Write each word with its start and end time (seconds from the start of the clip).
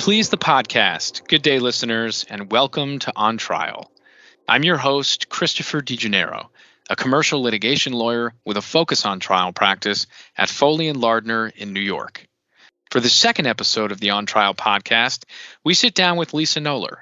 Please 0.00 0.30
the 0.30 0.38
podcast. 0.38 1.28
Good 1.28 1.42
day, 1.42 1.58
listeners, 1.58 2.24
and 2.30 2.50
welcome 2.50 3.00
to 3.00 3.12
On 3.14 3.36
Trial. 3.36 3.92
I'm 4.48 4.64
your 4.64 4.78
host, 4.78 5.28
Christopher 5.28 5.82
DeGennaro, 5.82 6.48
a 6.88 6.96
commercial 6.96 7.42
litigation 7.42 7.92
lawyer 7.92 8.32
with 8.42 8.56
a 8.56 8.62
focus 8.62 9.04
on 9.04 9.20
trial 9.20 9.52
practice 9.52 10.06
at 10.38 10.48
Foley 10.48 10.88
and 10.88 10.98
Lardner 10.98 11.48
in 11.54 11.74
New 11.74 11.82
York. 11.82 12.26
For 12.90 12.98
the 12.98 13.10
second 13.10 13.46
episode 13.46 13.92
of 13.92 14.00
the 14.00 14.08
On 14.08 14.24
Trial 14.24 14.54
podcast, 14.54 15.24
we 15.64 15.74
sit 15.74 15.94
down 15.94 16.16
with 16.16 16.32
Lisa 16.32 16.60
Noller, 16.60 17.00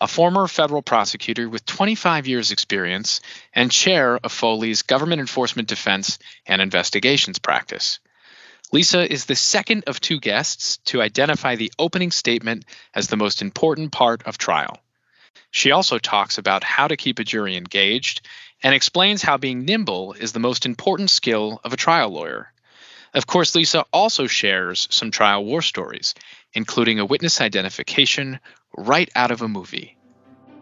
a 0.00 0.08
former 0.08 0.48
federal 0.48 0.82
prosecutor 0.82 1.48
with 1.48 1.64
25 1.66 2.26
years' 2.26 2.50
experience 2.50 3.20
and 3.54 3.70
chair 3.70 4.18
of 4.24 4.32
Foley's 4.32 4.82
Government 4.82 5.20
Enforcement 5.20 5.68
Defense 5.68 6.18
and 6.46 6.60
Investigations 6.60 7.38
practice. 7.38 8.00
Lisa 8.72 9.10
is 9.10 9.24
the 9.24 9.34
second 9.34 9.84
of 9.86 10.00
two 10.00 10.20
guests 10.20 10.78
to 10.84 11.02
identify 11.02 11.56
the 11.56 11.72
opening 11.78 12.12
statement 12.12 12.64
as 12.94 13.08
the 13.08 13.16
most 13.16 13.42
important 13.42 13.90
part 13.90 14.22
of 14.26 14.38
trial. 14.38 14.78
She 15.50 15.72
also 15.72 15.98
talks 15.98 16.38
about 16.38 16.62
how 16.62 16.86
to 16.86 16.96
keep 16.96 17.18
a 17.18 17.24
jury 17.24 17.56
engaged 17.56 18.26
and 18.62 18.74
explains 18.74 19.22
how 19.22 19.38
being 19.38 19.64
nimble 19.64 20.12
is 20.12 20.32
the 20.32 20.38
most 20.38 20.66
important 20.66 21.10
skill 21.10 21.60
of 21.64 21.72
a 21.72 21.76
trial 21.76 22.10
lawyer. 22.10 22.52
Of 23.12 23.26
course, 23.26 23.56
Lisa 23.56 23.84
also 23.92 24.28
shares 24.28 24.86
some 24.90 25.10
trial 25.10 25.44
war 25.44 25.62
stories, 25.62 26.14
including 26.52 27.00
a 27.00 27.04
witness 27.04 27.40
identification 27.40 28.38
right 28.76 29.10
out 29.16 29.32
of 29.32 29.42
a 29.42 29.48
movie. 29.48 29.96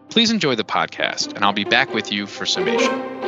Please 0.09 0.31
enjoy 0.31 0.55
the 0.55 0.63
podcast, 0.63 1.35
and 1.35 1.45
I'll 1.45 1.53
be 1.53 1.65
back 1.65 1.93
with 1.93 2.11
you 2.11 2.25
for 2.25 2.47
summation. 2.47 3.19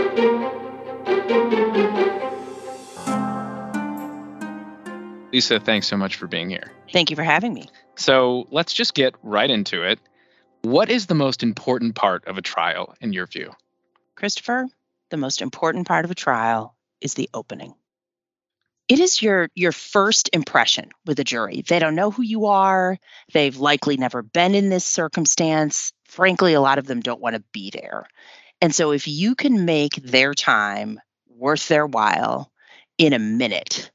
Lisa, 5.31 5.59
thanks 5.59 5.87
so 5.87 5.97
much 5.97 6.15
for 6.15 6.27
being 6.27 6.49
here. 6.49 6.71
Thank 6.91 7.09
you 7.09 7.15
for 7.15 7.23
having 7.23 7.53
me. 7.53 7.69
So 7.95 8.47
let's 8.51 8.73
just 8.73 8.93
get 8.93 9.15
right 9.23 9.49
into 9.49 9.83
it. 9.83 9.99
What 10.63 10.89
is 10.89 11.07
the 11.07 11.15
most 11.15 11.41
important 11.41 11.95
part 11.95 12.25
of 12.27 12.37
a 12.37 12.41
trial 12.41 12.95
in 13.01 13.13
your 13.13 13.25
view? 13.27 13.51
Christopher, 14.15 14.67
the 15.09 15.17
most 15.17 15.41
important 15.41 15.87
part 15.87 16.05
of 16.05 16.11
a 16.11 16.15
trial 16.15 16.75
is 16.99 17.13
the 17.13 17.29
opening. 17.33 17.73
It 18.87 18.99
is 18.99 19.21
your 19.21 19.49
your 19.55 19.71
first 19.71 20.29
impression 20.33 20.89
with 21.05 21.19
a 21.19 21.23
jury. 21.23 21.63
They 21.65 21.79
don't 21.79 21.95
know 21.95 22.11
who 22.11 22.23
you 22.23 22.47
are. 22.47 22.97
They've 23.31 23.55
likely 23.55 23.95
never 23.95 24.21
been 24.21 24.53
in 24.53 24.69
this 24.69 24.85
circumstance. 24.85 25.93
Frankly, 26.05 26.53
a 26.53 26.61
lot 26.61 26.77
of 26.77 26.87
them 26.87 26.99
don't 26.99 27.21
want 27.21 27.35
to 27.35 27.43
be 27.53 27.71
there. 27.71 28.05
And 28.59 28.75
so 28.75 28.91
if 28.91 29.07
you 29.07 29.33
can 29.35 29.65
make 29.65 29.95
their 29.95 30.33
time 30.33 30.99
worth 31.27 31.67
their 31.67 31.87
while 31.87 32.51
in 32.97 33.13
a 33.13 33.19
minute, 33.19 33.90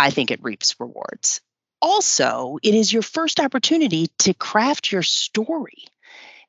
I 0.00 0.10
think 0.10 0.30
it 0.30 0.42
reaps 0.42 0.80
rewards. 0.80 1.42
Also, 1.82 2.58
it 2.62 2.74
is 2.74 2.90
your 2.92 3.02
first 3.02 3.38
opportunity 3.38 4.08
to 4.20 4.32
craft 4.32 4.90
your 4.90 5.02
story, 5.02 5.84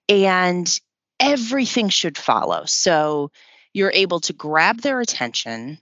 and 0.07 0.79
everything 1.19 1.89
should 1.89 2.17
follow. 2.17 2.63
So 2.65 3.31
you're 3.73 3.91
able 3.93 4.21
to 4.21 4.33
grab 4.33 4.79
their 4.79 5.01
attention, 5.01 5.79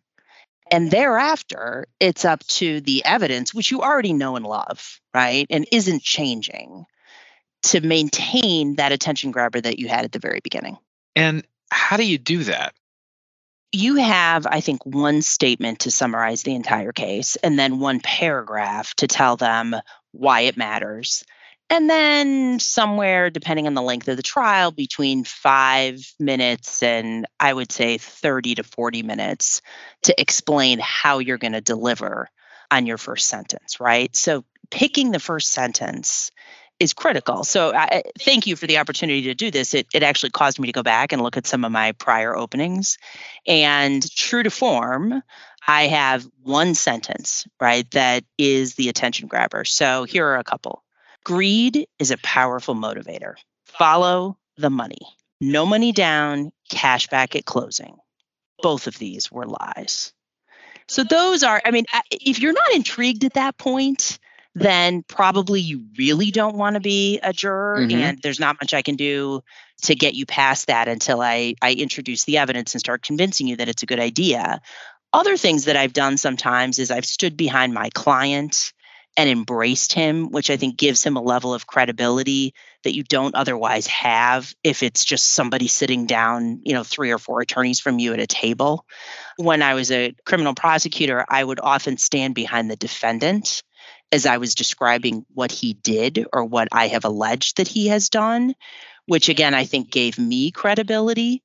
and 0.72 0.90
thereafter, 0.90 1.88
it's 2.00 2.26
up 2.26 2.46
to 2.48 2.82
the 2.82 3.06
evidence, 3.06 3.54
which 3.54 3.70
you 3.70 3.82
already 3.82 4.14
know 4.14 4.36
and 4.36 4.46
love, 4.46 5.00
right? 5.14 5.46
And 5.52 5.68
isn't 5.72 6.02
changing 6.02 6.86
to 7.64 7.82
maintain 7.82 8.76
that 8.76 8.92
attention 8.92 9.30
grabber 9.32 9.62
that 9.62 9.78
you 9.78 9.88
had 9.88 10.06
at 10.06 10.12
the 10.12 10.20
very 10.20 10.40
beginning. 10.44 10.78
And 11.16 11.44
how 11.70 11.98
do 11.98 12.06
you 12.06 12.18
do 12.18 12.46
that? 12.46 12.74
You 13.72 13.96
have, 13.96 14.48
I 14.48 14.62
think, 14.62 14.86
one 14.86 15.22
statement 15.22 15.80
to 15.80 15.92
summarize 15.92 16.44
the 16.44 16.56
entire 16.56 16.92
case, 16.92 17.36
and 17.38 17.58
then 17.58 17.80
one 17.80 18.00
paragraph 18.00 18.94
to 18.96 19.08
tell 19.08 19.38
them 19.38 19.76
why 20.12 20.42
it 20.42 20.58
matters. 20.58 21.24
And 21.70 21.88
then, 21.88 22.60
somewhere, 22.60 23.30
depending 23.30 23.68
on 23.68 23.76
the 23.76 23.82
length 23.84 24.08
of 24.08 24.18
the 24.18 24.24
trial, 24.24 24.72
between 24.72 25.24
five 25.24 26.00
minutes 26.20 26.82
and 26.82 27.28
I 27.40 27.54
would 27.54 27.72
say 27.72 28.00
30 28.00 28.56
to 28.56 28.64
40 28.64 29.04
minutes 29.04 29.62
to 30.04 30.20
explain 30.20 30.80
how 30.82 31.20
you're 31.20 31.38
going 31.38 31.54
to 31.54 31.62
deliver 31.62 32.28
on 32.72 32.88
your 32.88 32.98
first 32.98 33.28
sentence, 33.28 33.80
right? 33.80 34.16
So, 34.16 34.46
picking 34.72 35.12
the 35.12 35.20
first 35.20 35.52
sentence 35.52 36.32
is 36.80 36.94
critical. 36.94 37.44
So 37.44 37.74
I 37.74 38.04
thank 38.20 38.48
you 38.48 38.56
for 38.56 38.68
the 38.68 38.78
opportunity 38.78 39.24
to 39.24 39.34
do 39.34 39.52
this. 39.52 39.74
It 39.74 39.88
it 39.94 40.04
actually 40.04 40.32
caused 40.32 40.60
me 40.60 40.68
to 40.68 40.74
go 40.74 40.84
back 40.84 41.12
and 41.12 41.22
look 41.22 41.38
at 41.38 41.48
some 41.48 41.66
of 41.66 41.72
my 41.72 41.92
prior 41.94 42.36
openings. 42.36 42.98
And 43.46 44.10
true 44.16 44.44
to 44.44 44.50
form, 44.50 45.22
I 45.68 45.84
have 45.84 46.28
one 46.44 46.74
sentence, 46.76 47.48
right, 47.60 47.90
that 47.92 48.24
is 48.38 48.76
the 48.76 48.90
attention 48.90 49.28
grabber. 49.28 49.66
So 49.66 50.06
here 50.06 50.26
are 50.26 50.38
a 50.38 50.44
couple. 50.44 50.84
Greed 51.24 51.86
is 52.00 52.12
a 52.12 52.18
powerful 52.18 52.76
motivator. 52.76 53.36
Follow 53.66 54.38
the 54.58 54.70
money. 54.70 55.02
No 55.42 55.66
money 55.66 55.92
down, 55.92 56.52
cash 56.70 57.08
back 57.08 57.36
at 57.36 57.46
closing. 57.46 57.98
Both 58.62 58.88
of 58.88 58.98
these 58.98 59.32
were 59.32 59.46
lies. 59.46 60.12
So 60.88 61.04
those 61.04 61.44
are, 61.44 61.62
I 61.64 61.72
mean, 61.72 61.86
if 62.10 62.40
you're 62.40 62.54
not 62.54 62.74
intrigued 62.74 63.24
at 63.24 63.36
that 63.36 63.58
point, 63.58 64.18
then 64.56 65.04
probably 65.04 65.62
you 65.62 65.86
really 65.98 66.32
don't 66.32 66.56
want 66.56 66.74
to 66.74 66.80
be 66.80 67.20
a 67.22 67.32
juror 67.32 67.78
mm-hmm. 67.80 67.98
and 67.98 68.20
there's 68.22 68.40
not 68.40 68.58
much 68.62 68.74
I 68.74 68.82
can 68.82 68.96
do 68.96 69.42
to 69.84 69.96
get 69.96 70.16
you 70.16 70.26
past 70.26 70.68
that 70.68 70.88
until 70.88 71.22
I 71.22 71.56
I 71.62 71.74
introduce 71.74 72.26
the 72.26 72.38
evidence 72.38 72.74
and 72.74 72.80
start 72.80 73.04
convincing 73.04 73.48
you 73.48 73.58
that 73.58 73.70
it's 73.70 73.84
a 73.84 73.88
good 73.88 74.00
idea. 74.00 74.62
Other 75.14 75.38
things 75.38 75.66
that 75.66 75.76
I've 75.76 75.94
done 75.94 76.18
sometimes 76.18 76.80
is 76.80 76.92
I've 76.92 77.06
stood 77.06 77.38
behind 77.38 77.74
my 77.74 77.90
client 77.94 78.74
and 79.18 79.30
embraced 79.30 79.92
him, 79.92 80.30
which 80.30 80.50
I 80.50 80.58
think 80.58 80.78
gives 80.78 81.04
him 81.04 81.18
a 81.18 81.22
level 81.22 81.54
of 81.54 81.68
credibility 81.68 82.54
that 82.84 82.96
you 82.96 83.04
don't 83.04 83.36
otherwise 83.36 83.88
have 83.88 84.54
if 84.64 84.84
it's 84.84 85.04
just 85.04 85.26
somebody 85.34 85.68
sitting 85.68 86.06
down, 86.06 86.62
you 86.64 86.74
know, 86.74 86.84
three 86.84 87.12
or 87.12 87.18
four 87.18 87.42
attorneys 87.42 87.80
from 87.80 88.00
you 88.00 88.14
at 88.14 88.20
a 88.20 88.28
table. 88.28 88.86
When 89.38 89.62
I 89.62 89.74
was 89.74 89.92
a 89.92 90.16
criminal 90.26 90.54
prosecutor, 90.54 91.26
I 91.28 91.44
would 91.44 91.60
often 91.60 91.98
stand 91.98 92.36
behind 92.36 92.70
the 92.70 92.76
defendant 92.76 93.64
as 94.12 94.26
I 94.26 94.38
was 94.38 94.56
describing 94.56 95.26
what 95.34 95.52
he 95.52 95.74
did 95.74 96.26
or 96.34 96.44
what 96.44 96.68
I 96.72 96.88
have 96.88 97.06
alleged 97.06 97.58
that 97.58 97.68
he 97.68 97.88
has 97.88 98.10
done, 98.10 98.56
which 99.06 99.30
again, 99.30 99.54
I 99.54 99.66
think 99.66 99.92
gave 99.92 100.18
me 100.18 100.52
credibility. 100.52 101.44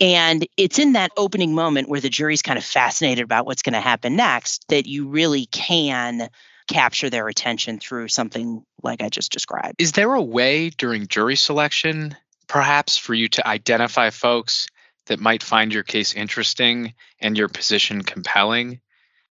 And 0.00 0.46
it's 0.56 0.78
in 0.78 0.94
that 0.94 1.12
opening 1.16 1.54
moment 1.54 1.88
where 1.88 2.00
the 2.00 2.08
jury's 2.08 2.42
kind 2.42 2.58
of 2.58 2.64
fascinated 2.64 3.24
about 3.24 3.46
what's 3.46 3.62
going 3.62 3.74
to 3.74 3.80
happen 3.80 4.16
next 4.16 4.64
that 4.68 4.86
you 4.86 5.08
really 5.08 5.46
can 5.46 6.28
capture 6.66 7.10
their 7.10 7.28
attention 7.28 7.78
through 7.78 8.08
something 8.08 8.64
like 8.82 9.02
I 9.02 9.08
just 9.08 9.32
described. 9.32 9.80
Is 9.80 9.92
there 9.92 10.14
a 10.14 10.22
way 10.22 10.70
during 10.70 11.08
jury 11.08 11.36
selection, 11.36 12.16
perhaps, 12.46 12.96
for 12.96 13.14
you 13.14 13.28
to 13.28 13.46
identify 13.46 14.10
folks 14.10 14.68
that 15.06 15.20
might 15.20 15.42
find 15.42 15.72
your 15.72 15.82
case 15.82 16.14
interesting 16.14 16.94
and 17.20 17.36
your 17.36 17.48
position 17.48 18.02
compelling? 18.02 18.80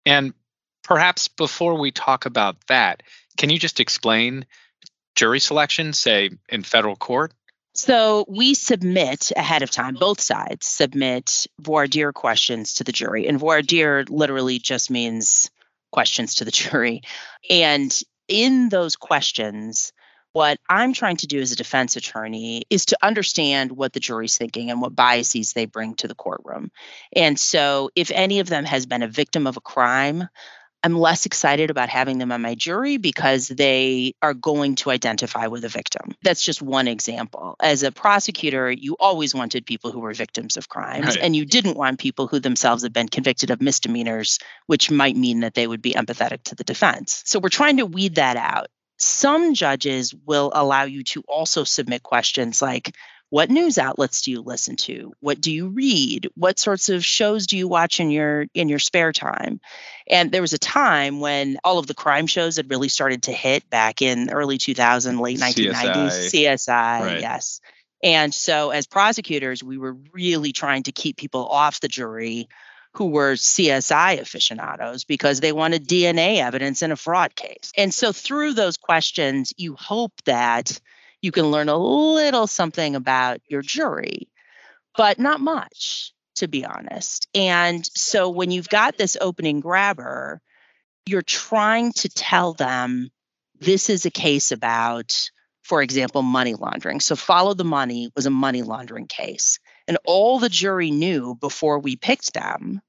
And 0.06 0.32
perhaps 0.84 1.28
before 1.28 1.78
we 1.78 1.90
talk 1.90 2.26
about 2.26 2.56
that, 2.68 3.02
can 3.36 3.50
you 3.50 3.58
just 3.58 3.80
explain 3.80 4.46
jury 5.16 5.40
selection, 5.40 5.92
say 5.92 6.30
in 6.48 6.62
federal 6.62 6.94
court? 6.94 7.32
So 7.76 8.24
we 8.28 8.54
submit 8.54 9.32
ahead 9.34 9.62
of 9.62 9.70
time, 9.70 9.94
both 9.94 10.20
sides 10.20 10.66
submit 10.66 11.48
voir 11.60 11.88
dire 11.88 12.12
questions 12.12 12.74
to 12.74 12.84
the 12.84 12.92
jury. 12.92 13.26
And 13.26 13.40
voir 13.40 13.62
dire 13.62 14.04
literally 14.08 14.60
just 14.60 14.92
means 14.92 15.50
questions 15.90 16.36
to 16.36 16.44
the 16.44 16.52
jury. 16.52 17.02
And 17.50 17.92
in 18.28 18.68
those 18.68 18.94
questions, 18.94 19.92
what 20.34 20.58
I'm 20.68 20.92
trying 20.92 21.16
to 21.18 21.26
do 21.26 21.40
as 21.40 21.52
a 21.52 21.56
defense 21.56 21.96
attorney 21.96 22.64
is 22.70 22.86
to 22.86 22.98
understand 23.02 23.72
what 23.72 23.92
the 23.92 24.00
jury's 24.00 24.36
thinking 24.36 24.70
and 24.70 24.80
what 24.80 24.94
biases 24.94 25.52
they 25.52 25.66
bring 25.66 25.94
to 25.96 26.08
the 26.08 26.14
courtroom. 26.14 26.70
And 27.14 27.38
so, 27.38 27.90
if 27.94 28.10
any 28.12 28.40
of 28.40 28.48
them 28.48 28.64
has 28.64 28.84
been 28.86 29.02
a 29.02 29.08
victim 29.08 29.46
of 29.46 29.56
a 29.56 29.60
crime, 29.60 30.28
I'm 30.84 30.98
less 30.98 31.24
excited 31.24 31.70
about 31.70 31.88
having 31.88 32.18
them 32.18 32.30
on 32.30 32.42
my 32.42 32.54
jury 32.54 32.98
because 32.98 33.48
they 33.48 34.12
are 34.20 34.34
going 34.34 34.74
to 34.76 34.90
identify 34.90 35.46
with 35.46 35.64
a 35.64 35.68
victim. 35.68 36.14
That's 36.22 36.42
just 36.42 36.60
one 36.60 36.88
example. 36.88 37.56
As 37.58 37.82
a 37.82 37.90
prosecutor, 37.90 38.70
you 38.70 38.94
always 39.00 39.34
wanted 39.34 39.64
people 39.64 39.92
who 39.92 40.00
were 40.00 40.12
victims 40.12 40.58
of 40.58 40.68
crimes, 40.68 41.06
right. 41.06 41.18
and 41.22 41.34
you 41.34 41.46
didn't 41.46 41.78
want 41.78 41.98
people 41.98 42.26
who 42.26 42.38
themselves 42.38 42.82
had 42.82 42.92
been 42.92 43.08
convicted 43.08 43.50
of 43.50 43.62
misdemeanors, 43.62 44.38
which 44.66 44.90
might 44.90 45.16
mean 45.16 45.40
that 45.40 45.54
they 45.54 45.66
would 45.66 45.80
be 45.80 45.94
empathetic 45.94 46.42
to 46.44 46.54
the 46.54 46.64
defense. 46.64 47.22
So 47.24 47.38
we're 47.38 47.48
trying 47.48 47.78
to 47.78 47.86
weed 47.86 48.16
that 48.16 48.36
out. 48.36 48.66
Some 48.98 49.54
judges 49.54 50.14
will 50.26 50.52
allow 50.54 50.84
you 50.84 51.02
to 51.04 51.22
also 51.26 51.64
submit 51.64 52.02
questions 52.02 52.60
like, 52.60 52.94
what 53.34 53.50
news 53.50 53.78
outlets 53.78 54.22
do 54.22 54.30
you 54.30 54.42
listen 54.42 54.76
to? 54.76 55.12
What 55.18 55.40
do 55.40 55.50
you 55.50 55.66
read? 55.66 56.28
What 56.36 56.60
sorts 56.60 56.88
of 56.88 57.04
shows 57.04 57.48
do 57.48 57.58
you 57.58 57.66
watch 57.66 57.98
in 57.98 58.12
your 58.12 58.46
in 58.54 58.68
your 58.68 58.78
spare 58.78 59.12
time? 59.12 59.60
And 60.08 60.30
there 60.30 60.40
was 60.40 60.52
a 60.52 60.58
time 60.58 61.18
when 61.18 61.58
all 61.64 61.80
of 61.80 61.88
the 61.88 61.94
crime 61.94 62.28
shows 62.28 62.58
had 62.58 62.70
really 62.70 62.88
started 62.88 63.24
to 63.24 63.32
hit 63.32 63.68
back 63.68 64.02
in 64.02 64.30
early 64.30 64.56
2000 64.56 65.18
late 65.18 65.40
1990s 65.40 66.30
csi, 66.30 66.44
CSI 66.44 67.00
right. 67.00 67.20
yes. 67.20 67.60
And 68.04 68.32
so 68.32 68.70
as 68.70 68.86
prosecutors 68.86 69.64
we 69.64 69.78
were 69.78 69.96
really 70.12 70.52
trying 70.52 70.84
to 70.84 70.92
keep 70.92 71.16
people 71.16 71.44
off 71.44 71.80
the 71.80 71.88
jury 71.88 72.48
who 72.92 73.06
were 73.06 73.32
CSI 73.32 74.20
aficionados 74.20 75.02
because 75.02 75.40
they 75.40 75.50
wanted 75.50 75.88
DNA 75.88 76.38
evidence 76.38 76.82
in 76.82 76.92
a 76.92 76.96
fraud 76.96 77.34
case. 77.34 77.72
And 77.76 77.92
so 77.92 78.12
through 78.12 78.52
those 78.52 78.76
questions, 78.76 79.52
you 79.56 79.74
hope 79.74 80.12
that 80.26 80.80
you 81.24 81.32
can 81.32 81.50
learn 81.50 81.70
a 81.70 81.78
little 81.78 82.46
something 82.46 82.94
about 82.94 83.40
your 83.48 83.62
jury, 83.62 84.28
but 84.94 85.18
not 85.18 85.40
much, 85.40 86.12
to 86.34 86.48
be 86.48 86.66
honest. 86.66 87.26
And 87.34 87.82
so 87.96 88.28
when 88.28 88.50
you've 88.50 88.68
got 88.68 88.98
this 88.98 89.16
opening 89.18 89.60
grabber, 89.60 90.42
you're 91.06 91.22
trying 91.22 91.92
to 91.92 92.10
tell 92.10 92.52
them 92.52 93.08
this 93.58 93.88
is 93.88 94.04
a 94.04 94.10
case 94.10 94.52
about, 94.52 95.30
for 95.62 95.80
example, 95.80 96.20
money 96.20 96.56
laundering. 96.56 97.00
So 97.00 97.16
follow 97.16 97.54
the 97.54 97.64
money 97.64 98.10
was 98.14 98.26
a 98.26 98.30
money 98.30 98.60
laundering 98.60 99.06
case. 99.06 99.60
And 99.88 99.96
all 100.04 100.38
the 100.38 100.50
jury 100.50 100.90
knew 100.90 101.36
before 101.36 101.78
we 101.78 101.96
picked 101.96 102.34
them 102.34 102.82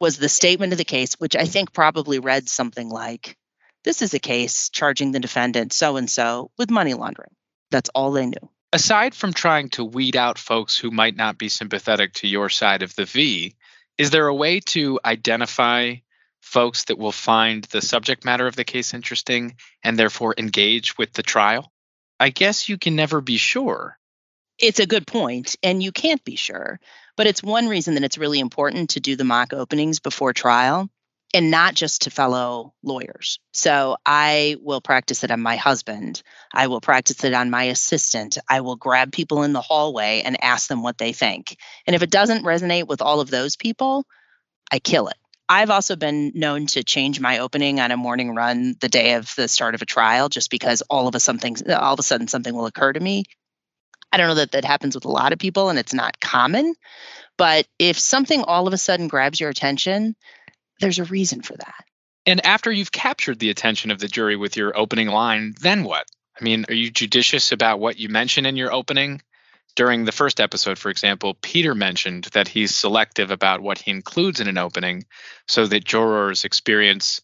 was 0.00 0.18
the 0.18 0.28
statement 0.28 0.70
of 0.72 0.78
the 0.78 0.84
case, 0.84 1.14
which 1.14 1.34
I 1.34 1.46
think 1.46 1.72
probably 1.72 2.20
read 2.20 2.48
something 2.48 2.88
like 2.88 3.36
this 3.82 4.02
is 4.02 4.14
a 4.14 4.20
case 4.20 4.70
charging 4.70 5.10
the 5.10 5.18
defendant 5.18 5.72
so 5.72 5.96
and 5.96 6.08
so 6.08 6.52
with 6.56 6.70
money 6.70 6.94
laundering. 6.94 7.34
That's 7.72 7.90
all 7.94 8.12
they 8.12 8.26
knew. 8.26 8.48
Aside 8.72 9.14
from 9.14 9.32
trying 9.32 9.70
to 9.70 9.84
weed 9.84 10.16
out 10.16 10.38
folks 10.38 10.78
who 10.78 10.90
might 10.90 11.16
not 11.16 11.36
be 11.36 11.48
sympathetic 11.48 12.14
to 12.14 12.28
your 12.28 12.48
side 12.48 12.82
of 12.82 12.94
the 12.94 13.04
V, 13.04 13.54
is 13.98 14.10
there 14.10 14.28
a 14.28 14.34
way 14.34 14.60
to 14.60 15.00
identify 15.04 15.96
folks 16.40 16.84
that 16.84 16.98
will 16.98 17.12
find 17.12 17.64
the 17.64 17.82
subject 17.82 18.24
matter 18.24 18.46
of 18.46 18.56
the 18.56 18.64
case 18.64 18.94
interesting 18.94 19.56
and 19.82 19.98
therefore 19.98 20.34
engage 20.38 20.96
with 20.96 21.12
the 21.12 21.22
trial? 21.22 21.72
I 22.20 22.30
guess 22.30 22.68
you 22.68 22.78
can 22.78 22.94
never 22.94 23.20
be 23.20 23.36
sure 23.36 23.98
it's 24.62 24.80
a 24.80 24.86
good 24.86 25.06
point, 25.06 25.56
and 25.62 25.82
you 25.82 25.92
can't 25.92 26.22
be 26.24 26.36
sure. 26.36 26.78
But 27.16 27.26
it's 27.26 27.42
one 27.42 27.68
reason 27.68 27.94
that 27.94 28.04
it's 28.04 28.16
really 28.16 28.40
important 28.40 28.90
to 28.90 29.00
do 29.00 29.16
the 29.16 29.24
mock 29.24 29.52
openings 29.52 29.98
before 29.98 30.32
trial 30.32 30.88
and 31.34 31.50
not 31.50 31.74
just 31.74 32.02
to 32.02 32.10
fellow 32.10 32.74
lawyers. 32.82 33.38
So 33.52 33.96
I 34.04 34.56
will 34.60 34.80
practice 34.80 35.24
it 35.24 35.30
on 35.30 35.40
my 35.40 35.56
husband. 35.56 36.22
I 36.52 36.66
will 36.66 36.80
practice 36.80 37.24
it 37.24 37.32
on 37.32 37.50
my 37.50 37.64
assistant. 37.64 38.38
I 38.48 38.60
will 38.60 38.76
grab 38.76 39.12
people 39.12 39.42
in 39.42 39.52
the 39.52 39.60
hallway 39.60 40.22
and 40.24 40.42
ask 40.42 40.68
them 40.68 40.82
what 40.82 40.98
they 40.98 41.12
think. 41.12 41.56
And 41.86 41.96
if 41.96 42.02
it 42.02 42.10
doesn't 42.10 42.44
resonate 42.44 42.86
with 42.86 43.00
all 43.00 43.20
of 43.20 43.30
those 43.30 43.56
people, 43.56 44.04
I 44.70 44.78
kill 44.78 45.08
it. 45.08 45.16
I've 45.48 45.70
also 45.70 45.96
been 45.96 46.32
known 46.34 46.66
to 46.68 46.84
change 46.84 47.20
my 47.20 47.38
opening 47.38 47.80
on 47.80 47.90
a 47.90 47.96
morning 47.96 48.34
run 48.34 48.74
the 48.80 48.88
day 48.88 49.14
of 49.14 49.32
the 49.36 49.48
start 49.48 49.74
of 49.74 49.82
a 49.82 49.86
trial 49.86 50.28
just 50.28 50.50
because 50.50 50.82
all 50.88 51.08
of 51.08 51.14
a 51.14 51.20
something 51.20 51.56
all 51.68 51.94
of 51.94 51.98
a 51.98 52.02
sudden 52.02 52.28
something 52.28 52.54
will 52.54 52.66
occur 52.66 52.92
to 52.92 53.00
me 53.00 53.24
I 54.12 54.18
don't 54.18 54.28
know 54.28 54.34
that 54.36 54.52
that 54.52 54.64
happens 54.64 54.94
with 54.94 55.06
a 55.06 55.10
lot 55.10 55.32
of 55.32 55.38
people 55.38 55.70
and 55.70 55.78
it's 55.78 55.94
not 55.94 56.20
common. 56.20 56.74
But 57.38 57.66
if 57.78 57.98
something 57.98 58.42
all 58.42 58.68
of 58.68 58.74
a 58.74 58.78
sudden 58.78 59.08
grabs 59.08 59.40
your 59.40 59.48
attention, 59.48 60.14
there's 60.82 60.98
a 60.98 61.04
reason 61.04 61.40
for 61.42 61.56
that. 61.56 61.84
And 62.26 62.44
after 62.44 62.70
you've 62.70 62.92
captured 62.92 63.38
the 63.38 63.50
attention 63.50 63.90
of 63.90 64.00
the 64.00 64.08
jury 64.08 64.36
with 64.36 64.56
your 64.56 64.76
opening 64.76 65.08
line, 65.08 65.54
then 65.60 65.84
what? 65.84 66.06
I 66.38 66.44
mean, 66.44 66.66
are 66.68 66.74
you 66.74 66.90
judicious 66.90 67.52
about 67.52 67.80
what 67.80 67.98
you 67.98 68.08
mention 68.08 68.46
in 68.46 68.56
your 68.56 68.72
opening? 68.72 69.22
During 69.76 70.04
the 70.04 70.12
first 70.12 70.40
episode, 70.40 70.78
for 70.78 70.90
example, 70.90 71.34
Peter 71.40 71.74
mentioned 71.74 72.24
that 72.32 72.48
he's 72.48 72.74
selective 72.74 73.30
about 73.30 73.60
what 73.60 73.78
he 73.78 73.90
includes 73.90 74.40
in 74.40 74.48
an 74.48 74.58
opening 74.58 75.04
so 75.48 75.66
that 75.66 75.84
jurors 75.84 76.44
experience 76.44 77.20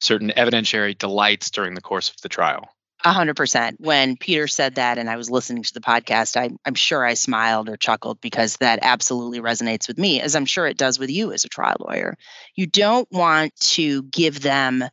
certain 0.00 0.30
evidentiary 0.36 0.98
delights 0.98 1.50
during 1.50 1.74
the 1.74 1.80
course 1.80 2.10
of 2.10 2.20
the 2.20 2.28
trial. 2.28 2.68
A 3.04 3.12
hundred 3.12 3.36
percent. 3.36 3.76
When 3.78 4.16
Peter 4.16 4.48
said 4.48 4.74
that, 4.74 4.98
and 4.98 5.08
I 5.08 5.16
was 5.16 5.30
listening 5.30 5.62
to 5.62 5.74
the 5.74 5.80
podcast, 5.80 6.36
I, 6.36 6.50
I'm 6.64 6.74
sure 6.74 7.04
I 7.04 7.14
smiled 7.14 7.68
or 7.68 7.76
chuckled 7.76 8.20
because 8.20 8.56
that 8.56 8.80
absolutely 8.82 9.40
resonates 9.40 9.86
with 9.86 9.98
me, 9.98 10.20
as 10.20 10.34
I'm 10.34 10.46
sure 10.46 10.66
it 10.66 10.76
does 10.76 10.98
with 10.98 11.10
you 11.10 11.32
as 11.32 11.44
a 11.44 11.48
trial 11.48 11.76
lawyer. 11.78 12.16
You 12.56 12.66
don't 12.66 13.08
want 13.12 13.54
to 13.60 14.02
give 14.02 14.40
them 14.40 14.84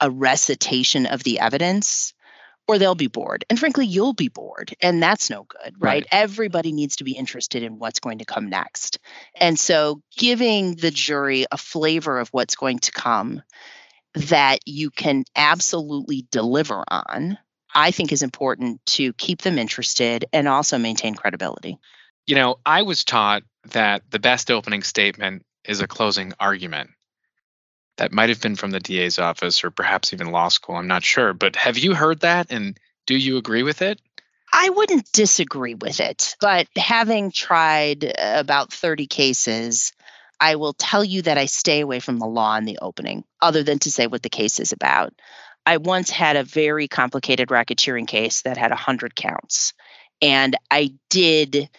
a 0.00 0.10
recitation 0.10 1.04
of 1.04 1.22
the 1.22 1.40
evidence 1.40 2.14
or 2.70 2.78
they'll 2.78 2.94
be 2.94 3.08
bored. 3.08 3.44
And 3.50 3.58
frankly, 3.58 3.84
you'll 3.84 4.12
be 4.12 4.28
bored, 4.28 4.72
and 4.80 5.02
that's 5.02 5.28
no 5.28 5.42
good, 5.42 5.74
right? 5.80 6.04
right? 6.04 6.06
Everybody 6.12 6.70
needs 6.70 6.96
to 6.96 7.04
be 7.04 7.12
interested 7.12 7.64
in 7.64 7.80
what's 7.80 7.98
going 7.98 8.18
to 8.18 8.24
come 8.24 8.48
next. 8.48 9.00
And 9.34 9.58
so, 9.58 10.02
giving 10.16 10.76
the 10.76 10.92
jury 10.92 11.46
a 11.50 11.56
flavor 11.56 12.18
of 12.18 12.28
what's 12.28 12.54
going 12.54 12.78
to 12.80 12.92
come 12.92 13.42
that 14.14 14.60
you 14.66 14.90
can 14.90 15.24
absolutely 15.34 16.26
deliver 16.30 16.84
on 16.88 17.38
I 17.74 17.90
think 17.90 18.12
is 18.12 18.22
important 18.22 18.84
to 18.86 19.12
keep 19.12 19.42
them 19.42 19.58
interested 19.58 20.24
and 20.32 20.48
also 20.48 20.78
maintain 20.78 21.14
credibility. 21.14 21.78
You 22.26 22.36
know, 22.36 22.58
I 22.64 22.82
was 22.82 23.04
taught 23.04 23.42
that 23.72 24.02
the 24.10 24.18
best 24.18 24.50
opening 24.50 24.82
statement 24.82 25.44
is 25.64 25.80
a 25.80 25.88
closing 25.88 26.32
argument. 26.40 26.90
That 27.96 28.12
might 28.12 28.30
have 28.30 28.40
been 28.40 28.56
from 28.56 28.70
the 28.70 28.80
DA's 28.80 29.18
office 29.18 29.62
or 29.62 29.70
perhaps 29.70 30.12
even 30.12 30.30
law 30.30 30.48
school. 30.48 30.76
I'm 30.76 30.86
not 30.86 31.04
sure. 31.04 31.34
But 31.34 31.56
have 31.56 31.76
you 31.76 31.94
heard 31.94 32.20
that? 32.20 32.50
And 32.50 32.78
do 33.06 33.16
you 33.16 33.36
agree 33.36 33.62
with 33.62 33.82
it? 33.82 34.00
I 34.52 34.70
wouldn't 34.70 35.12
disagree 35.12 35.74
with 35.74 36.00
it. 36.00 36.36
But 36.40 36.66
having 36.76 37.30
tried 37.30 38.04
uh, 38.04 38.10
about 38.36 38.72
30 38.72 39.06
cases, 39.06 39.92
I 40.40 40.56
will 40.56 40.72
tell 40.72 41.04
you 41.04 41.22
that 41.22 41.38
I 41.38 41.46
stay 41.46 41.80
away 41.80 42.00
from 42.00 42.18
the 42.18 42.26
law 42.26 42.56
in 42.56 42.64
the 42.64 42.78
opening, 42.80 43.24
other 43.40 43.62
than 43.62 43.78
to 43.80 43.90
say 43.90 44.06
what 44.06 44.22
the 44.22 44.30
case 44.30 44.58
is 44.58 44.72
about. 44.72 45.12
I 45.70 45.76
once 45.76 46.10
had 46.10 46.34
a 46.34 46.42
very 46.42 46.88
complicated 46.88 47.50
racketeering 47.50 48.08
case 48.08 48.42
that 48.42 48.56
had 48.56 48.72
100 48.72 49.14
counts. 49.14 49.72
And 50.20 50.56
I 50.68 50.94
did 51.10 51.70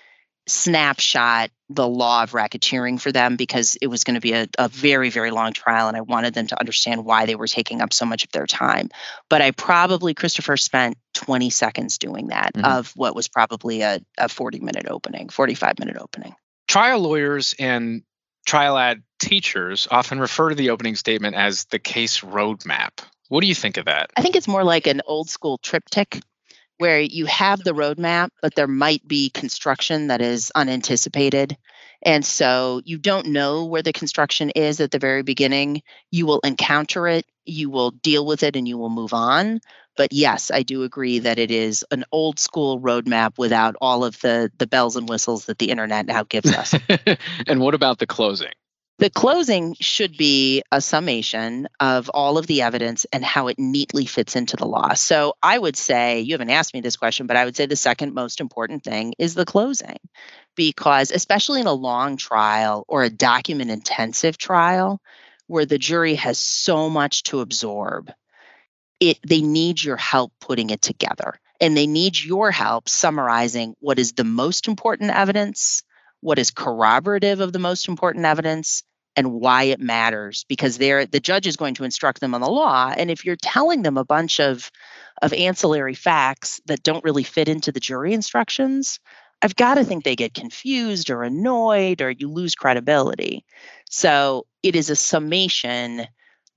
snapshot 0.48 1.52
the 1.68 1.86
law 1.86 2.24
of 2.24 2.32
racketeering 2.32 3.02
for 3.02 3.12
them 3.12 3.36
because 3.36 3.78
it 3.82 3.88
was 3.88 4.06
going 4.06 4.16
to 4.16 4.22
be 4.22 4.32
a, 4.32 4.48
a, 4.58 4.70
very, 4.70 5.10
very 5.10 5.30
long 5.30 5.52
trial 5.52 5.90
and 5.90 5.98
I 5.98 6.02
wanted 6.02 6.34
them 6.34 6.48
to 6.48 6.60
understand 6.60 7.04
why 7.04 7.26
they 7.26 7.36
were 7.36 7.48
taking 7.48 7.82
up 7.82 7.92
so 7.92 8.06
much 8.06 8.24
of 8.24 8.32
their 8.32 8.48
time. 8.48 8.88
But 9.30 9.42
I 9.42 9.52
probably, 9.52 10.14
Christopher, 10.14 10.56
spent 10.56 10.96
20 11.16 11.50
seconds 11.50 11.98
doing 11.98 12.28
that 12.28 12.54
mm-hmm. 12.54 12.66
of 12.66 12.94
what 12.96 13.14
was 13.14 13.28
probably 13.28 13.82
a, 13.82 14.00
a 14.18 14.30
40 14.30 14.62
minute 14.62 14.86
opening, 14.90 15.28
45 15.28 15.80
minute 15.80 15.98
opening. 16.00 16.34
Trial 16.66 17.02
lawyers 17.02 17.56
and 17.60 18.04
trial 18.46 18.78
ad 18.78 19.04
teachers 19.20 19.86
often 19.92 20.18
refer 20.18 20.48
to 20.48 20.56
the 20.56 20.70
opening 20.70 20.96
statement 20.96 21.36
as 21.36 21.66
the 21.66 21.80
case 21.80 22.22
roadmap. 22.22 23.02
What 23.32 23.40
do 23.40 23.48
you 23.48 23.56
think 23.56 23.78
of 23.78 23.86
that? 23.86 24.10
I 24.18 24.22
think 24.22 24.36
it's 24.36 24.50
more 24.50 24.66
like 24.66 24.88
an 24.88 25.00
old 25.06 25.30
school 25.30 25.58
TripTik 25.58 26.22
where 26.80 27.00
you 27.00 27.28
have 27.28 27.64
the 27.64 27.72
roadmap, 27.72 28.28
but 28.42 28.56
there 28.56 28.68
might 28.68 29.08
be 29.08 29.30
construction 29.30 30.08
that 30.08 30.20
is 30.20 30.52
unanticipated. 30.54 31.56
And 32.04 32.26
so 32.26 32.82
you 32.84 32.98
don't 32.98 33.28
know 33.28 33.68
where 33.68 33.84
the 33.84 33.94
construction 33.94 34.50
is 34.50 34.82
at 34.82 34.92
the 34.92 35.00
very 35.00 35.24
beginning. 35.24 35.82
You 36.12 36.26
will 36.26 36.42
encounter 36.44 37.08
it, 37.08 37.26
you 37.46 37.70
will 37.70 37.92
deal 37.92 38.26
with 38.26 38.44
it, 38.44 38.58
and 38.58 38.68
you 38.68 38.78
will 38.78 38.90
move 38.90 39.14
on. 39.14 39.62
But 39.96 40.12
yes, 40.12 40.52
I 40.54 40.64
do 40.64 40.84
agree 40.84 41.20
that 41.20 41.40
it 41.40 41.52
is 41.52 41.86
an 41.90 42.04
old 42.12 42.38
school 42.38 42.82
roadmap 42.82 43.38
without 43.38 43.78
all 43.80 44.04
of 44.04 44.20
the 44.20 44.52
the 44.58 44.68
bells 44.68 44.98
and 44.98 45.08
whistles 45.08 45.46
that 45.46 45.58
the 45.58 45.70
internet 45.70 46.06
now 46.06 46.24
gives 46.24 46.52
us. 46.52 46.76
and 47.48 47.62
what 47.62 47.76
about 47.76 47.98
the 47.98 48.08
closing? 48.08 48.52
The 49.02 49.10
closing 49.10 49.76
should 49.80 50.16
be 50.16 50.62
a 50.72 50.80
summation 50.80 51.68
of 51.80 52.10
all 52.10 52.38
of 52.38 52.46
the 52.46 52.62
evidence 52.62 53.08
and 53.12 53.26
how 53.26 53.48
it 53.48 53.58
neatly 53.58 54.06
fits 54.06 54.36
into 54.36 54.58
the 54.58 54.68
law. 54.68 54.94
So 54.94 55.34
I 55.42 55.58
would 55.58 55.76
say, 55.76 56.20
you 56.20 56.36
haven't 56.36 56.52
asked 56.52 56.76
me 56.76 56.82
this 56.82 56.98
question, 56.98 57.26
but 57.26 57.36
I 57.36 57.44
would 57.44 57.56
say 57.56 57.66
the 57.66 57.76
second 57.76 58.14
most 58.14 58.40
important 58.40 58.84
thing 58.84 59.16
is 59.18 59.34
the 59.34 59.44
closing. 59.44 59.98
Because, 60.56 61.10
especially 61.10 61.62
in 61.62 61.66
a 61.66 61.74
long 61.74 62.16
trial 62.16 62.86
or 62.88 63.02
a 63.02 63.10
document 63.10 63.72
intensive 63.72 64.38
trial 64.38 65.02
where 65.48 65.66
the 65.66 65.80
jury 65.80 66.14
has 66.14 66.38
so 66.38 66.88
much 66.88 67.24
to 67.24 67.40
absorb, 67.40 68.12
it, 69.00 69.18
they 69.28 69.42
need 69.42 69.84
your 69.84 69.98
help 69.98 70.32
putting 70.40 70.70
it 70.70 70.84
together. 70.84 71.40
And 71.60 71.76
they 71.76 71.88
need 71.88 72.24
your 72.24 72.52
help 72.52 72.88
summarizing 72.88 73.74
what 73.80 73.98
is 73.98 74.14
the 74.14 74.24
most 74.24 74.68
important 74.68 75.10
evidence, 75.10 75.82
what 76.20 76.38
is 76.38 76.52
corroborative 76.52 77.40
of 77.40 77.52
the 77.52 77.58
most 77.58 77.88
important 77.88 78.26
evidence, 78.26 78.84
and 79.16 79.34
why 79.34 79.64
it 79.64 79.80
matters 79.80 80.46
because 80.48 80.78
they're 80.78 81.06
the 81.06 81.20
judge 81.20 81.48
is 81.48 81.58
going 81.58 81.74
to 81.76 81.84
instruct 81.84 82.22
them 82.22 82.34
on 82.34 82.42
the 82.42 82.50
law 82.50 82.94
and 82.96 83.12
if 83.12 83.26
you're 83.26 83.36
telling 83.36 83.82
them 83.82 83.98
a 83.98 84.06
bunch 84.06 84.40
of 84.40 84.72
of 85.22 85.34
ancillary 85.34 85.94
facts 85.94 86.62
that 86.66 86.84
don't 86.84 87.04
really 87.04 87.24
fit 87.24 87.50
into 87.50 87.72
the 87.72 87.80
jury 87.80 88.14
instructions 88.14 89.00
i've 89.42 89.56
got 89.56 89.76
to 89.76 89.84
think 89.84 90.04
they 90.04 90.16
get 90.16 90.34
confused 90.34 91.10
or 91.10 91.24
annoyed 91.24 92.02
or 92.02 92.12
you 92.12 92.30
lose 92.30 92.56
credibility. 92.56 93.44
So 93.90 94.46
it 94.64 94.76
is 94.76 94.90
a 94.90 94.96
summation 94.96 96.08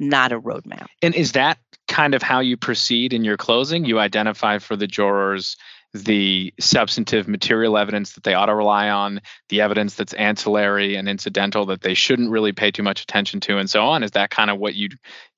not 0.00 0.32
a 0.32 0.40
roadmap. 0.40 0.86
And 1.02 1.14
is 1.14 1.32
that 1.32 1.58
kind 1.86 2.14
of 2.14 2.22
how 2.22 2.40
you 2.40 2.56
proceed 2.56 3.12
in 3.12 3.24
your 3.24 3.36
closing? 3.36 3.84
You 3.84 4.00
identify 4.00 4.58
for 4.58 4.76
the 4.76 4.88
jurors 4.88 5.56
the 5.94 6.52
substantive 6.58 7.28
material 7.28 7.78
evidence 7.78 8.12
that 8.12 8.24
they 8.24 8.34
ought 8.34 8.46
to 8.46 8.54
rely 8.54 8.90
on, 8.90 9.20
the 9.48 9.60
evidence 9.60 9.94
that's 9.94 10.12
ancillary 10.14 10.96
and 10.96 11.08
incidental 11.08 11.66
that 11.66 11.82
they 11.82 11.94
shouldn't 11.94 12.30
really 12.30 12.52
pay 12.52 12.72
too 12.72 12.82
much 12.82 13.00
attention 13.00 13.40
to, 13.40 13.58
and 13.58 13.70
so 13.70 13.84
on. 13.84 14.02
Is 14.02 14.10
that 14.10 14.30
kind 14.30 14.50
of 14.50 14.58
what 14.58 14.74
you 14.74 14.88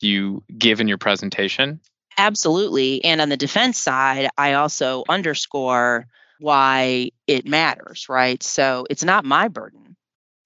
you 0.01 0.43
give 0.57 0.81
in 0.81 0.89
your 0.89 0.99
presentation? 0.99 1.81
Absolutely. 2.17 3.05
And 3.05 3.21
on 3.21 3.29
the 3.29 3.37
defense 3.37 3.79
side, 3.79 4.31
I 4.39 4.55
also 4.55 5.05
underscore 5.09 6.07
why 6.39 7.11
it 7.27 7.47
matters, 7.47 8.09
right? 8.09 8.43
So 8.43 8.87
it's 8.89 9.05
not 9.05 9.27
my 9.27 9.49
burden 9.49 9.97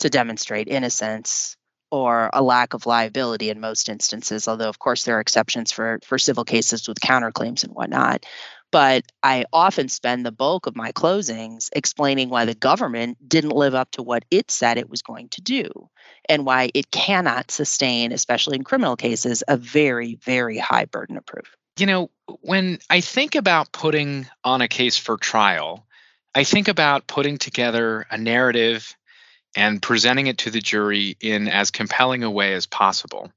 to 0.01 0.11
demonstrate 0.11 0.67
innocence 0.69 1.57
or 1.91 2.31
a 2.33 2.43
lack 2.43 2.75
of 2.75 2.87
liability 2.87 3.51
in 3.51 3.61
most 3.61 3.89
instances, 3.89 4.47
although, 4.47 4.69
of 4.69 4.79
course, 4.79 5.05
there 5.05 5.17
are 5.17 5.21
exceptions 5.21 5.73
for, 5.73 5.99
for 6.05 6.19
civil 6.19 6.45
cases 6.45 6.87
with 6.89 7.01
counterclaims 7.01 7.65
and 7.65 7.73
whatnot. 7.73 8.25
But 8.73 9.05
I 9.23 9.47
often 9.53 9.89
spend 9.89 10.25
the 10.25 10.33
bulk 10.33 10.67
of 10.67 10.77
my 10.77 10.93
closings 10.93 11.69
explaining 11.75 12.29
why 12.29 12.45
the 12.45 12.55
government 12.55 13.19
didn't 13.29 13.51
live 13.51 13.75
up 13.75 13.91
to 13.93 14.03
what 14.03 14.25
it 14.31 14.51
said 14.51 14.79
it 14.79 14.89
was 14.89 15.03
going 15.03 15.29
to 15.31 15.41
do 15.41 15.89
and 16.29 16.47
why 16.47 16.71
it 16.75 16.91
cannot 16.91 17.51
sustain, 17.51 18.13
especially 18.13 18.57
in 18.57 18.65
criminal 18.65 18.97
cases, 18.97 19.43
a 19.49 19.57
very, 19.57 20.17
very 20.23 20.59
high 20.59 20.85
burden 20.85 21.17
of 21.17 21.27
proof. 21.27 21.57
You 21.79 21.87
know, 21.87 22.11
when 22.43 22.79
I 22.89 23.01
think 23.01 23.35
about 23.35 23.73
putting 23.73 24.27
on 24.45 24.61
a 24.61 24.69
case 24.69 24.97
for 24.97 25.17
trial, 25.17 25.87
I 26.35 26.45
think 26.45 26.69
about 26.69 27.09
putting 27.09 27.39
together 27.39 28.07
a 28.11 28.19
narrative 28.19 28.95
and 29.57 29.83
presenting 29.83 30.29
it 30.29 30.39
to 30.39 30.51
the 30.51 30.61
jury 30.61 31.17
in 31.21 31.49
as 31.49 31.73
compelling 31.73 32.23
a 32.23 32.31
way 32.31 32.55
as 32.55 32.67
possible. 32.67 33.33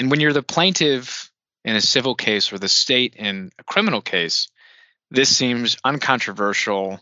And 0.00 0.10
when 0.10 0.20
you're 0.20 0.32
the 0.32 0.42
plaintiff 0.42 1.30
in 1.64 1.76
a 1.76 1.80
civil 1.80 2.14
case 2.14 2.52
or 2.52 2.58
the 2.58 2.68
state 2.68 3.14
in 3.16 3.50
a 3.58 3.64
criminal 3.64 4.02
case, 4.02 4.48
this 5.10 5.34
seems 5.34 5.76
uncontroversial 5.84 7.00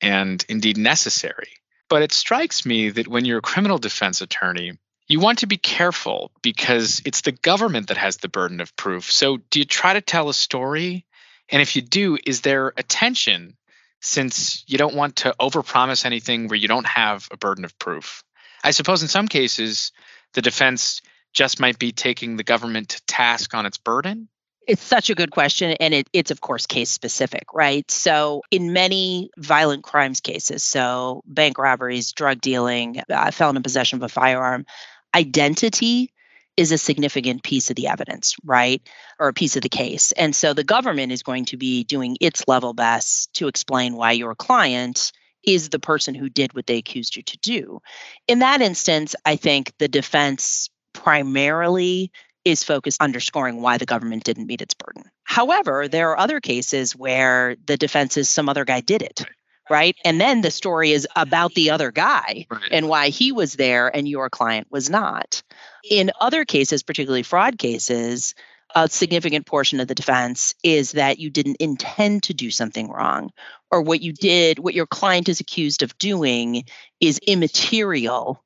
and 0.00 0.44
indeed 0.48 0.76
necessary. 0.76 1.48
But 1.88 2.02
it 2.02 2.12
strikes 2.12 2.66
me 2.66 2.90
that 2.90 3.08
when 3.08 3.24
you're 3.24 3.38
a 3.38 3.42
criminal 3.42 3.78
defense 3.78 4.20
attorney, 4.20 4.72
you 5.06 5.20
want 5.20 5.38
to 5.38 5.46
be 5.46 5.56
careful 5.56 6.30
because 6.42 7.00
it's 7.04 7.22
the 7.22 7.32
government 7.32 7.88
that 7.88 7.96
has 7.96 8.18
the 8.18 8.28
burden 8.28 8.60
of 8.60 8.76
proof. 8.76 9.10
So, 9.10 9.38
do 9.50 9.58
you 9.58 9.64
try 9.64 9.94
to 9.94 10.02
tell 10.02 10.28
a 10.28 10.34
story? 10.34 11.06
And 11.48 11.62
if 11.62 11.76
you 11.76 11.82
do, 11.82 12.18
is 12.26 12.42
there 12.42 12.74
a 12.76 12.82
tension 12.82 13.56
since 14.00 14.64
you 14.66 14.78
don't 14.78 14.94
want 14.94 15.16
to 15.16 15.34
overpromise 15.40 16.04
anything 16.04 16.48
where 16.48 16.58
you 16.58 16.68
don't 16.68 16.86
have 16.86 17.28
a 17.30 17.36
burden 17.36 17.64
of 17.64 17.78
proof. 17.78 18.22
I 18.62 18.70
suppose 18.70 19.02
in 19.02 19.08
some 19.08 19.28
cases, 19.28 19.92
the 20.34 20.42
defense 20.42 21.02
just 21.38 21.60
might 21.60 21.78
be 21.78 21.92
taking 21.92 22.36
the 22.36 22.42
government 22.42 22.88
to 22.88 23.00
task 23.06 23.54
on 23.54 23.64
its 23.64 23.78
burden. 23.78 24.28
It's 24.66 24.82
such 24.82 25.08
a 25.08 25.14
good 25.14 25.30
question. 25.30 25.76
And 25.78 25.94
it, 25.94 26.08
it's, 26.12 26.32
of 26.32 26.40
course, 26.40 26.66
case 26.66 26.90
specific, 26.90 27.54
right? 27.54 27.88
So, 27.92 28.42
in 28.50 28.72
many 28.72 29.30
violent 29.38 29.84
crimes 29.84 30.18
cases, 30.18 30.64
so 30.64 31.22
bank 31.26 31.56
robberies, 31.56 32.10
drug 32.10 32.40
dealing, 32.40 33.00
uh, 33.08 33.30
felon 33.30 33.56
in 33.56 33.62
possession 33.62 34.00
of 34.00 34.02
a 34.02 34.08
firearm, 34.08 34.66
identity 35.14 36.12
is 36.56 36.72
a 36.72 36.76
significant 36.76 37.44
piece 37.44 37.70
of 37.70 37.76
the 37.76 37.86
evidence, 37.86 38.34
right? 38.44 38.82
Or 39.20 39.28
a 39.28 39.32
piece 39.32 39.54
of 39.54 39.62
the 39.62 39.68
case. 39.68 40.10
And 40.10 40.34
so 40.34 40.54
the 40.54 40.64
government 40.64 41.12
is 41.12 41.22
going 41.22 41.44
to 41.46 41.56
be 41.56 41.84
doing 41.84 42.16
its 42.20 42.48
level 42.48 42.74
best 42.74 43.32
to 43.34 43.46
explain 43.46 43.94
why 43.94 44.10
your 44.10 44.34
client 44.34 45.12
is 45.44 45.68
the 45.68 45.78
person 45.78 46.16
who 46.16 46.28
did 46.28 46.52
what 46.54 46.66
they 46.66 46.78
accused 46.78 47.14
you 47.14 47.22
to 47.22 47.38
do. 47.38 47.80
In 48.26 48.40
that 48.40 48.60
instance, 48.60 49.14
I 49.24 49.36
think 49.36 49.72
the 49.78 49.86
defense 49.86 50.68
primarily 50.98 52.10
is 52.44 52.64
focused 52.64 53.00
underscoring 53.00 53.60
why 53.60 53.78
the 53.78 53.86
government 53.86 54.24
didn't 54.24 54.46
meet 54.46 54.62
its 54.62 54.74
burden. 54.74 55.04
However, 55.24 55.88
there 55.88 56.10
are 56.10 56.18
other 56.18 56.40
cases 56.40 56.96
where 56.96 57.56
the 57.66 57.76
defense 57.76 58.16
is 58.16 58.28
some 58.28 58.48
other 58.48 58.64
guy 58.64 58.80
did 58.80 59.02
it 59.02 59.24
right? 59.70 59.96
And 60.04 60.20
then 60.20 60.40
the 60.40 60.50
story 60.50 60.92
is 60.92 61.06
about 61.14 61.54
the 61.54 61.70
other 61.70 61.90
guy 61.90 62.46
right. 62.50 62.62
and 62.70 62.88
why 62.88 63.10
he 63.10 63.32
was 63.32 63.54
there 63.54 63.94
and 63.94 64.08
your 64.08 64.30
client 64.30 64.66
was 64.70 64.88
not. 64.88 65.42
In 65.88 66.10
other 66.20 66.44
cases, 66.44 66.82
particularly 66.82 67.22
fraud 67.22 67.58
cases, 67.58 68.34
a 68.74 68.88
significant 68.88 69.46
portion 69.46 69.80
of 69.80 69.88
the 69.88 69.94
defense 69.94 70.54
is 70.62 70.92
that 70.92 71.18
you 71.18 71.30
didn't 71.30 71.56
intend 71.60 72.24
to 72.24 72.34
do 72.34 72.50
something 72.50 72.90
wrong 72.90 73.30
or 73.70 73.82
what 73.82 74.02
you 74.02 74.12
did 74.12 74.58
what 74.58 74.74
your 74.74 74.86
client 74.86 75.28
is 75.28 75.40
accused 75.40 75.82
of 75.82 75.96
doing 75.96 76.64
is 77.00 77.18
immaterial 77.26 78.42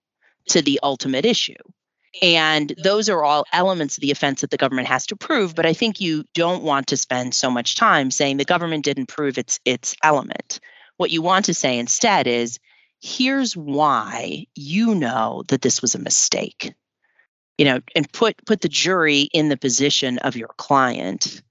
to 0.48 0.62
the 0.62 0.78
ultimate 0.82 1.24
issue 1.24 1.54
and 2.20 2.74
those 2.82 3.08
are 3.08 3.24
all 3.24 3.46
elements 3.52 3.96
of 3.96 4.02
the 4.02 4.10
offense 4.10 4.42
that 4.42 4.50
the 4.50 4.58
government 4.58 4.88
has 4.88 5.06
to 5.06 5.16
prove 5.16 5.54
but 5.54 5.66
i 5.66 5.72
think 5.72 6.00
you 6.00 6.24
don't 6.34 6.62
want 6.62 6.88
to 6.88 6.96
spend 6.96 7.34
so 7.34 7.50
much 7.50 7.76
time 7.76 8.10
saying 8.10 8.36
the 8.36 8.44
government 8.44 8.84
didn't 8.84 9.06
prove 9.06 9.38
its 9.38 9.58
its 9.64 9.94
element 10.02 10.60
what 10.96 11.10
you 11.10 11.22
want 11.22 11.46
to 11.46 11.54
say 11.54 11.78
instead 11.78 12.26
is 12.26 12.58
here's 13.02 13.56
why 13.56 14.46
you 14.54 14.94
know 14.94 15.42
that 15.48 15.60
this 15.60 15.82
was 15.82 15.94
a 15.94 16.00
mistake. 16.00 16.72
You 17.58 17.66
know, 17.66 17.80
and 17.94 18.10
put 18.12 18.36
put 18.46 18.60
the 18.62 18.68
jury 18.68 19.22
in 19.32 19.48
the 19.48 19.56
position 19.56 20.18
of 20.18 20.36
your 20.36 20.48
client 20.56 21.42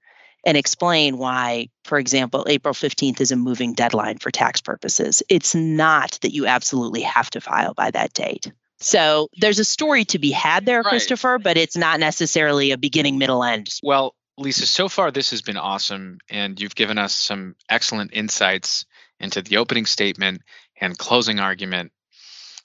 and 0.46 0.58
explain 0.58 1.18
why, 1.18 1.70
for 1.84 2.00
example, 2.00 2.46
April 2.50 2.74
15th 2.74 3.22
is 3.22 3.32
a 3.32 3.36
moving 3.36 3.74
deadline 3.74 4.18
for 4.18 4.32
tax 4.32 4.60
purposes. 4.60 5.22
It's 5.30 5.54
not 5.54 6.18
that 6.24 6.34
you 6.34 6.48
absolutely 6.48 7.02
have 7.02 7.30
to 7.32 7.42
file 7.42 7.76
by 7.76 7.92
that 7.92 8.14
date. 8.14 8.52
So 8.82 9.30
there's 9.38 9.60
a 9.60 9.66
story 9.66 10.06
to 10.06 10.20
be 10.20 10.32
had 10.32 10.66
there, 10.66 10.82
right. 10.82 10.90
Christopher, 10.90 11.38
but 11.38 11.56
it's 11.56 11.78
not 11.78 12.00
necessarily 12.00 12.72
a 12.72 12.78
beginning, 12.78 13.18
middle, 13.18 13.44
end. 13.44 13.70
Well, 13.84 14.16
Lisa, 14.38 14.66
so 14.66 14.90
far 14.90 15.12
this 15.12 15.30
has 15.30 15.42
been 15.42 15.58
awesome, 15.58 16.18
and 16.30 16.60
you've 16.60 16.76
given 16.76 16.98
us 16.98 17.14
some 17.14 17.56
excellent 17.70 18.12
insights 18.14 18.86
into 19.20 19.42
the 19.42 19.58
opening 19.58 19.86
statement 19.86 20.42
and 20.80 20.98
closing 20.98 21.40
argument. 21.40 21.92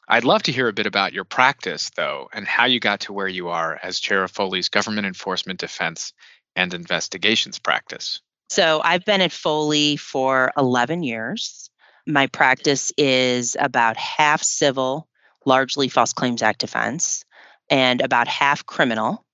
I'd 0.09 0.25
love 0.25 0.45
to 0.45 0.53
hear 0.53 0.69
a 0.69 0.73
bit 0.73 0.87
about 0.87 1.13
your 1.13 1.25
practice, 1.25 1.91
though, 1.97 2.29
and 2.33 2.47
how 2.47 2.65
you 2.65 2.81
got 2.81 3.01
to 3.01 3.13
where 3.13 3.29
you 3.29 3.49
are 3.49 3.79
as 3.83 4.01
chair 4.01 4.23
of 4.23 4.31
Foley's 4.31 4.69
Government 4.69 5.07
Enforcement 5.07 5.61
Defense 5.61 6.13
and 6.55 6.73
Investigations 6.73 7.59
practice. 7.59 8.21
So, 8.49 8.81
I've 8.83 9.05
been 9.05 9.21
at 9.21 9.33
Foley 9.33 9.97
for 9.97 10.53
11 10.57 11.03
years. 11.03 11.69
My 12.07 12.29
practice 12.29 12.93
is 12.97 13.57
about 13.59 13.97
half 13.97 14.45
civil, 14.45 15.09
largely 15.47 15.88
False 15.88 16.12
Claims 16.12 16.43
Act 16.43 16.61
defense, 16.61 17.25
and 17.71 18.00
about 18.03 18.29
half 18.29 18.67
criminal, 18.67 19.25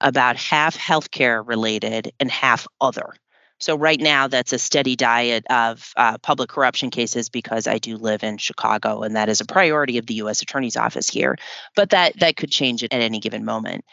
about 0.00 0.36
half 0.36 0.76
healthcare 0.76 1.46
related, 1.46 2.12
and 2.20 2.30
half 2.30 2.66
other. 2.80 3.14
So 3.60 3.74
right 3.76 4.00
now, 4.00 4.28
that's 4.28 4.52
a 4.52 4.58
steady 4.58 4.94
diet 4.94 5.44
of 5.50 5.92
uh, 5.96 6.18
public 6.18 6.48
corruption 6.48 6.90
cases 6.90 7.28
because 7.28 7.66
I 7.66 7.78
do 7.78 7.96
live 7.96 8.22
in 8.22 8.38
Chicago, 8.38 9.02
and 9.02 9.16
that 9.16 9.28
is 9.28 9.40
a 9.40 9.44
priority 9.44 9.98
of 9.98 10.06
the 10.06 10.14
U.S. 10.14 10.42
Attorney's 10.42 10.76
Office 10.76 11.08
here. 11.08 11.36
But 11.74 11.90
that 11.90 12.18
that 12.20 12.36
could 12.36 12.50
change 12.50 12.84
at 12.84 12.92
any 12.92 13.18
given 13.18 13.44
moment. 13.44 13.84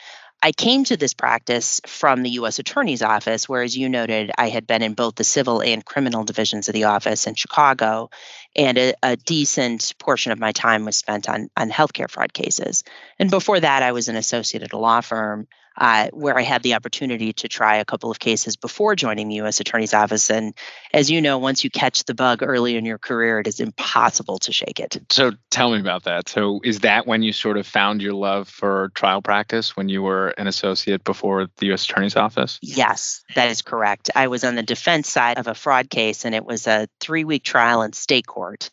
I 0.41 0.51
came 0.51 0.83
to 0.85 0.97
this 0.97 1.13
practice 1.13 1.81
from 1.87 2.21
the 2.21 2.29
U.S. 2.31 2.59
Attorney's 2.59 3.01
Office, 3.01 3.49
where, 3.49 3.63
as 3.63 3.75
you 3.75 3.89
noted, 3.89 4.31
I 4.37 4.49
had 4.49 4.67
been 4.67 4.83
in 4.83 4.93
both 4.93 5.15
the 5.15 5.23
civil 5.23 5.61
and 5.61 5.83
criminal 5.83 6.23
divisions 6.23 6.67
of 6.67 6.73
the 6.73 6.83
office 6.83 7.25
in 7.25 7.33
Chicago, 7.35 8.09
and 8.55 8.77
a, 8.77 8.93
a, 9.01 9.15
decent 9.15 9.93
portion 9.97 10.31
of 10.31 10.39
my 10.39 10.51
time 10.51 10.85
was 10.85 10.97
spent 10.97 11.27
on 11.27 11.49
on 11.57 11.71
healthcare 11.71 12.09
fraud 12.09 12.31
cases. 12.33 12.83
And 13.17 13.31
before 13.31 13.59
that, 13.59 13.81
I 13.81 13.91
was 13.91 14.07
an 14.07 14.15
associate 14.15 14.63
at 14.63 14.73
a 14.73 14.77
law 14.77 15.01
firm 15.01 15.47
uh, 15.77 16.10
where 16.13 16.38
I 16.38 16.41
had 16.41 16.63
the 16.63 16.75
opportunity 16.75 17.34
to 17.34 17.48
try 17.48 17.77
a 17.77 17.86
couple 17.86 18.12
of 18.12 18.20
cases 18.20 18.55
before 18.55 18.96
joining 18.96 19.27
the 19.27 19.36
U.S. 19.36 19.60
Attorney's 19.60 19.94
Office. 19.94 20.29
And 20.29 20.53
as 20.94 21.10
you 21.12 21.22
know, 21.22 21.38
once 21.38 21.63
you 21.63 21.70
catch 21.70 22.05
the 22.05 22.13
bug 22.13 22.41
early 22.41 22.77
in 22.77 22.86
your 22.86 22.98
career, 22.98 23.39
it 23.39 23.48
is 23.48 23.60
impossible 23.60 24.39
to 24.39 24.53
shake 24.53 24.79
it. 24.79 24.98
So 25.10 25.32
tell 25.51 25.72
me 25.72 25.79
about 25.79 26.03
that. 26.03 26.29
So 26.29 26.62
is 26.63 26.79
that 26.79 27.08
when 27.08 27.24
you 27.24 27.34
sort 27.34 27.58
of 27.58 27.67
found 27.67 28.01
your 28.01 28.13
love 28.13 28.48
for 28.48 28.91
trial 28.96 29.22
practice 29.22 29.75
when 29.75 29.89
you 29.89 30.01
were 30.01 30.29
an 30.29 30.48
associate 30.48 31.03
before 31.03 31.48
the 31.58 31.65
U.S. 31.67 31.84
Attorney's 31.86 32.15
Office? 32.15 32.60
Yes, 32.62 33.24
that 33.36 33.50
is 33.50 33.62
correct. 33.62 34.10
I 34.15 34.27
was 34.27 34.44
on 34.44 34.55
the 34.55 34.63
defense 34.63 35.10
side 35.10 35.38
of 35.38 35.48
a 35.48 35.55
fraud 35.55 35.89
case, 35.89 36.25
and 36.25 36.34
it 36.34 36.46
was 36.46 36.67
a 36.67 36.88
three 37.00 37.24
week 37.25 37.44
trial 37.44 37.82
in 37.82 37.94
state 37.94 38.25
court. 38.25 38.70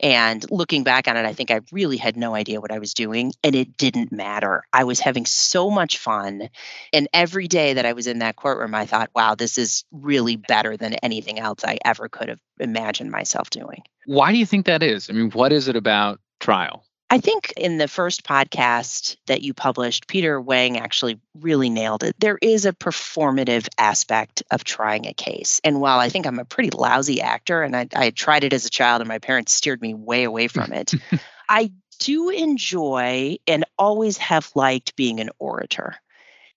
And 0.00 0.44
looking 0.50 0.82
back 0.82 1.06
on 1.06 1.16
it, 1.16 1.24
I 1.24 1.32
think 1.32 1.50
I 1.50 1.60
really 1.70 1.96
had 1.96 2.16
no 2.16 2.34
idea 2.34 2.60
what 2.60 2.72
I 2.72 2.78
was 2.80 2.94
doing, 2.94 3.32
and 3.44 3.54
it 3.54 3.76
didn't 3.76 4.10
matter. 4.10 4.64
I 4.72 4.84
was 4.84 4.98
having 5.00 5.24
so 5.24 5.70
much 5.70 5.98
fun. 5.98 6.48
And 6.92 7.08
every 7.12 7.46
day 7.46 7.74
that 7.74 7.86
I 7.86 7.92
was 7.92 8.06
in 8.06 8.18
that 8.18 8.36
courtroom, 8.36 8.74
I 8.74 8.86
thought, 8.86 9.10
wow, 9.14 9.34
this 9.34 9.56
is 9.56 9.84
really 9.92 10.36
better 10.36 10.76
than 10.76 10.94
anything 10.94 11.38
else 11.38 11.64
I 11.64 11.78
ever 11.84 12.08
could 12.08 12.28
have 12.28 12.40
imagined 12.58 13.10
myself 13.10 13.50
doing. 13.50 13.82
Why 14.06 14.32
do 14.32 14.38
you 14.38 14.46
think 14.46 14.66
that 14.66 14.82
is? 14.82 15.08
I 15.08 15.12
mean, 15.12 15.30
what 15.30 15.52
is 15.52 15.68
it 15.68 15.76
about 15.76 16.20
trial? 16.40 16.84
I 17.10 17.18
think 17.18 17.52
in 17.56 17.78
the 17.78 17.86
first 17.86 18.24
podcast 18.24 19.16
that 19.26 19.42
you 19.42 19.54
published, 19.54 20.08
Peter 20.08 20.40
Wang 20.40 20.78
actually 20.78 21.20
really 21.38 21.70
nailed 21.70 22.02
it. 22.02 22.16
There 22.18 22.38
is 22.40 22.64
a 22.64 22.72
performative 22.72 23.68
aspect 23.78 24.42
of 24.50 24.64
trying 24.64 25.06
a 25.06 25.12
case. 25.12 25.60
And 25.62 25.80
while 25.80 26.00
I 26.00 26.08
think 26.08 26.26
I'm 26.26 26.38
a 26.38 26.44
pretty 26.44 26.70
lousy 26.70 27.20
actor 27.20 27.62
and 27.62 27.76
I, 27.76 27.88
I 27.94 28.10
tried 28.10 28.44
it 28.44 28.52
as 28.52 28.64
a 28.64 28.70
child 28.70 29.02
and 29.02 29.08
my 29.08 29.18
parents 29.18 29.52
steered 29.52 29.82
me 29.82 29.94
way 29.94 30.24
away 30.24 30.48
from 30.48 30.72
it, 30.72 30.92
I 31.48 31.72
do 32.00 32.30
enjoy 32.30 33.36
and 33.46 33.64
always 33.78 34.16
have 34.18 34.50
liked 34.54 34.96
being 34.96 35.20
an 35.20 35.30
orator. 35.38 35.96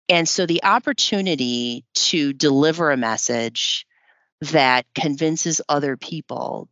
And 0.10 0.27
so 0.27 0.46
the 0.46 0.63
opportunity 0.63 1.84
to 1.94 2.32
deliver 2.32 2.92
a 2.92 2.98
message 2.98 3.86
that 4.42 4.86
convinces 4.96 5.62
other 5.68 5.98
people 5.98 6.70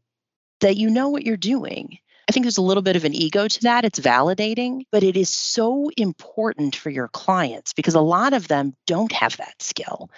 that 0.62 0.77
you 0.77 0.89
know 0.89 1.10
what 1.10 1.25
you're 1.25 1.36
doing 1.36 2.00
I 2.27 2.32
think 2.32 2.44
there's 2.44 2.58
a 2.58 2.63
little 2.63 2.82
bit 2.82 2.96
of 2.96 3.05
an 3.05 3.13
ego 3.13 3.48
to 3.48 3.62
that. 3.62 3.86
It's 3.86 4.00
validating, 4.00 4.86
but 4.91 5.03
it 5.03 5.15
is 5.15 5.29
so 5.29 5.91
important 5.96 6.75
for 6.75 6.89
your 6.89 7.08
clients 7.08 7.74
because 7.74 7.94
a 7.94 8.01
lot 8.01 8.34
of 8.34 8.48
them 8.48 8.74
don't 8.88 9.12
have 9.12 9.38
that 9.38 9.62
skill. 9.62 10.10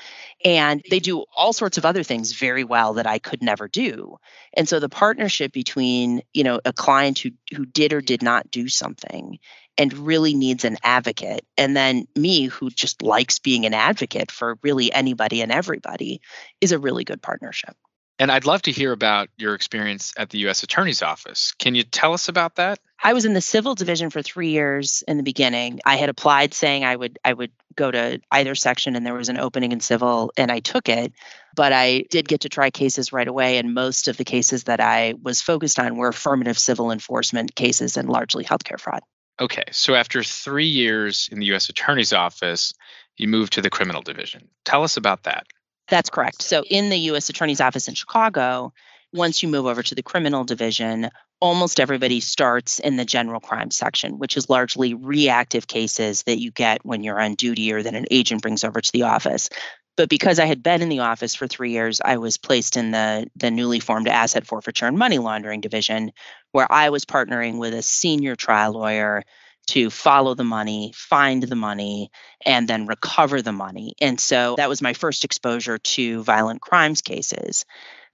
And 0.44 0.82
they 0.90 1.00
do 1.00 1.26
all 1.36 1.52
sorts 1.52 1.78
of 1.78 1.86
other 1.86 2.04
things 2.04 2.32
very 2.32 2.64
well 2.64 2.94
that 2.94 3.08
I 3.08 3.20
could 3.20 3.44
never 3.44 3.68
do. 3.68 4.18
And 4.54 4.70
so 4.70 4.80
the 4.80 4.88
partnership 4.88 5.52
between, 5.52 6.22
you 6.34 6.46
know, 6.46 6.62
a 6.64 6.72
client 6.72 7.20
who 7.20 7.32
who 7.54 7.66
did 7.66 7.92
or 7.92 8.02
did 8.02 8.24
not 8.24 8.50
do 8.52 8.70
something 8.70 9.40
and 9.78 9.94
really 9.94 10.34
needs 10.34 10.64
an 10.66 10.78
advocate. 10.84 11.46
And 11.58 11.76
then 11.76 12.08
me, 12.16 12.46
who 12.46 12.70
just 12.70 13.02
likes 13.02 13.40
being 13.40 13.66
an 13.66 13.74
advocate 13.74 14.32
for 14.32 14.58
really 14.64 14.92
anybody 14.94 15.42
and 15.42 15.52
everybody, 15.52 16.22
is 16.62 16.72
a 16.72 16.80
really 16.80 17.04
good 17.04 17.22
partnership. 17.22 17.76
And 18.20 18.32
I'd 18.32 18.46
love 18.46 18.64
to 18.64 18.72
hear 18.72 18.92
about 18.92 19.30
your 19.38 19.54
experience 19.54 20.14
at 20.18 20.32
the 20.32 20.40
U.S. 20.40 20.64
Attorney's 20.64 21.04
Office. 21.04 21.54
Can 21.60 21.76
you 21.76 21.84
tell 21.84 22.14
us 22.14 22.30
about 22.30 22.56
that? 22.56 22.80
I 23.04 23.14
was 23.14 23.26
in 23.26 23.34
the 23.34 23.42
civil 23.42 23.76
division 23.76 24.10
for 24.10 24.24
three 24.24 24.50
years 24.50 25.04
in 25.08 25.18
the 25.18 25.24
beginning. 25.24 25.82
I 25.86 25.98
had 25.98 26.10
applied 26.10 26.54
saying 26.56 26.84
I 26.84 26.96
would 26.96 27.20
I 27.24 27.34
would 27.34 27.52
go 27.76 27.92
to 27.92 28.20
either 28.32 28.56
section, 28.56 28.96
and 28.96 29.06
there 29.06 29.14
was 29.14 29.30
an 29.30 29.38
opening 29.38 29.72
in 29.72 29.80
civil, 29.80 30.32
and 30.36 30.52
I 30.52 30.60
took 30.60 30.90
it. 30.90 31.14
But 31.56 31.74
I 31.74 32.06
did 32.10 32.28
get 32.28 32.42
to 32.42 32.50
try 32.50 32.72
cases 32.72 33.14
right 33.14 33.28
away, 33.28 33.60
and 33.60 33.76
most 33.76 34.08
of 34.08 34.18
the 34.18 34.26
cases 34.26 34.64
that 34.64 34.80
I 34.80 35.14
was 35.22 35.42
focused 35.42 35.78
on 35.78 35.96
were 35.96 36.08
affirmative 36.08 36.58
civil 36.58 36.92
enforcement 36.92 37.54
cases 37.54 37.98
and 37.98 38.10
largely 38.10 38.44
healthcare 38.44 38.80
fraud. 38.80 39.02
Okay, 39.40 39.66
so 39.72 39.94
after 39.94 40.24
three 40.24 40.66
years 40.66 41.30
in 41.32 41.40
the 41.40 41.46
U.S. 41.48 41.70
Attorney's 41.70 42.14
Office, 42.14 42.74
you 43.18 43.28
moved 43.28 43.54
to 43.54 43.62
the 43.62 43.70
criminal 43.70 44.02
division. 44.02 44.48
Tell 44.66 44.84
us 44.84 44.98
about 44.98 45.24
that. 45.24 45.46
That's 45.90 46.10
correct. 46.10 46.42
So, 46.42 46.64
in 46.70 46.90
the 46.90 46.98
U.S. 46.98 47.30
Attorney's 47.30 47.62
Office 47.62 47.88
in 47.88 47.94
Chicago, 47.94 48.74
once 49.14 49.42
you 49.42 49.50
move 49.50 49.66
over 49.66 49.82
to 49.84 49.96
the 49.96 50.04
criminal 50.04 50.44
division, 50.44 51.10
almost 51.40 51.80
everybody 51.80 52.20
starts 52.20 52.80
in 52.80 52.98
the 52.98 53.06
general 53.06 53.40
crime 53.40 53.72
section, 53.72 54.18
which 54.20 54.36
is 54.38 54.50
largely 54.50 54.94
reactive 54.94 55.68
cases 55.68 56.24
that 56.24 56.40
you 56.40 56.52
get 56.52 56.86
when 56.86 57.04
you're 57.04 57.22
on 57.22 57.36
duty 57.36 57.72
or 57.72 57.84
that 57.84 57.96
an 57.96 58.06
agent 58.12 58.42
brings 58.42 58.64
over 58.64 58.82
to 58.82 58.92
the 58.92 59.04
office. 59.04 59.50
But 59.96 60.10
because 60.10 60.40
I 60.40 60.46
had 60.46 60.62
been 60.62 60.82
in 60.82 60.90
the 60.90 61.00
office 61.00 61.34
for 61.34 61.48
three 61.48 61.72
years, 61.72 62.02
I 62.04 62.18
was 62.18 62.38
placed 62.38 62.78
in 62.78 62.92
the, 62.92 63.28
the 63.36 63.50
newly 63.50 63.80
formed 63.80 64.08
asset 64.08 64.46
forfeiture 64.46 64.86
and 64.86 64.98
money 64.98 65.18
laundering 65.18 65.62
division, 65.62 66.12
where 66.52 66.72
I 66.72 66.90
was 66.90 67.06
partnering 67.06 67.58
with 67.58 67.74
a 67.74 67.82
senior 67.82 68.36
trial 68.36 68.74
lawyer 68.74 69.24
to 69.68 69.90
follow 69.90 70.34
the 70.34 70.44
money, 70.44 70.92
find 70.96 71.44
the 71.44 71.56
money, 71.56 72.10
and 72.46 72.68
then 72.68 72.88
recover 72.88 73.42
the 73.42 73.52
money. 73.52 73.94
And 74.02 74.20
so 74.20 74.56
that 74.58 74.70
was 74.70 74.82
my 74.82 74.94
first 74.94 75.26
exposure 75.26 75.78
to 75.78 76.24
violent 76.24 76.62
crimes 76.62 77.02
cases. 77.02 77.66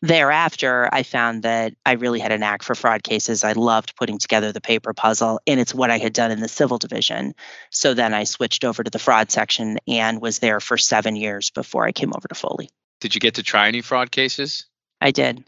Thereafter, 0.02 0.90
I 0.92 1.04
found 1.04 1.44
that 1.44 1.76
I 1.86 1.94
really 1.94 2.20
had 2.20 2.34
a 2.34 2.38
knack 2.38 2.62
for 2.62 2.76
fraud 2.76 3.04
cases. 3.04 3.46
I 3.46 3.54
loved 3.54 3.96
putting 3.96 4.18
together 4.18 4.52
the 4.52 4.60
paper 4.60 4.94
puzzle, 4.94 5.40
and 5.48 5.62
it's 5.62 5.74
what 5.74 5.92
I 5.92 5.98
had 5.98 6.12
done 6.12 6.30
in 6.30 6.42
the 6.42 6.50
civil 6.50 6.78
division. 6.78 7.36
So 7.70 7.94
then 7.94 8.14
I 8.14 8.26
switched 8.26 8.66
over 8.66 8.84
to 8.84 8.92
the 8.92 9.00
fraud 9.00 9.32
section 9.32 9.78
and 9.88 10.22
was 10.22 10.40
there 10.40 10.60
for 10.60 10.78
seven 10.78 11.16
years 11.16 11.52
before 11.52 11.86
I 11.86 11.94
came 11.94 12.12
over 12.14 12.28
to 12.28 12.36
Foley. 12.36 12.70
Did 13.00 13.16
you 13.16 13.22
get 13.22 13.36
to 13.36 13.44
try 13.44 13.70
any 13.70 13.80
fraud 13.80 14.12
cases? 14.12 14.66
I 15.00 15.12
did. 15.12 15.46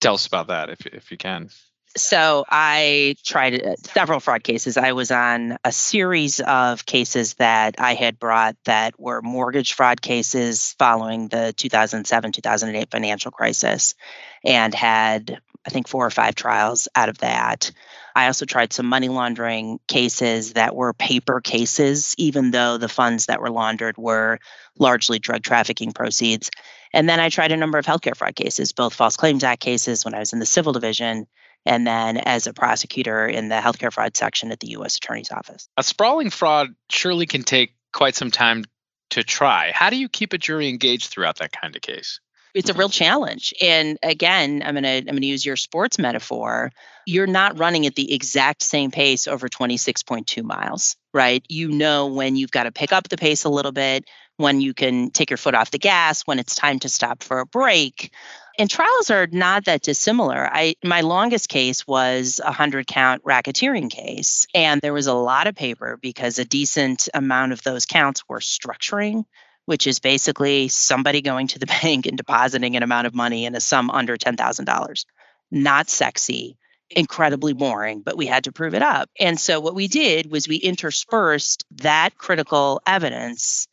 Tell 0.00 0.14
us 0.14 0.26
about 0.26 0.48
that 0.48 0.68
if, 0.68 0.84
if 0.86 1.12
you 1.12 1.16
can. 1.16 1.50
So 1.96 2.44
I 2.48 3.16
tried 3.24 3.62
uh, 3.62 3.76
several 3.76 4.18
fraud 4.18 4.42
cases. 4.42 4.78
I 4.78 4.92
was 4.92 5.10
on 5.10 5.58
a 5.62 5.72
series 5.72 6.40
of 6.40 6.86
cases 6.86 7.34
that 7.34 7.74
I 7.78 7.94
had 7.94 8.18
brought 8.18 8.56
that 8.64 8.98
were 8.98 9.20
mortgage 9.20 9.74
fraud 9.74 10.00
cases 10.00 10.74
following 10.78 11.28
the 11.28 11.52
2007 11.54 12.32
2008 12.32 12.90
financial 12.90 13.30
crisis 13.30 13.94
and 14.42 14.74
had, 14.74 15.38
I 15.66 15.70
think, 15.70 15.86
four 15.86 16.06
or 16.06 16.10
five 16.10 16.34
trials 16.34 16.88
out 16.94 17.10
of 17.10 17.18
that. 17.18 17.70
I 18.16 18.26
also 18.26 18.46
tried 18.46 18.72
some 18.72 18.86
money 18.86 19.08
laundering 19.08 19.78
cases 19.86 20.54
that 20.54 20.74
were 20.74 20.94
paper 20.94 21.42
cases, 21.42 22.14
even 22.16 22.52
though 22.52 22.78
the 22.78 22.88
funds 22.88 23.26
that 23.26 23.40
were 23.40 23.50
laundered 23.50 23.98
were 23.98 24.38
largely 24.78 25.18
drug 25.18 25.42
trafficking 25.42 25.92
proceeds. 25.92 26.50
And 26.94 27.06
then 27.06 27.20
I 27.20 27.28
tried 27.28 27.52
a 27.52 27.56
number 27.56 27.76
of 27.76 27.84
healthcare 27.84 28.16
fraud 28.16 28.34
cases, 28.34 28.72
both 28.72 28.94
False 28.94 29.16
Claims 29.18 29.44
Act 29.44 29.60
cases 29.60 30.06
when 30.06 30.14
I 30.14 30.20
was 30.20 30.32
in 30.32 30.38
the 30.38 30.46
civil 30.46 30.72
division 30.72 31.26
and 31.64 31.86
then 31.86 32.18
as 32.18 32.46
a 32.46 32.52
prosecutor 32.52 33.26
in 33.26 33.48
the 33.48 33.56
healthcare 33.56 33.92
fraud 33.92 34.16
section 34.16 34.50
at 34.52 34.60
the 34.60 34.68
U.S. 34.70 34.96
Attorney's 34.96 35.30
Office. 35.30 35.68
A 35.76 35.82
sprawling 35.82 36.30
fraud 36.30 36.74
surely 36.90 37.26
can 37.26 37.42
take 37.42 37.74
quite 37.92 38.14
some 38.14 38.30
time 38.30 38.64
to 39.10 39.22
try. 39.22 39.72
How 39.74 39.90
do 39.90 39.96
you 39.96 40.08
keep 40.08 40.32
a 40.32 40.38
jury 40.38 40.68
engaged 40.68 41.10
throughout 41.10 41.36
that 41.38 41.52
kind 41.52 41.76
of 41.76 41.82
case? 41.82 42.20
It's 42.54 42.68
a 42.68 42.74
real 42.74 42.90
challenge. 42.90 43.54
And 43.62 43.98
again, 44.02 44.62
I'm 44.64 44.74
going 44.74 44.84
to 44.84 44.98
I'm 44.98 45.04
going 45.04 45.22
to 45.22 45.26
use 45.26 45.44
your 45.44 45.56
sports 45.56 45.98
metaphor. 45.98 46.70
You're 47.06 47.26
not 47.26 47.58
running 47.58 47.86
at 47.86 47.94
the 47.94 48.12
exact 48.12 48.62
same 48.62 48.90
pace 48.90 49.26
over 49.26 49.48
26.2 49.48 50.42
miles, 50.42 50.96
right? 51.14 51.42
You 51.48 51.68
know 51.68 52.08
when 52.08 52.36
you've 52.36 52.50
got 52.50 52.64
to 52.64 52.72
pick 52.72 52.92
up 52.92 53.08
the 53.08 53.16
pace 53.16 53.44
a 53.44 53.48
little 53.48 53.72
bit, 53.72 54.04
when 54.36 54.60
you 54.60 54.74
can 54.74 55.10
take 55.10 55.30
your 55.30 55.38
foot 55.38 55.54
off 55.54 55.70
the 55.70 55.78
gas, 55.78 56.22
when 56.22 56.38
it's 56.38 56.54
time 56.54 56.78
to 56.80 56.90
stop 56.90 57.22
for 57.22 57.40
a 57.40 57.46
break. 57.46 58.12
And 58.58 58.68
trials 58.68 59.10
are 59.10 59.26
not 59.30 59.64
that 59.64 59.82
dissimilar. 59.82 60.48
I 60.52 60.74
my 60.84 61.00
longest 61.00 61.48
case 61.48 61.86
was 61.86 62.40
a 62.42 62.48
100 62.48 62.86
count 62.86 63.22
racketeering 63.24 63.90
case 63.90 64.46
and 64.54 64.80
there 64.80 64.92
was 64.92 65.06
a 65.06 65.14
lot 65.14 65.46
of 65.46 65.54
paper 65.54 65.98
because 66.00 66.38
a 66.38 66.44
decent 66.44 67.08
amount 67.14 67.52
of 67.52 67.62
those 67.62 67.86
counts 67.86 68.22
were 68.28 68.40
structuring 68.40 69.24
which 69.66 69.86
is 69.86 70.00
basically 70.00 70.68
somebody 70.68 71.22
going 71.22 71.46
to 71.48 71.58
the 71.58 71.66
bank 71.82 72.06
and 72.06 72.16
depositing 72.16 72.76
an 72.76 72.82
amount 72.82 73.06
of 73.06 73.14
money 73.14 73.44
in 73.44 73.54
a 73.54 73.60
sum 73.60 73.90
under 73.90 74.16
$10,000. 74.16 75.04
Not 75.50 75.88
sexy, 75.88 76.56
incredibly 76.90 77.52
boring, 77.52 78.02
but 78.02 78.16
we 78.16 78.26
had 78.26 78.44
to 78.44 78.52
prove 78.52 78.74
it 78.74 78.82
up. 78.82 79.10
And 79.18 79.38
so 79.38 79.60
what 79.60 79.74
we 79.74 79.88
did 79.88 80.30
was 80.30 80.48
we 80.48 80.56
interspersed 80.56 81.64
that 81.76 82.16
critical 82.16 82.80
evidence 82.86 83.68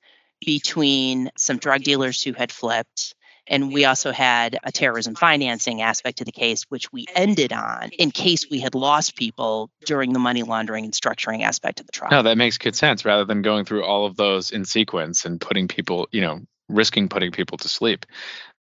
between 0.45 1.31
some 1.37 1.57
drug 1.57 1.83
dealers 1.83 2.21
who 2.21 2.33
had 2.33 2.51
flipped 2.51 3.15
and 3.49 3.73
we 3.73 3.85
also 3.85 4.11
had 4.11 4.57
a 4.63 4.71
terrorism 4.71 5.15
financing 5.15 5.81
aspect 5.81 6.19
to 6.19 6.25
the 6.25 6.31
case, 6.31 6.63
which 6.69 6.93
we 6.93 7.05
ended 7.15 7.51
on 7.51 7.89
in 7.97 8.11
case 8.11 8.49
we 8.49 8.59
had 8.59 8.75
lost 8.75 9.15
people 9.15 9.69
during 9.85 10.13
the 10.13 10.19
money 10.19 10.43
laundering 10.43 10.85
and 10.85 10.93
structuring 10.93 11.43
aspect 11.43 11.79
of 11.79 11.87
the 11.87 11.91
trial. 11.91 12.11
No, 12.11 12.23
that 12.23 12.37
makes 12.37 12.57
good 12.57 12.75
sense 12.75 13.03
rather 13.03 13.25
than 13.25 13.41
going 13.41 13.65
through 13.65 13.83
all 13.83 14.05
of 14.05 14.15
those 14.15 14.51
in 14.51 14.63
sequence 14.63 15.25
and 15.25 15.41
putting 15.41 15.67
people, 15.67 16.07
you 16.11 16.21
know, 16.21 16.39
risking 16.69 17.09
putting 17.09 17.31
people 17.31 17.57
to 17.57 17.67
sleep. 17.67 18.05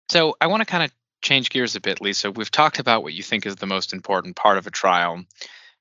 So 0.10 0.36
I 0.40 0.48
want 0.48 0.62
to 0.62 0.66
kind 0.66 0.84
of 0.84 0.92
change 1.22 1.50
gears 1.50 1.76
a 1.76 1.82
bit, 1.82 2.02
Lisa. 2.02 2.30
We've 2.30 2.52
talked 2.52 2.80
about 2.80 3.02
what 3.02 3.14
you 3.14 3.24
think 3.24 3.46
is 3.46 3.56
the 3.56 3.66
most 3.66 3.94
important 3.94 4.36
part 4.36 4.58
of 4.58 4.68
a 4.68 4.72
trial. 4.72 5.24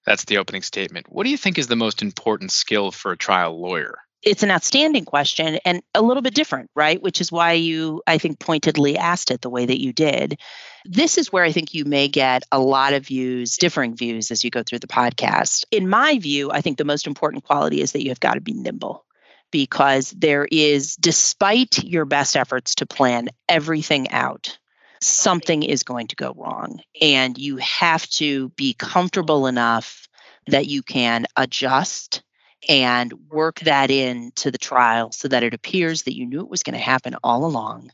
That's 0.07 0.25
the 0.25 0.39
opening 0.39 0.63
statement. 0.63 1.07
What 1.09 1.25
do 1.25 1.31
you 1.31 1.37
think 1.37 1.59
is 1.59 1.67
the 1.67 1.77
most 1.77 2.03
important 2.03 2.53
skill 2.53 2.91
for 2.91 3.13
a 3.13 3.17
trial 3.17 3.61
lawyer? 3.61 3.99
It's 4.25 4.43
an 4.43 4.51
outstanding 4.51 5.05
question 5.05 5.59
and 5.65 5.83
a 5.95 6.03
little 6.03 6.23
bit 6.23 6.35
different, 6.35 6.71
right? 6.75 7.01
Which 7.03 7.21
is 7.21 7.31
why 7.31 7.53
you, 7.53 8.03
I 8.07 8.19
think, 8.19 8.41
pointedly 8.41 8.97
asked 8.97 9.31
it 9.31 9.43
the 9.43 9.51
way 9.51 9.67
that 9.67 9.81
you 9.81 9.93
did. 9.93 10.41
This 10.85 11.19
is 11.19 11.33
where 11.33 11.45
I 11.45 11.53
think 11.53 11.75
you 11.75 11.85
may 11.85 12.09
get 12.09 12.43
a 12.51 12.59
lot 12.59 12.93
of 12.93 13.07
views, 13.07 13.57
differing 13.57 13.97
views 13.97 14.31
as 14.31 14.45
you 14.45 14.51
go 14.51 14.63
through 14.63 14.81
the 14.81 14.87
podcast. 14.87 15.65
In 15.71 15.89
my 15.89 16.19
view, 16.19 16.51
I 16.51 16.61
think 16.61 16.79
the 16.79 16.85
most 16.85 17.07
important 17.07 17.45
quality 17.45 17.81
is 17.81 17.93
that 17.93 18.03
you 18.03 18.11
have 18.11 18.21
got 18.21 18.35
to 18.35 18.41
be 18.41 18.53
nimble 18.53 19.05
because 19.51 20.11
there 20.11 20.49
is, 20.51 20.97
despite 20.97 21.85
your 21.85 22.05
best 22.05 22.37
efforts 22.37 22.75
to 22.77 22.87
plan 22.87 23.29
everything 23.49 24.11
out, 24.11 24.59
something 25.01 25.63
is 25.63 25.85
going 25.85 26.09
to 26.09 26.17
go 26.17 26.35
wrong. 26.37 26.81
And 27.01 27.39
you 27.39 27.59
have 27.59 28.05
to 28.09 28.49
be 28.51 28.75
comfortable 28.75 29.47
enough 29.47 30.09
that 30.49 30.67
you 30.67 30.83
can 30.83 31.27
adjust 31.37 32.24
and 32.69 33.13
work 33.31 33.61
that 33.61 33.91
into 33.91 34.51
the 34.51 34.59
trial 34.59 35.13
so 35.13 35.29
that 35.29 35.43
it 35.43 35.55
appears 35.55 36.03
that 36.03 36.17
you 36.17 36.27
knew 36.27 36.41
it 36.41 36.49
was 36.49 36.63
going 36.63 36.75
to 36.75 36.85
happen 36.85 37.17
all 37.23 37.45
along. 37.45 37.91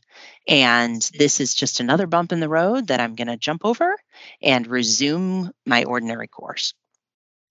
And 0.47 1.01
this 1.17 1.39
is 1.39 1.53
just 1.53 1.79
another 1.79 2.07
bump 2.07 2.31
in 2.31 2.39
the 2.39 2.49
road 2.49 2.87
that 2.87 2.99
I'm 2.99 3.15
going 3.15 3.27
to 3.27 3.37
jump 3.37 3.65
over 3.65 3.95
and 4.41 4.67
resume 4.67 5.51
my 5.65 5.83
ordinary 5.83 6.27
course. 6.27 6.73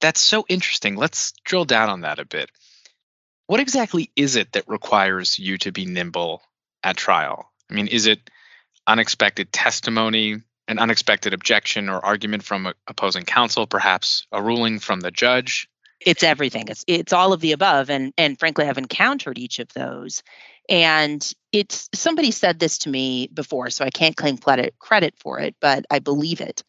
That's 0.00 0.20
so 0.20 0.46
interesting. 0.48 0.96
Let's 0.96 1.32
drill 1.44 1.66
down 1.66 1.90
on 1.90 2.00
that 2.02 2.18
a 2.18 2.24
bit. 2.24 2.50
What 3.46 3.60
exactly 3.60 4.10
is 4.16 4.36
it 4.36 4.52
that 4.52 4.68
requires 4.68 5.38
you 5.38 5.58
to 5.58 5.72
be 5.72 5.84
nimble 5.84 6.42
at 6.82 6.96
trial? 6.96 7.50
I 7.70 7.74
mean, 7.74 7.88
is 7.88 8.06
it 8.06 8.30
unexpected 8.86 9.52
testimony, 9.52 10.36
an 10.68 10.78
unexpected 10.78 11.34
objection 11.34 11.88
or 11.88 12.04
argument 12.04 12.44
from 12.44 12.72
opposing 12.86 13.24
counsel, 13.24 13.66
perhaps 13.66 14.26
a 14.32 14.42
ruling 14.42 14.78
from 14.78 15.00
the 15.00 15.10
judge? 15.10 15.68
It's 16.00 16.22
everything. 16.22 16.68
It's 16.68 16.84
it's 16.86 17.12
all 17.12 17.32
of 17.32 17.40
the 17.40 17.52
above 17.52 17.90
and 17.90 18.12
and 18.16 18.38
frankly 18.38 18.66
i've 18.66 18.78
encountered 18.78 19.38
each 19.38 19.58
of 19.58 19.68
those. 19.74 20.22
And 20.68 21.32
it's 21.52 21.88
somebody 21.94 22.30
said 22.30 22.58
this 22.58 22.78
to 22.78 22.90
me 22.90 23.28
before 23.32 23.70
so 23.70 23.84
i 23.84 23.90
can't 23.90 24.16
claim 24.16 24.38
credit 24.38 24.74
credit 24.78 25.14
for 25.18 25.40
it 25.40 25.54
but 25.60 25.84
i 25.90 25.98
believe 25.98 26.40
it. 26.40 26.62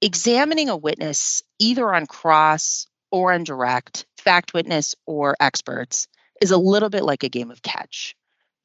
Examining 0.00 0.70
a 0.70 0.76
witness 0.76 1.42
either 1.58 1.92
on 1.92 2.06
cross 2.06 2.86
or 3.10 3.32
on 3.32 3.44
direct 3.44 4.06
fact 4.18 4.54
witness 4.54 4.94
or 5.06 5.36
experts 5.40 6.08
is 6.40 6.52
a 6.52 6.56
little 6.56 6.88
bit 6.88 7.02
like 7.02 7.22
a 7.22 7.28
game 7.28 7.50
of 7.50 7.62
catch. 7.62 8.16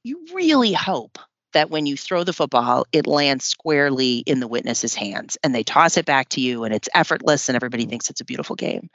You 0.04 0.25
really 0.34 0.71
hope 0.71 1.17
that 1.55 1.69
when 1.69 1.85
you 1.85 1.95
throw 1.95 2.25
the 2.25 2.33
football, 2.33 2.85
it 2.91 3.07
lands 3.07 3.45
squarely 3.45 4.17
in 4.17 4.41
the 4.41 4.47
witness's 4.47 4.93
hands 4.93 5.37
and 5.41 5.55
they 5.55 5.63
toss 5.63 5.95
it 5.95 6.05
back 6.05 6.27
to 6.29 6.41
you 6.41 6.65
and 6.65 6.73
it's 6.73 6.89
effortless 6.93 7.47
and 7.47 7.55
everybody 7.55 7.85
thinks 7.85 8.09
it's 8.09 8.19
a 8.19 8.25
beautiful 8.25 8.57
game. 8.57 8.89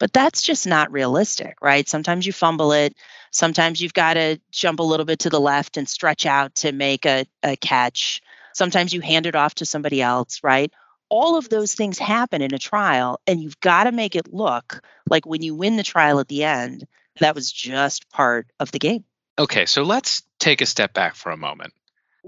But 0.00 0.14
that's 0.14 0.42
just 0.42 0.66
not 0.66 0.90
realistic, 0.90 1.58
right? 1.60 1.86
Sometimes 1.86 2.26
you 2.26 2.32
fumble 2.32 2.72
it. 2.72 2.96
Sometimes 3.30 3.82
you've 3.82 3.92
got 3.92 4.14
to 4.14 4.40
jump 4.50 4.80
a 4.80 4.82
little 4.82 5.04
bit 5.04 5.20
to 5.20 5.30
the 5.30 5.38
left 5.38 5.76
and 5.76 5.86
stretch 5.86 6.24
out 6.24 6.54
to 6.56 6.72
make 6.72 7.04
a, 7.04 7.26
a 7.42 7.54
catch. 7.56 8.22
Sometimes 8.54 8.94
you 8.94 9.02
hand 9.02 9.26
it 9.26 9.36
off 9.36 9.56
to 9.56 9.66
somebody 9.66 10.00
else, 10.00 10.40
right? 10.42 10.72
all 11.08 11.36
of 11.36 11.48
those 11.48 11.72
things 11.72 12.00
happen 12.00 12.42
in 12.42 12.52
a 12.52 12.58
trial, 12.58 13.20
and 13.28 13.40
you've 13.40 13.60
got 13.60 13.84
to 13.84 13.92
make 13.92 14.16
it 14.16 14.34
look 14.34 14.82
like 15.08 15.24
when 15.24 15.40
you 15.40 15.54
win 15.54 15.76
the 15.76 15.84
trial 15.84 16.18
at 16.18 16.26
the 16.26 16.42
end, 16.42 16.84
that 17.20 17.36
was 17.36 17.52
just 17.52 18.10
part 18.10 18.48
of 18.58 18.72
the 18.72 18.80
game. 18.80 19.04
Okay, 19.38 19.66
so 19.66 19.82
let's 19.82 20.22
take 20.38 20.60
a 20.60 20.66
step 20.66 20.94
back 20.94 21.14
for 21.14 21.30
a 21.30 21.36
moment. 21.36 21.72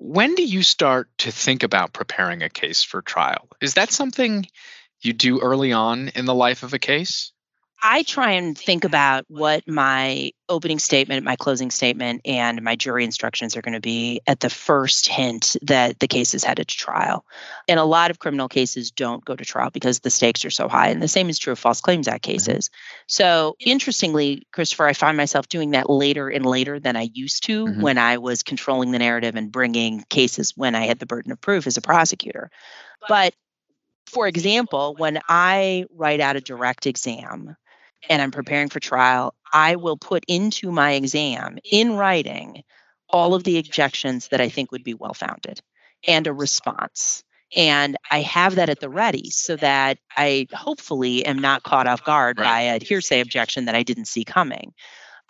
When 0.00 0.36
do 0.36 0.44
you 0.44 0.62
start 0.62 1.08
to 1.18 1.32
think 1.32 1.64
about 1.64 1.92
preparing 1.92 2.42
a 2.42 2.48
case 2.48 2.84
for 2.84 3.02
trial? 3.02 3.48
Is 3.60 3.74
that 3.74 3.90
something 3.90 4.46
you 5.00 5.12
do 5.12 5.40
early 5.40 5.72
on 5.72 6.08
in 6.10 6.24
the 6.24 6.34
life 6.34 6.62
of 6.62 6.72
a 6.72 6.78
case? 6.78 7.32
I 7.82 8.02
try 8.02 8.32
and 8.32 8.58
think 8.58 8.84
about 8.84 9.24
what 9.28 9.68
my 9.68 10.32
opening 10.48 10.80
statement, 10.80 11.24
my 11.24 11.36
closing 11.36 11.70
statement, 11.70 12.22
and 12.24 12.62
my 12.62 12.74
jury 12.74 13.04
instructions 13.04 13.56
are 13.56 13.62
going 13.62 13.74
to 13.74 13.80
be 13.80 14.20
at 14.26 14.40
the 14.40 14.50
first 14.50 15.06
hint 15.06 15.56
that 15.62 16.00
the 16.00 16.08
case 16.08 16.34
is 16.34 16.42
headed 16.42 16.66
to 16.66 16.76
trial. 16.76 17.24
And 17.68 17.78
a 17.78 17.84
lot 17.84 18.10
of 18.10 18.18
criminal 18.18 18.48
cases 18.48 18.90
don't 18.90 19.24
go 19.24 19.36
to 19.36 19.44
trial 19.44 19.70
because 19.70 20.00
the 20.00 20.10
stakes 20.10 20.44
are 20.44 20.50
so 20.50 20.68
high. 20.68 20.88
And 20.88 21.00
the 21.00 21.08
same 21.08 21.28
is 21.28 21.38
true 21.38 21.52
of 21.52 21.58
False 21.58 21.80
Claims 21.80 22.08
Act 22.08 22.24
mm-hmm. 22.24 22.32
cases. 22.32 22.70
So, 23.06 23.56
interestingly, 23.60 24.46
Christopher, 24.52 24.88
I 24.88 24.92
find 24.92 25.16
myself 25.16 25.48
doing 25.48 25.70
that 25.70 25.88
later 25.88 26.28
and 26.28 26.44
later 26.44 26.80
than 26.80 26.96
I 26.96 27.10
used 27.12 27.44
to 27.44 27.66
mm-hmm. 27.66 27.80
when 27.80 27.98
I 27.98 28.18
was 28.18 28.42
controlling 28.42 28.90
the 28.90 28.98
narrative 28.98 29.36
and 29.36 29.52
bringing 29.52 30.02
cases 30.08 30.52
when 30.56 30.74
I 30.74 30.86
had 30.86 30.98
the 30.98 31.06
burden 31.06 31.30
of 31.30 31.40
proof 31.40 31.66
as 31.68 31.76
a 31.76 31.82
prosecutor. 31.82 32.50
But 33.08 33.34
for 34.06 34.26
example, 34.26 34.94
when 34.96 35.20
I 35.28 35.84
write 35.94 36.20
out 36.20 36.36
a 36.36 36.40
direct 36.40 36.86
exam, 36.86 37.56
and 38.08 38.20
I'm 38.20 38.30
preparing 38.30 38.68
for 38.68 38.80
trial, 38.80 39.34
I 39.52 39.76
will 39.76 39.96
put 39.96 40.24
into 40.28 40.70
my 40.70 40.92
exam 40.92 41.58
in 41.64 41.94
writing 41.94 42.62
all 43.08 43.34
of 43.34 43.44
the 43.44 43.58
objections 43.58 44.28
that 44.28 44.40
I 44.40 44.48
think 44.48 44.70
would 44.72 44.84
be 44.84 44.94
well 44.94 45.14
founded 45.14 45.60
and 46.06 46.26
a 46.26 46.32
response. 46.32 47.24
And 47.56 47.96
I 48.10 48.20
have 48.20 48.56
that 48.56 48.68
at 48.68 48.80
the 48.80 48.90
ready 48.90 49.30
so 49.30 49.56
that 49.56 49.98
I 50.14 50.46
hopefully 50.52 51.24
am 51.24 51.38
not 51.38 51.62
caught 51.62 51.86
off 51.86 52.04
guard 52.04 52.38
right. 52.38 52.44
by 52.44 52.60
a 52.60 52.84
hearsay 52.84 53.20
objection 53.20 53.64
that 53.64 53.74
I 53.74 53.82
didn't 53.82 54.04
see 54.04 54.24
coming. 54.24 54.74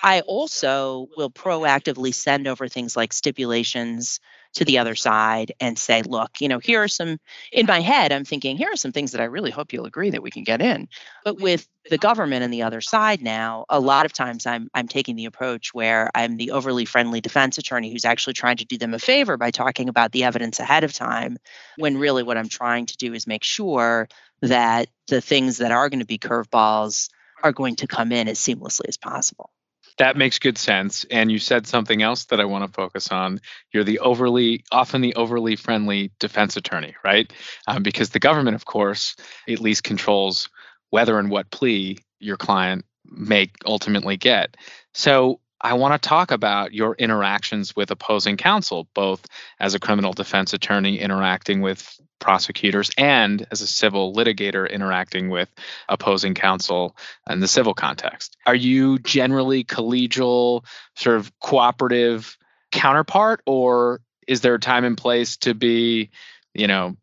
I 0.03 0.21
also 0.21 1.09
will 1.17 1.31
proactively 1.31 2.13
send 2.15 2.49
over 2.49 2.69
things 2.69 2.97
like 2.97 3.13
stipulations 3.13 4.21
to 4.55 4.65
the 4.65 4.79
other 4.79 4.95
side 4.95 5.53
and 5.61 5.79
say, 5.79 6.03
look, 6.03 6.41
you 6.41 6.49
know, 6.49 6.59
here 6.59 6.83
are 6.83 6.89
some, 6.89 7.19
in 7.53 7.67
my 7.67 7.81
head, 7.81 8.13
I'm 8.13 8.25
thinking, 8.25 8.57
here 8.57 8.73
are 8.73 8.77
some 8.77 8.93
things 8.93 9.13
that 9.13 9.21
I 9.21 9.25
really 9.25 9.51
hope 9.51 9.73
you'll 9.73 9.87
agree 9.87 10.11
that 10.11 10.23
we 10.23 10.31
can 10.31 10.45
get 10.45 10.63
in. 10.63 10.89
But 11.25 11.41
with 11.41 11.69
the 11.91 11.99
government 11.99 12.43
and 12.43 12.53
the 12.53 12.63
other 12.63 12.81
side 12.81 13.23
now, 13.23 13.65
a 13.69 13.81
lot 13.81 14.07
of 14.07 14.13
times 14.13 14.47
I'm 14.47 14.69
I'm 14.75 14.89
taking 14.89 15.17
the 15.17 15.27
approach 15.27 15.73
where 15.73 16.11
I'm 16.15 16.37
the 16.37 16.51
overly 16.51 16.85
friendly 16.85 17.21
defense 17.21 17.59
attorney 17.59 17.91
who's 17.93 18.05
actually 18.05 18.35
trying 18.35 18.57
to 18.59 18.65
do 18.65 18.79
them 18.79 18.95
a 18.95 18.99
favor 18.99 19.37
by 19.37 19.51
talking 19.51 19.89
about 19.89 20.13
the 20.13 20.25
evidence 20.25 20.61
ahead 20.61 20.85
of 20.85 20.93
time, 20.93 21.37
when 21.77 21.99
really 21.99 22.23
what 22.23 22.37
I'm 22.37 22.49
trying 22.49 22.87
to 22.87 22.97
do 22.97 23.15
is 23.15 23.27
make 23.27 23.45
sure 23.45 24.09
that 24.43 24.89
the 25.09 25.21
things 25.21 25.59
that 25.59 25.73
are 25.73 25.89
going 25.89 26.01
to 26.01 26.07
be 26.07 26.19
curveballs 26.19 27.09
are 27.43 27.53
going 27.53 27.77
to 27.77 27.87
come 27.87 28.13
in 28.13 28.29
as 28.29 28.39
seamlessly 28.39 28.89
as 28.89 28.97
possible. 28.97 29.51
That 29.99 30.17
makes 30.17 30.39
good 30.39 30.59
sense. 30.59 31.05
And 31.11 31.31
you 31.31 31.39
said 31.39 31.67
something 31.67 32.03
else 32.03 32.27
that 32.27 32.41
I 32.41 32.45
want 32.45 32.65
to 32.65 32.73
focus 32.73 33.11
on. 33.11 33.41
You're 33.73 33.85
the 33.85 33.99
overly, 33.99 34.65
often 34.71 35.01
the 35.01 35.15
overly 35.17 35.57
friendly 35.57 36.13
defense 36.21 36.57
attorney, 36.57 36.95
right? 37.05 37.33
Um, 37.67 37.83
because 37.83 38.11
the 38.11 38.21
government, 38.21 38.55
of 38.55 38.65
course, 38.65 39.17
at 39.49 39.61
least 39.61 39.83
controls 39.83 40.49
whether 40.91 41.19
and 41.19 41.31
what 41.31 41.51
plea 41.51 41.99
your 42.21 42.37
client 42.37 42.85
may 43.05 43.51
ultimately 43.67 44.17
get. 44.17 44.57
So 44.95 45.41
I 45.61 45.75
want 45.75 46.01
to 46.01 46.09
talk 46.09 46.31
about 46.31 46.73
your 46.73 46.95
interactions 46.95 47.75
with 47.75 47.91
opposing 47.91 48.37
counsel, 48.37 48.89
both 48.95 49.27
as 49.59 49.75
a 49.75 49.81
criminal 49.81 50.13
defense 50.13 50.53
attorney 50.53 50.99
interacting 51.01 51.61
with 51.61 52.01
prosecutors 52.21 52.91
and 52.99 53.47
as 53.51 53.61
a 53.61 53.67
civil 53.67 54.15
litigator 54.15 54.69
interacting 54.69 55.31
with 55.31 55.49
opposing 55.89 56.35
counsel 56.35 56.97
in 57.29 57.41
the 57.41 57.49
civil 57.49 57.75
context. 57.75 58.37
Are 58.47 58.55
you 58.55 58.99
generally 58.99 59.65
collegial, 59.65 60.65
sort 60.97 61.17
of 61.17 61.33
cooperative 61.41 62.37
counterpart, 62.73 63.41
or 63.47 64.01
is 64.27 64.41
there 64.41 64.55
a 64.55 64.61
time 64.61 64.85
and 64.85 64.97
place 64.97 65.39
to 65.39 65.55
be, 65.55 66.11
you 66.55 66.67
know, 66.67 66.97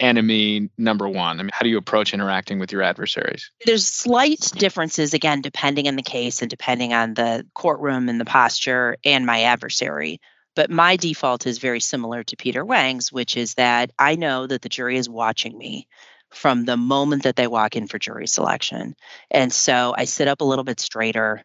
enemy 0.00 0.70
number 0.78 1.08
one? 1.08 1.38
I 1.38 1.42
mean, 1.42 1.50
how 1.52 1.62
do 1.62 1.68
you 1.68 1.78
approach 1.78 2.12
interacting 2.14 2.58
with 2.58 2.72
your 2.72 2.82
adversaries? 2.82 3.50
There's 3.64 3.86
slight 3.86 4.50
differences, 4.56 5.14
again, 5.14 5.42
depending 5.42 5.86
on 5.86 5.96
the 5.96 6.02
case 6.02 6.42
and 6.42 6.50
depending 6.50 6.92
on 6.92 7.14
the 7.14 7.46
courtroom 7.54 8.08
and 8.08 8.20
the 8.20 8.24
posture 8.24 8.96
and 9.04 9.26
my 9.26 9.42
adversary. 9.42 10.20
But 10.56 10.70
my 10.70 10.96
default 10.96 11.46
is 11.46 11.58
very 11.58 11.80
similar 11.80 12.24
to 12.24 12.36
Peter 12.36 12.64
Wang's, 12.64 13.12
which 13.12 13.36
is 13.36 13.54
that 13.54 13.92
I 13.98 14.16
know 14.16 14.46
that 14.46 14.62
the 14.62 14.68
jury 14.68 14.96
is 14.96 15.08
watching 15.08 15.56
me 15.56 15.86
from 16.30 16.64
the 16.64 16.76
moment 16.76 17.24
that 17.24 17.36
they 17.36 17.46
walk 17.46 17.76
in 17.76 17.86
for 17.86 17.98
jury 17.98 18.26
selection. 18.26 18.94
And 19.30 19.52
so 19.52 19.94
I 19.96 20.04
sit 20.04 20.28
up 20.28 20.40
a 20.40 20.44
little 20.44 20.64
bit 20.64 20.80
straighter. 20.80 21.42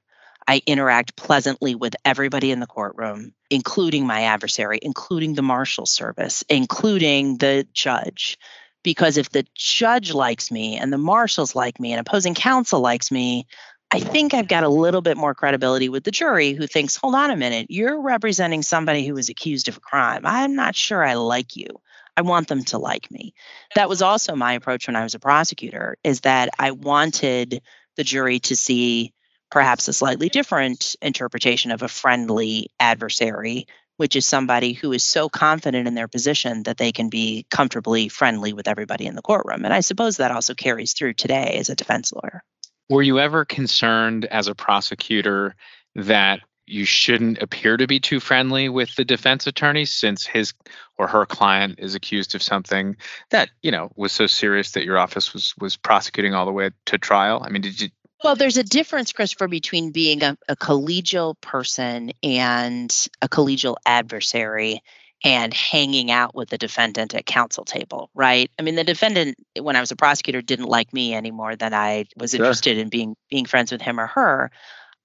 I 0.47 0.61
interact 0.65 1.15
pleasantly 1.15 1.75
with 1.75 1.95
everybody 2.05 2.51
in 2.51 2.59
the 2.59 2.67
courtroom, 2.67 3.33
including 3.49 4.05
my 4.05 4.23
adversary, 4.23 4.79
including 4.81 5.33
the 5.33 5.41
marshal 5.41 5.85
service, 5.85 6.43
including 6.49 7.37
the 7.37 7.67
judge. 7.73 8.37
Because 8.83 9.17
if 9.17 9.31
the 9.31 9.45
judge 9.55 10.13
likes 10.13 10.51
me 10.51 10.77
and 10.77 10.93
the 10.93 10.99
marshals 10.99 11.55
like 11.55 11.79
me 11.79 11.91
and 11.91 11.99
opposing 11.99 12.35
counsel 12.35 12.79
likes 12.79 13.11
me, 13.11 13.47
I 13.91 13.99
think 13.99 14.33
I've 14.33 14.47
got 14.47 14.63
a 14.63 14.69
little 14.69 15.01
bit 15.01 15.17
more 15.17 15.33
credibility 15.33 15.89
with 15.89 16.03
the 16.03 16.11
jury 16.11 16.53
who 16.53 16.67
thinks, 16.67 16.95
hold 16.95 17.15
on 17.15 17.31
a 17.31 17.35
minute, 17.35 17.67
you're 17.69 17.99
representing 17.99 18.61
somebody 18.61 19.07
who 19.07 19.15
was 19.15 19.29
accused 19.29 19.67
of 19.67 19.77
a 19.77 19.79
crime. 19.79 20.21
I'm 20.25 20.55
not 20.55 20.75
sure 20.75 21.03
I 21.03 21.15
like 21.15 21.55
you. 21.55 21.67
I 22.15 22.21
want 22.21 22.47
them 22.47 22.63
to 22.65 22.77
like 22.77 23.09
me. 23.09 23.33
That 23.73 23.89
was 23.89 24.03
also 24.03 24.35
my 24.35 24.53
approach 24.53 24.87
when 24.87 24.95
I 24.95 25.03
was 25.03 25.15
a 25.15 25.19
prosecutor, 25.19 25.97
is 26.03 26.21
that 26.21 26.49
I 26.59 26.71
wanted 26.71 27.61
the 27.97 28.03
jury 28.03 28.39
to 28.41 28.55
see 28.55 29.13
perhaps 29.55 29.87
a 29.87 29.93
slightly 29.93 30.27
different 30.27 30.97
interpretation 31.01 31.71
of 31.71 31.81
a 31.81 31.87
friendly 31.87 32.69
adversary, 32.77 33.65
which 33.95 34.17
is 34.17 34.25
somebody 34.25 34.73
who 34.73 34.91
is 34.91 35.01
so 35.01 35.29
confident 35.29 35.87
in 35.87 35.95
their 35.95 36.09
position 36.09 36.63
that 36.63 36.75
they 36.75 36.91
can 36.91 37.07
be 37.07 37.45
comfortably 37.49 38.09
friendly 38.09 38.51
with 38.51 38.67
everybody 38.67 39.05
in 39.05 39.15
the 39.15 39.21
courtroom. 39.21 39.63
And 39.63 39.73
I 39.73 39.79
suppose 39.79 40.17
that 40.17 40.29
also 40.29 40.55
carries 40.55 40.91
through 40.91 41.13
today 41.13 41.55
as 41.57 41.69
a 41.69 41.75
defense 41.75 42.11
lawyer. 42.11 42.43
Were 42.89 43.01
you 43.01 43.17
ever 43.17 43.45
concerned 43.45 44.25
as 44.25 44.49
a 44.49 44.55
prosecutor 44.55 45.55
that 45.95 46.41
you 46.65 46.83
shouldn't 46.83 47.41
appear 47.41 47.77
to 47.77 47.87
be 47.87 48.01
too 48.01 48.19
friendly 48.19 48.67
with 48.67 48.93
the 48.95 49.05
defense 49.05 49.47
attorney 49.47 49.85
since 49.85 50.25
his 50.25 50.53
or 50.97 51.07
her 51.07 51.25
client 51.25 51.79
is 51.79 51.95
accused 51.95 52.35
of 52.35 52.43
something 52.43 52.97
that 53.29 53.51
you 53.61 53.71
know 53.71 53.89
was 53.95 54.11
so 54.11 54.27
serious 54.27 54.71
that 54.71 54.83
your 54.83 54.97
office 54.97 55.31
was 55.31 55.53
was 55.59 55.77
prosecuting 55.77 56.33
all 56.33 56.47
the 56.47 56.51
way 56.51 56.71
to 56.87 56.97
trial 56.97 57.43
i 57.45 57.49
mean 57.49 57.61
did 57.61 57.79
you 57.79 57.89
well 58.25 58.35
there's 58.35 58.57
a 58.57 58.63
difference 58.63 59.13
christopher 59.13 59.47
between 59.47 59.91
being 59.91 60.23
a, 60.23 60.37
a 60.49 60.55
collegial 60.55 61.39
person 61.39 62.11
and 62.23 63.07
a 63.21 63.29
collegial 63.29 63.75
adversary 63.85 64.81
and 65.23 65.53
hanging 65.53 66.11
out 66.11 66.35
with 66.35 66.49
the 66.49 66.57
defendant 66.57 67.15
at 67.15 67.25
counsel 67.25 67.65
table, 67.65 68.11
right? 68.13 68.51
I 68.59 68.61
mean, 68.61 68.75
the 68.75 68.83
defendant, 68.83 69.37
when 69.59 69.75
I 69.75 69.79
was 69.79 69.89
a 69.89 69.95
prosecutor, 69.95 70.41
didn't 70.41 70.67
like 70.67 70.93
me 70.93 71.15
any 71.15 71.31
more 71.31 71.55
than 71.55 71.73
I 71.73 72.05
was 72.15 72.31
sure. 72.31 72.41
interested 72.41 72.77
in 72.77 72.89
being 72.89 73.15
being 73.29 73.45
friends 73.45 73.71
with 73.71 73.81
him 73.81 73.99
or 73.99 74.07
her. 74.07 74.51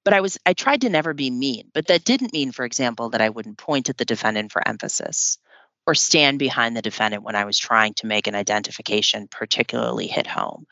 But 0.04 0.12
I 0.12 0.20
was 0.20 0.36
I 0.44 0.52
tried 0.52 0.82
to 0.82 0.90
never 0.90 1.14
be 1.14 1.30
mean. 1.30 1.70
But 1.72 1.86
that 1.86 2.04
didn't 2.04 2.34
mean, 2.34 2.52
for 2.52 2.66
example, 2.66 3.10
that 3.10 3.22
I 3.22 3.30
wouldn't 3.30 3.56
point 3.56 3.88
at 3.88 3.96
the 3.96 4.04
defendant 4.04 4.52
for 4.52 4.66
emphasis 4.66 5.38
or 5.90 5.94
stand 5.96 6.38
behind 6.38 6.76
the 6.76 6.82
defendant 6.82 7.24
when 7.24 7.34
I 7.34 7.44
was 7.44 7.58
trying 7.58 7.94
to 7.94 8.06
make 8.06 8.28
an 8.28 8.36
identification 8.36 9.26
particularly 9.26 10.06
hit 10.06 10.24
home, 10.24 10.68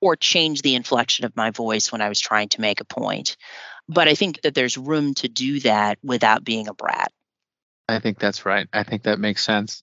or 0.00 0.16
change 0.16 0.62
the 0.62 0.74
inflection 0.74 1.26
of 1.26 1.36
my 1.36 1.50
voice 1.50 1.92
when 1.92 2.00
I 2.00 2.08
was 2.08 2.18
trying 2.18 2.48
to 2.50 2.60
make 2.62 2.80
a 2.80 2.86
point. 2.86 3.36
But 3.86 4.08
I 4.08 4.14
think 4.14 4.40
that 4.40 4.54
there's 4.54 4.78
room 4.78 5.12
to 5.16 5.28
do 5.28 5.60
that 5.60 5.98
without 6.02 6.42
being 6.42 6.68
a 6.68 6.72
brat. 6.72 7.12
I 7.86 7.98
think 7.98 8.18
that's 8.18 8.46
right. 8.46 8.66
I 8.72 8.82
think 8.82 9.02
that 9.02 9.18
makes 9.18 9.44
sense. 9.44 9.82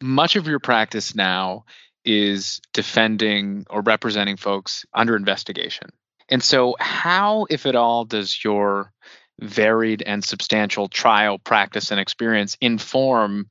Much 0.00 0.36
of 0.36 0.48
your 0.48 0.60
practice 0.60 1.14
now 1.14 1.66
is 2.02 2.62
defending 2.72 3.66
or 3.68 3.82
representing 3.82 4.38
folks 4.38 4.86
under 4.94 5.14
investigation. 5.14 5.90
And 6.30 6.42
so, 6.42 6.74
how, 6.80 7.46
if 7.50 7.66
at 7.66 7.76
all, 7.76 8.06
does 8.06 8.42
your 8.42 8.94
varied 9.40 10.02
and 10.06 10.24
substantial 10.24 10.88
trial 10.88 11.38
practice 11.38 11.90
and 11.90 12.00
experience 12.00 12.56
inform 12.62 13.50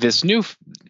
this 0.00 0.24
new 0.24 0.44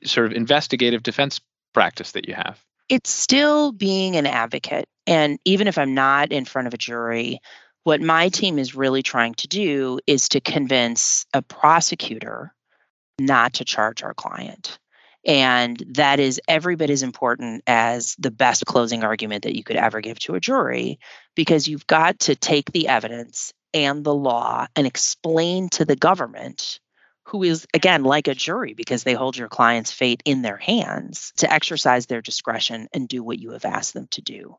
sort 0.05 0.27
of 0.27 0.33
investigative 0.33 1.03
defense 1.03 1.41
practice 1.73 2.13
that 2.13 2.29
you 2.29 2.35
have? 2.35 2.63
It's 2.89 3.11
still 3.11 3.73
being 3.73 4.17
an 4.17 4.27
advocate. 4.27 4.89
And 5.07 5.39
even 5.45 5.67
if 5.67 5.79
I'm 5.79 5.95
not 5.95 6.33
in 6.33 6.45
front 6.45 6.69
of 6.69 6.75
a 6.75 6.79
jury, 6.79 7.41
what 7.85 8.01
my 8.01 8.29
team 8.29 8.59
is 8.59 8.75
really 8.75 9.03
trying 9.03 9.35
to 9.35 9.49
do 9.49 10.01
is 10.07 10.29
to 10.31 10.41
convince 10.41 11.27
a 11.33 11.43
prosecutor 11.43 12.53
not 13.19 13.55
to 13.55 13.65
charge 13.65 14.03
our 14.03 14.15
client. 14.15 14.79
And 15.25 15.83
that 15.95 16.21
is 16.21 16.41
every 16.47 16.77
bit 16.77 16.91
as 16.91 17.03
important 17.03 17.65
as 17.67 18.15
the 18.19 18.31
best 18.31 18.67
closing 18.67 19.03
argument 19.03 19.43
that 19.43 19.57
you 19.57 19.65
could 19.65 19.77
ever 19.77 20.01
give 20.01 20.19
to 20.21 20.37
a 20.37 20.41
jury, 20.41 21.01
because 21.35 21.67
you've 21.67 21.87
got 21.87 22.21
to 22.21 22.37
take 22.37 22.71
the 22.71 22.87
evidence 22.87 23.53
and 23.75 24.05
the 24.05 24.15
law 24.15 24.67
and 24.77 24.87
explain 24.87 25.69
to 25.71 25.85
the 25.85 25.97
government 25.97 26.79
who 27.27 27.43
is, 27.43 27.67
again, 27.75 28.05
like 28.05 28.29
a 28.29 28.35
jury 28.35 28.75
because 28.75 29.03
they 29.03 29.15
hold 29.15 29.37
your 29.37 29.49
client's 29.49 29.91
fate 29.91 30.23
in 30.25 30.43
their 30.43 30.57
hands 30.57 31.33
to 31.37 31.53
exercise 31.53 32.07
their 32.07 32.23
discretion 32.23 32.89
and 32.93 33.09
do 33.09 33.23
what 33.23 33.41
you 33.41 33.51
have 33.51 33.65
asked 33.65 33.95
them 33.95 34.07
to 34.13 34.23
do. 34.23 34.57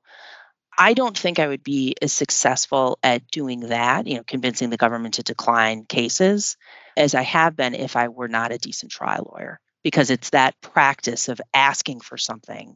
I 0.78 0.94
don't 0.94 1.18
think 1.18 1.40
I 1.40 1.48
would 1.48 1.64
be 1.64 1.96
as 2.02 2.12
successful 2.12 3.00
at 3.02 3.32
doing 3.32 3.62
that, 3.62 4.06
you 4.06 4.18
know, 4.18 4.24
convincing 4.28 4.70
the 4.70 4.78
government 4.78 5.16
to 5.16 5.24
decline 5.24 5.86
cases 5.86 6.58
as 6.98 7.16
I 7.16 7.24
have 7.24 7.56
been 7.56 7.74
if 7.74 7.96
I 7.96 8.10
were 8.10 8.28
not 8.28 8.52
a 8.52 8.58
decent 8.58 8.92
trial 8.92 9.34
lawyer, 9.34 9.60
because 9.82 10.12
it's 10.12 10.32
that 10.32 10.60
practice 10.62 11.30
of 11.30 11.40
asking 11.54 12.02
for 12.02 12.18
something 12.18 12.76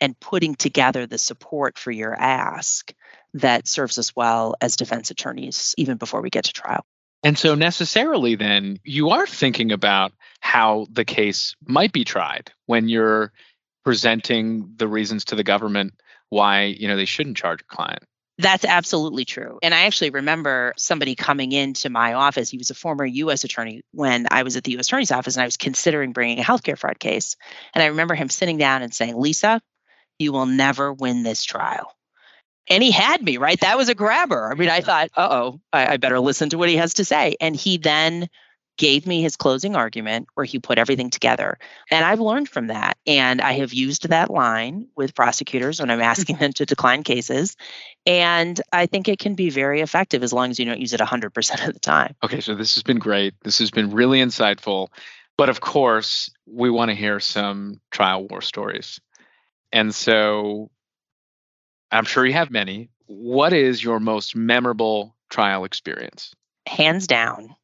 and 0.00 0.18
putting 0.18 0.54
together 0.54 1.06
the 1.06 1.18
support 1.18 1.78
for 1.78 1.90
your 1.90 2.14
ask 2.14 2.94
that 3.34 3.66
serves 3.66 3.98
us 3.98 4.14
well 4.14 4.54
as 4.60 4.76
defense 4.76 5.10
attorneys, 5.10 5.74
even 5.76 5.96
before 5.96 6.22
we 6.22 6.30
get 6.30 6.44
to 6.44 6.52
trial. 6.52 6.86
And 7.22 7.38
so, 7.38 7.54
necessarily, 7.54 8.34
then 8.34 8.78
you 8.82 9.10
are 9.10 9.26
thinking 9.26 9.70
about 9.70 10.12
how 10.40 10.86
the 10.90 11.04
case 11.04 11.54
might 11.64 11.92
be 11.92 12.04
tried 12.04 12.50
when 12.66 12.88
you're 12.88 13.32
presenting 13.84 14.72
the 14.76 14.88
reasons 14.88 15.24
to 15.26 15.36
the 15.36 15.44
government 15.44 15.94
why 16.30 16.64
you 16.64 16.88
know 16.88 16.96
they 16.96 17.04
shouldn't 17.04 17.36
charge 17.36 17.60
a 17.60 17.64
client. 17.64 18.02
That's 18.38 18.64
absolutely 18.64 19.24
true. 19.24 19.58
And 19.62 19.74
I 19.74 19.82
actually 19.82 20.10
remember 20.10 20.72
somebody 20.76 21.14
coming 21.14 21.52
into 21.52 21.90
my 21.90 22.14
office. 22.14 22.48
He 22.48 22.58
was 22.58 22.70
a 22.70 22.74
former 22.74 23.04
U.S. 23.04 23.44
attorney 23.44 23.82
when 23.92 24.26
I 24.30 24.42
was 24.42 24.56
at 24.56 24.64
the 24.64 24.72
U.S. 24.72 24.86
Attorney's 24.86 25.12
Office, 25.12 25.36
and 25.36 25.42
I 25.42 25.46
was 25.46 25.58
considering 25.58 26.12
bringing 26.12 26.40
a 26.40 26.42
healthcare 26.42 26.78
fraud 26.78 26.98
case. 26.98 27.36
And 27.74 27.82
I 27.82 27.88
remember 27.88 28.14
him 28.14 28.30
sitting 28.30 28.58
down 28.58 28.82
and 28.82 28.92
saying, 28.92 29.16
"Lisa, 29.16 29.60
you 30.18 30.32
will 30.32 30.46
never 30.46 30.92
win 30.92 31.22
this 31.22 31.44
trial." 31.44 31.94
And 32.68 32.82
he 32.82 32.90
had 32.90 33.22
me 33.22 33.36
right? 33.36 33.60
That 33.60 33.76
was 33.76 33.88
a 33.88 33.94
grabber. 33.94 34.50
I 34.50 34.54
mean 34.54 34.68
i 34.68 34.80
thought 34.80 35.10
uh-oh 35.16 35.60
I, 35.72 35.94
I, 35.94 35.96
better 35.96 36.20
listen 36.20 36.50
to 36.50 36.58
what 36.58 36.68
he 36.68 36.76
has 36.76 36.94
to 36.94 37.04
say. 37.04 37.36
And 37.40 37.56
he 37.56 37.78
then 37.78 38.28
gave 38.78 39.06
me 39.06 39.20
his 39.20 39.36
closing 39.36 39.76
argument 39.76 40.28
where 40.34 40.46
he 40.46 40.58
put 40.58 40.78
everything 40.78 41.10
together. 41.10 41.58
And 41.90 42.04
i've 42.04 42.20
learned 42.20 42.48
from 42.48 42.68
that. 42.68 42.96
And 43.06 43.40
i 43.40 43.52
have 43.54 43.72
used 43.72 44.08
that 44.08 44.30
line 44.30 44.88
with 44.96 45.14
prosecutors 45.14 45.80
when 45.80 45.90
i'm 45.90 45.98
mm-hmm. 45.98 46.04
asking 46.04 46.36
them 46.36 46.52
to 46.54 46.66
decline 46.66 47.02
cases. 47.02 47.56
And 48.06 48.60
i 48.72 48.86
think 48.86 49.08
it 49.08 49.18
can 49.18 49.34
be 49.34 49.50
very 49.50 49.80
effective 49.80 50.22
as 50.22 50.32
long 50.32 50.50
as 50.50 50.58
you 50.58 50.64
don't 50.64 50.80
use 50.80 50.92
it 50.92 51.00
100% 51.00 51.68
of 51.68 51.74
the 51.74 51.80
time. 51.80 52.14
Okay 52.22 52.40
so 52.40 52.54
this 52.54 52.74
has 52.74 52.82
been 52.82 52.98
great. 52.98 53.34
This 53.42 53.58
has 53.58 53.70
been 53.70 53.90
really 53.90 54.20
insightful. 54.20 54.88
But 55.36 55.48
of 55.48 55.60
course 55.60 56.30
we 56.46 56.70
want 56.70 56.90
to 56.90 56.94
hear 56.94 57.20
some 57.20 57.80
trial 57.90 58.26
war 58.26 58.40
stories. 58.40 59.00
And 59.72 59.94
so 59.94 60.70
I'm 61.92 62.04
sure 62.04 62.24
you 62.24 62.32
have 62.32 62.50
many. 62.50 62.88
What 63.06 63.52
is 63.52 63.82
your 63.82 64.00
most 64.00 64.34
memorable 64.34 65.14
trial 65.28 65.64
experience? 65.64 66.34
Hands 66.66 67.06
down, 67.06 67.54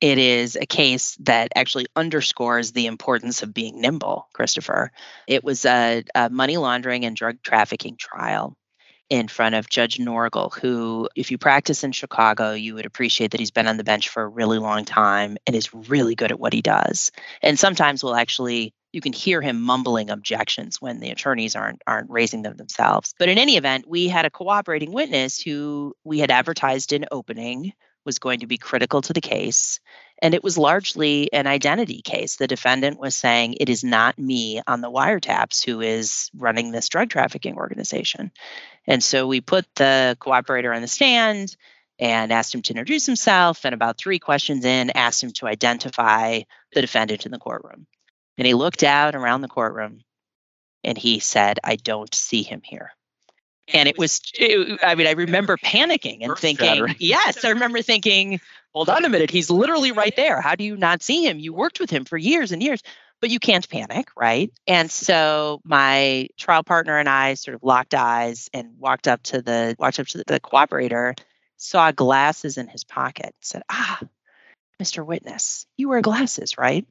it 0.00 0.18
is 0.18 0.56
a 0.56 0.66
case 0.66 1.16
that 1.20 1.52
actually 1.54 1.86
underscores 1.96 2.72
the 2.72 2.86
importance 2.86 3.42
of 3.42 3.54
being 3.54 3.80
nimble, 3.80 4.28
Christopher. 4.32 4.92
It 5.26 5.42
was 5.42 5.64
a, 5.64 6.04
a, 6.14 6.30
money 6.30 6.56
laundering 6.56 7.04
and 7.04 7.16
drug 7.16 7.42
trafficking 7.42 7.96
trial 7.96 8.56
in 9.10 9.26
front 9.26 9.54
of 9.54 9.68
Judge 9.68 9.98
Norgle, 9.98 10.52
who, 10.52 11.08
if 11.16 11.30
you 11.30 11.38
practice 11.38 11.82
in 11.82 11.92
Chicago, 11.92 12.52
you 12.52 12.74
would 12.74 12.86
appreciate 12.86 13.30
that 13.30 13.40
he's 13.40 13.50
been 13.50 13.66
on 13.66 13.76
the 13.76 13.84
bench 13.84 14.08
for 14.08 14.22
a 14.22 14.28
really 14.28 14.58
long 14.58 14.84
time 14.84 15.36
and 15.46 15.56
is 15.56 15.72
really 15.72 16.14
good 16.14 16.30
at 16.30 16.38
what 16.38 16.52
he 16.52 16.62
does. 16.62 17.10
And 17.42 17.58
sometimes 17.58 18.04
will 18.04 18.14
actually 18.14 18.74
you 18.92 19.00
can 19.00 19.12
hear 19.12 19.40
him 19.40 19.60
mumbling 19.60 20.10
objections 20.10 20.80
when 20.80 21.00
the 21.00 21.10
attorneys 21.10 21.54
aren't 21.54 21.82
aren't 21.86 22.10
raising 22.10 22.42
them 22.42 22.56
themselves. 22.56 23.14
But 23.18 23.28
in 23.28 23.38
any 23.38 23.56
event, 23.56 23.86
we 23.86 24.08
had 24.08 24.24
a 24.24 24.30
cooperating 24.30 24.92
witness 24.92 25.40
who 25.40 25.94
we 26.04 26.18
had 26.18 26.30
advertised 26.30 26.92
in 26.92 27.06
opening 27.10 27.72
was 28.04 28.18
going 28.18 28.40
to 28.40 28.46
be 28.46 28.56
critical 28.56 29.02
to 29.02 29.12
the 29.12 29.20
case. 29.20 29.80
And 30.22 30.34
it 30.34 30.42
was 30.42 30.56
largely 30.56 31.30
an 31.32 31.46
identity 31.46 32.00
case. 32.02 32.36
The 32.36 32.46
defendant 32.46 32.98
was 32.98 33.14
saying, 33.14 33.56
It 33.60 33.68
is 33.68 33.84
not 33.84 34.18
me 34.18 34.62
on 34.66 34.80
the 34.80 34.90
wiretaps 34.90 35.64
who 35.64 35.80
is 35.80 36.30
running 36.34 36.72
this 36.72 36.88
drug 36.88 37.10
trafficking 37.10 37.56
organization. 37.56 38.32
And 38.86 39.04
so 39.04 39.26
we 39.26 39.40
put 39.42 39.66
the 39.74 40.16
cooperator 40.20 40.74
on 40.74 40.80
the 40.80 40.88
stand 40.88 41.54
and 41.98 42.32
asked 42.32 42.54
him 42.54 42.62
to 42.62 42.72
introduce 42.72 43.04
himself. 43.04 43.64
And 43.64 43.74
about 43.74 43.98
three 43.98 44.18
questions 44.18 44.64
in, 44.64 44.90
asked 44.90 45.22
him 45.22 45.32
to 45.34 45.46
identify 45.46 46.40
the 46.72 46.80
defendant 46.80 47.26
in 47.26 47.32
the 47.32 47.38
courtroom. 47.38 47.86
And 48.38 48.46
he 48.46 48.54
looked 48.54 48.84
out 48.84 49.14
around 49.14 49.42
the 49.42 49.48
courtroom 49.48 50.00
and 50.84 50.96
he 50.96 51.18
said, 51.18 51.58
I 51.64 51.76
don't 51.76 52.14
see 52.14 52.42
him 52.42 52.62
here. 52.64 52.92
And 53.74 53.88
it 53.88 53.98
was, 53.98 54.22
it, 54.34 54.80
I 54.82 54.94
mean, 54.94 55.06
I 55.06 55.10
remember 55.10 55.58
panicking 55.58 56.18
and 56.22 56.38
thinking, 56.38 56.86
yes, 56.98 57.44
I 57.44 57.50
remember 57.50 57.82
thinking, 57.82 58.40
hold 58.72 58.88
on 58.88 59.04
a 59.04 59.08
minute, 59.10 59.30
he's 59.30 59.50
literally 59.50 59.92
right 59.92 60.14
there. 60.16 60.40
How 60.40 60.54
do 60.54 60.64
you 60.64 60.76
not 60.76 61.02
see 61.02 61.26
him? 61.26 61.38
You 61.38 61.52
worked 61.52 61.78
with 61.78 61.90
him 61.90 62.06
for 62.06 62.16
years 62.16 62.52
and 62.52 62.62
years, 62.62 62.82
but 63.20 63.28
you 63.28 63.38
can't 63.38 63.68
panic, 63.68 64.08
right? 64.16 64.50
And 64.66 64.90
so 64.90 65.60
my 65.64 66.28
trial 66.38 66.62
partner 66.62 66.98
and 66.98 67.08
I 67.08 67.34
sort 67.34 67.56
of 67.56 67.62
locked 67.62 67.94
eyes 67.94 68.48
and 68.54 68.78
walked 68.78 69.06
up 69.08 69.22
to 69.24 69.42
the 69.42 69.76
walked 69.78 70.00
up 70.00 70.06
to 70.08 70.18
the, 70.18 70.24
the 70.26 70.40
cooperator, 70.40 71.18
saw 71.58 71.92
glasses 71.92 72.56
in 72.56 72.68
his 72.68 72.84
pocket, 72.84 73.34
said, 73.42 73.62
ah, 73.68 74.00
Mr. 74.80 75.04
Witness, 75.04 75.66
you 75.76 75.88
wear 75.90 76.00
glasses, 76.00 76.56
right? 76.56 76.86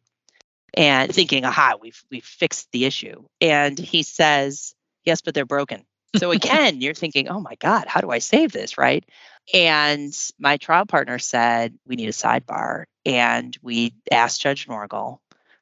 And 0.77 1.13
thinking, 1.13 1.43
aha, 1.43 1.75
we've 1.81 2.01
we've 2.11 2.25
fixed 2.25 2.71
the 2.71 2.85
issue. 2.85 3.25
And 3.41 3.77
he 3.77 4.03
says, 4.03 4.75
Yes, 5.03 5.21
but 5.21 5.33
they're 5.33 5.45
broken. 5.45 5.85
So 6.15 6.31
again, 6.33 6.81
you're 6.81 6.93
thinking, 6.93 7.29
oh 7.29 7.39
my 7.39 7.55
God, 7.55 7.85
how 7.87 8.01
do 8.01 8.11
I 8.11 8.19
save 8.19 8.51
this? 8.51 8.77
Right. 8.77 9.05
And 9.53 10.13
my 10.39 10.57
trial 10.57 10.85
partner 10.85 11.19
said, 11.19 11.77
we 11.85 11.95
need 11.95 12.09
a 12.09 12.13
sidebar. 12.13 12.85
And 13.05 13.57
we 13.61 13.93
asked 14.11 14.41
Judge 14.41 14.67
Norgle 14.67 15.19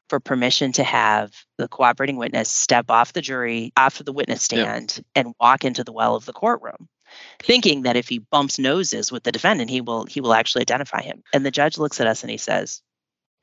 for 0.09 0.19
permission 0.19 0.71
to 0.73 0.83
have 0.83 1.33
the 1.57 1.67
cooperating 1.67 2.17
witness 2.17 2.49
step 2.49 2.89
off 2.89 3.13
the 3.13 3.21
jury, 3.21 3.71
off 3.77 3.99
of 3.99 4.05
the 4.05 4.13
witness 4.13 4.43
stand, 4.43 4.97
yep. 4.97 5.05
and 5.15 5.35
walk 5.39 5.65
into 5.65 5.83
the 5.83 5.91
well 5.91 6.15
of 6.15 6.25
the 6.25 6.33
courtroom, 6.33 6.87
thinking 7.41 7.83
that 7.83 7.95
if 7.95 8.07
he 8.07 8.19
bumps 8.19 8.59
noses 8.59 9.11
with 9.11 9.23
the 9.23 9.31
defendant, 9.31 9.69
he 9.69 9.81
will 9.81 10.05
he 10.05 10.21
will 10.21 10.33
actually 10.33 10.61
identify 10.61 11.01
him. 11.01 11.23
And 11.33 11.45
the 11.45 11.51
judge 11.51 11.77
looks 11.77 11.99
at 11.99 12.07
us 12.07 12.21
and 12.21 12.29
he 12.29 12.37
says, 12.37 12.81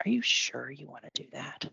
are 0.05 0.11
you 0.11 0.23
sure 0.23 0.71
you 0.71 0.89
want 0.89 1.05
to 1.05 1.23
do 1.23 1.29
that? 1.33 1.69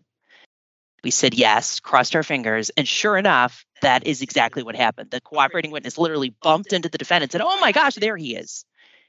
We 1.02 1.10
said 1.10 1.34
yes, 1.34 1.80
crossed 1.80 2.14
our 2.14 2.22
fingers, 2.22 2.70
and 2.76 2.86
sure 2.86 3.16
enough, 3.16 3.64
that 3.80 4.06
is 4.06 4.20
exactly 4.20 4.62
what 4.62 4.76
happened. 4.76 5.10
The 5.10 5.20
cooperating 5.20 5.70
witness 5.70 5.96
literally 5.96 6.34
bumped 6.42 6.72
into 6.72 6.90
the 6.90 6.98
defendant 6.98 7.32
and 7.32 7.40
said, 7.40 7.46
Oh 7.46 7.58
my 7.60 7.72
gosh, 7.72 7.94
there 7.94 8.16
he 8.16 8.36
is. 8.36 8.64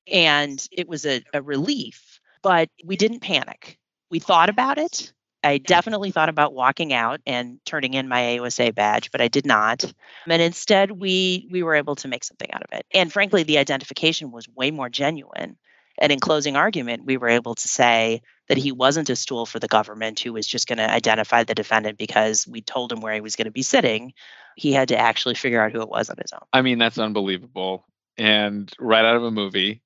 And 0.07 0.65
it 0.71 0.87
was 0.87 1.05
a, 1.05 1.21
a 1.33 1.41
relief, 1.41 2.19
but 2.41 2.69
we 2.85 2.95
didn't 2.95 3.19
panic. 3.19 3.77
We 4.09 4.19
thought 4.19 4.49
about 4.49 4.77
it. 4.77 5.11
I 5.43 5.57
definitely 5.57 6.11
thought 6.11 6.29
about 6.29 6.53
walking 6.53 6.93
out 6.93 7.19
and 7.25 7.59
turning 7.65 7.93
in 7.95 8.07
my 8.07 8.21
AUSA 8.21 8.75
badge, 8.75 9.11
but 9.11 9.21
I 9.21 9.27
did 9.27 9.45
not. 9.45 9.83
And 10.27 10.41
instead, 10.41 10.91
we 10.91 11.47
we 11.51 11.63
were 11.63 11.75
able 11.75 11.95
to 11.97 12.07
make 12.07 12.23
something 12.23 12.51
out 12.53 12.61
of 12.61 12.69
it. 12.77 12.85
And 12.93 13.11
frankly, 13.11 13.43
the 13.43 13.57
identification 13.57 14.31
was 14.31 14.47
way 14.47 14.71
more 14.71 14.89
genuine. 14.89 15.57
And 16.01 16.11
in 16.11 16.19
closing 16.19 16.55
argument, 16.55 17.05
we 17.05 17.17
were 17.17 17.29
able 17.29 17.53
to 17.53 17.67
say 17.67 18.23
that 18.47 18.57
he 18.57 18.71
wasn't 18.71 19.11
a 19.11 19.15
stool 19.15 19.45
for 19.45 19.59
the 19.59 19.67
government 19.67 20.19
who 20.19 20.33
was 20.33 20.47
just 20.47 20.67
going 20.67 20.79
to 20.79 20.91
identify 20.91 21.43
the 21.43 21.53
defendant 21.53 21.99
because 21.99 22.47
we 22.47 22.59
told 22.61 22.91
him 22.91 23.01
where 23.01 23.13
he 23.13 23.21
was 23.21 23.35
going 23.35 23.45
to 23.45 23.51
be 23.51 23.61
sitting. 23.61 24.13
He 24.57 24.73
had 24.73 24.87
to 24.87 24.97
actually 24.97 25.35
figure 25.35 25.63
out 25.63 25.71
who 25.71 25.81
it 25.81 25.87
was 25.87 26.09
on 26.09 26.17
his 26.19 26.33
own. 26.33 26.41
I 26.51 26.63
mean, 26.63 26.79
that's 26.79 26.97
unbelievable. 26.97 27.85
And 28.17 28.69
right 28.79 29.05
out 29.05 29.15
of 29.15 29.23
a 29.23 29.31
movie, 29.31 29.83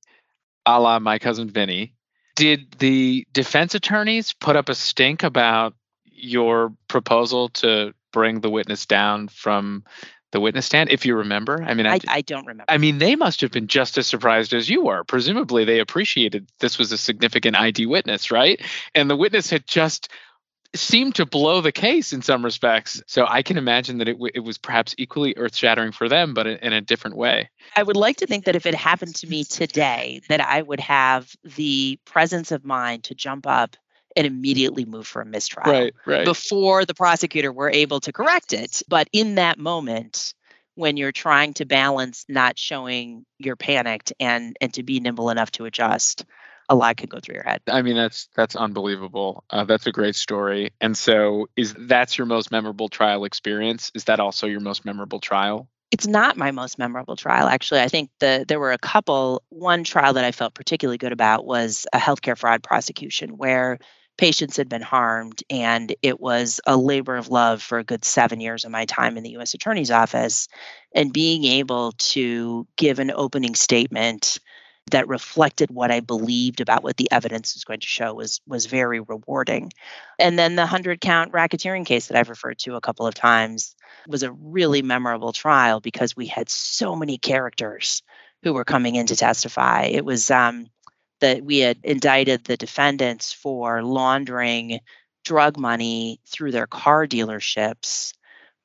a 0.65 0.80
la 0.80 0.99
My 0.99 1.19
Cousin 1.19 1.49
Vinny. 1.49 1.93
Did 2.38 2.71
the 2.80 3.28
defense 3.34 3.75
attorneys 3.75 4.32
put 4.32 4.56
up 4.56 4.69
a 4.69 4.75
stink 4.75 5.23
about 5.23 5.73
your 6.06 6.73
proposal 6.88 7.49
to 7.49 7.93
bring 8.13 8.39
the 8.39 8.49
witness 8.49 8.86
down 8.86 9.28
from 9.28 9.84
the 10.36 10.41
witness 10.41 10.65
stand, 10.65 10.89
if 10.91 11.06
you 11.06 11.15
remember. 11.15 11.63
I 11.63 11.74
mean, 11.74 11.88
I, 11.88 11.93
I, 11.93 12.00
I, 12.10 12.21
don't 12.21 12.45
remember. 12.45 12.65
I 12.67 12.78
mean, 12.78 12.98
they 12.98 13.15
must 13.15 13.39
have 13.39 13.52
been 13.52 13.67
just 13.67 13.98
as 13.98 14.06
surprised 14.06 14.54
as 14.54 14.69
you 14.69 14.84
were. 14.84 15.06
Presumably, 15.06 15.63
they 15.63 15.80
appreciated 15.80 16.52
this 16.60 16.78
was 16.78 16.91
a 16.91 16.98
significant 16.98 17.56
ID 17.56 17.86
witness, 17.86 18.32
right? 18.32 18.62
And 18.93 19.10
the 19.10 19.15
witness 19.15 19.50
had 19.50 19.65
just 19.65 20.10
seemed 20.76 21.15
to 21.15 21.26
blow 21.26 21.62
the 21.62 21.71
case 21.71 22.12
in 22.12 22.21
some 22.21 22.43
respects. 22.43 23.02
So 23.08 23.26
I 23.26 23.43
can 23.43 23.58
imagine 23.58 24.00
that 24.00 24.10
it, 24.10 24.15
w- 24.15 24.32
it 24.36 24.41
was 24.41 24.58
perhaps 24.58 24.93
equally 24.98 25.34
earth 25.38 25.56
shattering 25.56 25.93
for 25.93 26.10
them, 26.10 26.34
but 26.34 26.48
in, 26.48 26.58
in 26.58 26.74
a 26.74 26.82
different 26.82 27.15
way. 27.15 27.50
I 27.78 27.84
would 27.84 27.95
like 27.95 28.17
to 28.17 28.28
think 28.28 28.43
that 28.43 28.58
if 28.58 28.65
it 28.65 28.76
happened 28.76 29.15
to 29.15 29.28
me 29.28 29.45
today, 29.45 30.19
that 30.28 30.41
I 30.41 30.62
would 30.62 30.82
have 30.82 31.34
the 31.45 31.98
presence 32.04 32.52
of 32.52 32.65
mind 32.65 33.06
to 33.06 33.15
jump 33.15 33.48
up 33.48 33.78
and 34.15 34.25
immediately 34.25 34.86
move 34.86 35.08
for 35.08 35.21
a 35.21 35.25
mistrial 35.25 35.71
right, 35.71 35.93
right. 36.06 36.25
before 36.25 36.86
the 36.86 36.93
prosecutor 36.93 37.51
were 37.51 37.69
able 37.69 37.99
to 38.01 38.13
correct 38.13 38.54
it. 38.54 38.82
But 38.88 39.10
in 39.12 39.36
that 39.36 39.60
moment, 39.60 40.34
when 40.75 40.97
you're 40.97 41.12
trying 41.12 41.54
to 41.56 41.65
balance 41.65 42.25
not 42.28 42.58
showing 42.60 43.25
you're 43.39 43.56
panicked 43.56 44.13
and 44.19 44.56
and 44.62 44.73
to 44.73 44.84
be 44.84 44.99
nimble 44.99 45.30
enough 45.30 45.51
to 45.51 45.65
adjust, 45.65 46.25
a 46.69 46.75
lot 46.75 46.97
could 46.97 47.10
go 47.10 47.19
through 47.19 47.36
your 47.36 47.43
head. 47.43 47.62
I 47.67 47.82
mean, 47.82 47.95
that's 47.95 48.30
that's 48.36 48.56
unbelievable. 48.56 49.43
Uh, 49.49 49.65
that's 49.65 49.88
a 49.88 49.91
great 49.91 50.15
story. 50.15 50.71
And 50.82 50.97
so, 50.97 51.47
is 51.56 51.75
that's 51.78 52.17
your 52.17 52.28
most 52.28 52.51
memorable 52.51 52.89
trial 52.89 53.25
experience? 53.25 53.91
Is 53.95 54.06
that 54.06 54.19
also 54.19 54.47
your 54.47 54.60
most 54.60 54.86
memorable 54.86 55.19
trial? 55.19 55.69
It's 55.91 56.08
not 56.08 56.36
my 56.36 56.51
most 56.51 56.78
memorable 56.80 57.15
trial, 57.15 57.47
actually. 57.47 57.82
I 57.82 57.88
think 57.88 58.10
the 58.19 58.43
there 58.47 58.60
were 58.60 58.73
a 58.73 58.78
couple. 58.78 59.43
One 59.49 59.84
trial 59.84 60.13
that 60.13 60.25
I 60.25 60.32
felt 60.32 60.54
particularly 60.54 60.97
good 60.97 61.13
about 61.13 61.45
was 61.45 61.86
a 61.93 61.99
healthcare 61.99 62.38
fraud 62.38 62.63
prosecution, 62.63 63.38
where 63.38 63.80
patients 64.17 64.58
had 64.58 64.69
been 64.69 64.82
harmed. 64.82 65.43
And 65.49 65.95
it 66.01 66.19
was 66.19 66.60
a 66.65 66.78
labor 66.78 67.15
of 67.15 67.30
love 67.30 67.62
for 67.62 67.80
a 67.80 67.84
good 67.84 68.06
seven 68.06 68.39
years 68.39 68.65
of 68.65 68.71
my 68.71 68.86
time 68.86 69.17
in 69.17 69.23
the 69.23 69.38
US 69.38 69.54
Attorney's 69.54 69.91
Office. 69.91 70.47
And 70.93 71.13
being 71.13 71.43
able 71.43 71.93
to 71.93 72.67
give 72.78 72.99
an 72.99 73.12
opening 73.12 73.56
statement 73.56 74.39
that 74.91 75.08
reflected 75.08 75.71
what 75.71 75.91
I 75.91 75.99
believed 75.99 76.62
about 76.62 76.84
what 76.84 76.97
the 76.97 77.12
evidence 77.12 77.56
was 77.56 77.63
going 77.63 77.80
to 77.80 77.88
show 77.88 78.13
was 78.13 78.39
was 78.47 78.67
very 78.67 78.99
rewarding. 78.99 79.71
And 80.19 80.38
then 80.38 80.56
the 80.56 80.62
100 80.62 81.01
count 81.01 81.32
racketeering 81.32 81.86
case 81.86 82.08
that 82.08 82.17
I've 82.17 82.30
referred 82.30 82.60
to 82.60 82.75
a 82.75 82.82
couple 82.82 83.08
of 83.08 83.15
times 83.15 83.75
was 84.08 84.23
a 84.23 84.32
really 84.32 84.84
memorable 84.84 85.34
trial 85.34 85.80
because 85.80 86.15
we 86.15 86.28
had 86.28 86.49
so 86.49 86.95
many 86.95 87.17
characters 87.17 88.04
who 88.43 88.54
were 88.54 88.63
coming 88.63 88.95
in 88.95 89.08
to 89.08 89.15
testify. 89.15 89.86
It 89.86 90.06
was 90.06 90.30
um, 90.30 90.67
that 91.21 91.43
we 91.43 91.60
had 91.60 91.78
indicted 91.84 92.43
the 92.43 92.58
defendants 92.58 93.32
for 93.34 93.82
laundering 93.84 94.80
drug 95.23 95.58
money 95.58 96.19
through 96.28 96.51
their 96.51 96.67
car 96.67 97.08
dealerships 97.08 98.13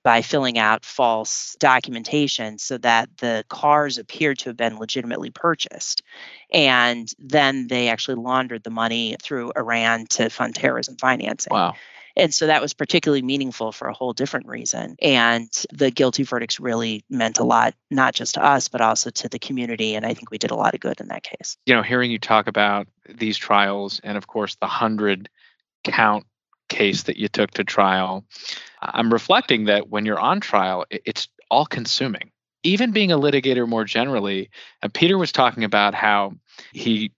by 0.02 0.22
filling 0.22 0.58
out 0.58 0.84
false 0.84 1.56
documentation 1.60 2.58
so 2.58 2.78
that 2.78 3.08
the 3.18 3.44
cars 3.48 3.98
appeared 3.98 4.38
to 4.38 4.48
have 4.48 4.56
been 4.56 4.78
legitimately 4.78 5.30
purchased. 5.30 6.02
And 6.52 7.10
then 7.18 7.66
they 7.66 7.88
actually 7.88 8.14
laundered 8.14 8.62
the 8.62 8.70
money 8.70 9.16
through 9.22 9.52
Iran 9.56 10.06
to 10.10 10.30
fund 10.30 10.54
terrorism 10.54 10.96
financing. 10.96 11.52
Wow. 11.52 11.74
And 12.16 12.34
so 12.34 12.46
that 12.46 12.62
was 12.62 12.74
particularly 12.74 13.22
meaningful 13.22 13.72
for 13.72 13.88
a 13.88 13.94
whole 13.94 14.12
different 14.12 14.46
reason. 14.46 14.96
And 15.00 15.48
the 15.72 15.90
guilty 15.90 16.22
verdicts 16.22 16.60
really 16.60 17.04
meant 17.08 17.38
a 17.38 17.44
lot, 17.44 17.74
not 17.90 18.14
just 18.14 18.34
to 18.34 18.44
us, 18.44 18.68
but 18.68 18.80
also 18.80 19.10
to 19.10 19.28
the 19.28 19.38
community. 19.38 19.94
And 19.94 20.04
I 20.04 20.14
think 20.14 20.30
we 20.30 20.38
did 20.38 20.50
a 20.50 20.56
lot 20.56 20.74
of 20.74 20.80
good 20.80 21.00
in 21.00 21.08
that 21.08 21.22
case. 21.22 21.56
You 21.66 21.74
know, 21.74 21.82
hearing 21.82 22.10
you 22.10 22.18
talk 22.18 22.46
about 22.46 22.88
these 23.08 23.36
trials 23.36 24.00
and, 24.02 24.16
of 24.16 24.26
course, 24.26 24.56
the 24.56 24.66
100 24.66 25.28
count 25.84 26.26
case 26.68 27.04
that 27.04 27.16
you 27.16 27.28
took 27.28 27.50
to 27.52 27.64
trial, 27.64 28.24
I'm 28.80 29.12
reflecting 29.12 29.64
that 29.64 29.88
when 29.88 30.06
you're 30.06 30.20
on 30.20 30.40
trial, 30.40 30.86
it's 30.90 31.28
all 31.50 31.66
consuming. 31.66 32.30
Even 32.62 32.92
being 32.92 33.10
a 33.10 33.18
litigator 33.18 33.66
more 33.66 33.84
generally, 33.84 34.50
uh, 34.82 34.88
Peter 34.92 35.16
was 35.16 35.32
talking 35.32 35.64
about 35.64 35.94
how 35.94 36.34
he 36.72 37.10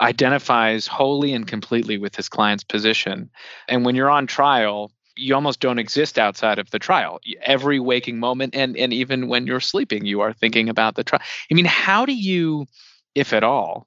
identifies 0.00 0.86
wholly 0.86 1.32
and 1.32 1.46
completely 1.46 1.98
with 1.98 2.16
his 2.16 2.28
client's 2.28 2.64
position. 2.64 3.30
And 3.68 3.84
when 3.84 3.94
you're 3.94 4.10
on 4.10 4.26
trial, 4.26 4.92
you 5.16 5.34
almost 5.34 5.60
don't 5.60 5.78
exist 5.78 6.18
outside 6.18 6.58
of 6.58 6.70
the 6.70 6.78
trial. 6.78 7.20
Every 7.42 7.78
waking 7.78 8.18
moment, 8.18 8.54
and, 8.54 8.76
and 8.76 8.92
even 8.92 9.28
when 9.28 9.46
you're 9.46 9.60
sleeping, 9.60 10.06
you 10.06 10.22
are 10.22 10.32
thinking 10.32 10.68
about 10.68 10.94
the 10.94 11.04
trial. 11.04 11.22
I 11.50 11.54
mean, 11.54 11.66
how 11.66 12.06
do 12.06 12.14
you, 12.14 12.66
if 13.14 13.32
at 13.32 13.44
all, 13.44 13.86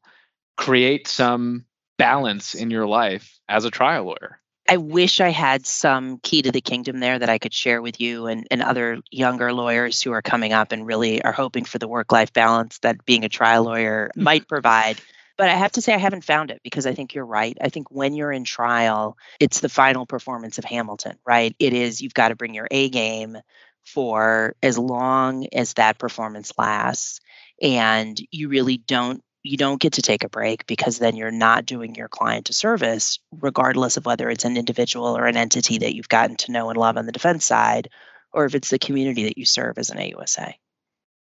create 0.58 1.08
some 1.08 1.65
balance 1.97 2.54
in 2.54 2.69
your 2.69 2.86
life 2.86 3.39
as 3.49 3.65
a 3.65 3.71
trial 3.71 4.06
lawyer? 4.06 4.39
I 4.69 4.78
wish 4.78 5.19
I 5.19 5.30
had 5.30 5.65
some 5.65 6.19
key 6.19 6.43
to 6.43 6.52
the 6.52 6.62
kingdom 6.62 6.99
there 6.99 7.19
that 7.19 7.30
I 7.30 7.38
could 7.38 7.54
share 7.54 7.82
with 7.82 7.99
you 7.99 8.28
and, 8.28 8.47
and 8.49 8.62
other 8.62 8.99
younger 9.12 9.52
lawyers 9.52 10.02
who 10.02 10.13
are 10.13 10.21
coming 10.21 10.54
up 10.54 10.71
and 10.71 10.86
really 10.86 11.21
are 11.21 11.34
hoping 11.34 11.65
for 11.65 11.80
the 11.80 11.88
work 11.88 12.12
life 12.12 12.32
balance 12.32 12.80
that 12.80 13.04
being 13.04 13.26
a 13.26 13.30
trial 13.30 13.63
lawyer 13.63 14.10
mm-hmm. 14.10 14.23
might 14.23 14.47
provide. 14.47 15.02
But 15.38 15.50
I 15.50 15.56
have 15.56 15.72
to 15.74 15.82
say, 15.82 15.93
I 15.93 15.98
haven't 15.98 16.24
found 16.24 16.52
it 16.52 16.62
because 16.63 16.86
I 16.86 16.93
think 16.93 17.13
you're 17.13 17.26
right. 17.26 17.58
I 17.60 17.69
think 17.69 17.89
when 17.89 18.13
you're 18.13 18.32
in 18.32 18.43
trial, 18.43 19.17
it's 19.39 19.62
the 19.62 19.69
final 19.69 20.06
performance 20.06 20.60
of 20.60 20.65
Hamilton, 20.65 21.17
right? 21.26 21.56
It 21.60 21.74
is, 21.74 22.02
you've 22.02 22.13
got 22.13 22.30
to 22.30 22.36
bring 22.36 22.54
your 22.54 22.67
A 22.69 22.89
game 22.89 23.38
for 23.84 24.56
as 24.62 24.78
long 24.78 25.48
as 25.52 25.74
that 25.74 25.98
performance 25.98 26.54
lasts. 26.58 27.19
And 27.62 28.19
you 28.32 28.50
really 28.50 28.78
don't 28.78 29.24
you 29.43 29.58
don't 29.58 29.82
get 29.82 29.93
to 29.93 30.02
take 30.02 30.24
a 30.24 30.30
break 30.30 30.65
because 30.67 30.98
then 30.98 31.17
you're 31.17 31.30
not 31.30 31.65
doing 31.65 31.96
your 31.96 32.08
client 32.08 32.50
a 32.50 32.54
service, 32.54 33.19
regardless 33.32 33.98
of 33.98 34.06
whether 34.06 34.30
it's 34.30 34.46
an 34.46 34.56
individual 34.56 35.17
or 35.17 35.26
an 35.26 35.36
entity 35.36 35.80
that 35.80 35.93
you've 35.93 36.08
gotten 36.08 36.38
to 36.38 36.52
know 36.54 36.69
and 36.69 36.80
love 36.80 36.96
on 36.98 37.06
the 37.06 37.12
defense 37.12 37.43
side, 37.43 37.89
or 38.32 38.46
if 38.46 38.56
it's 38.56 38.69
the 38.69 38.80
community 38.80 39.26
that 39.26 39.38
you 39.38 39.46
serve 39.46 39.78
as 39.78 39.89
an 39.89 39.98
AUSA. 39.98 40.54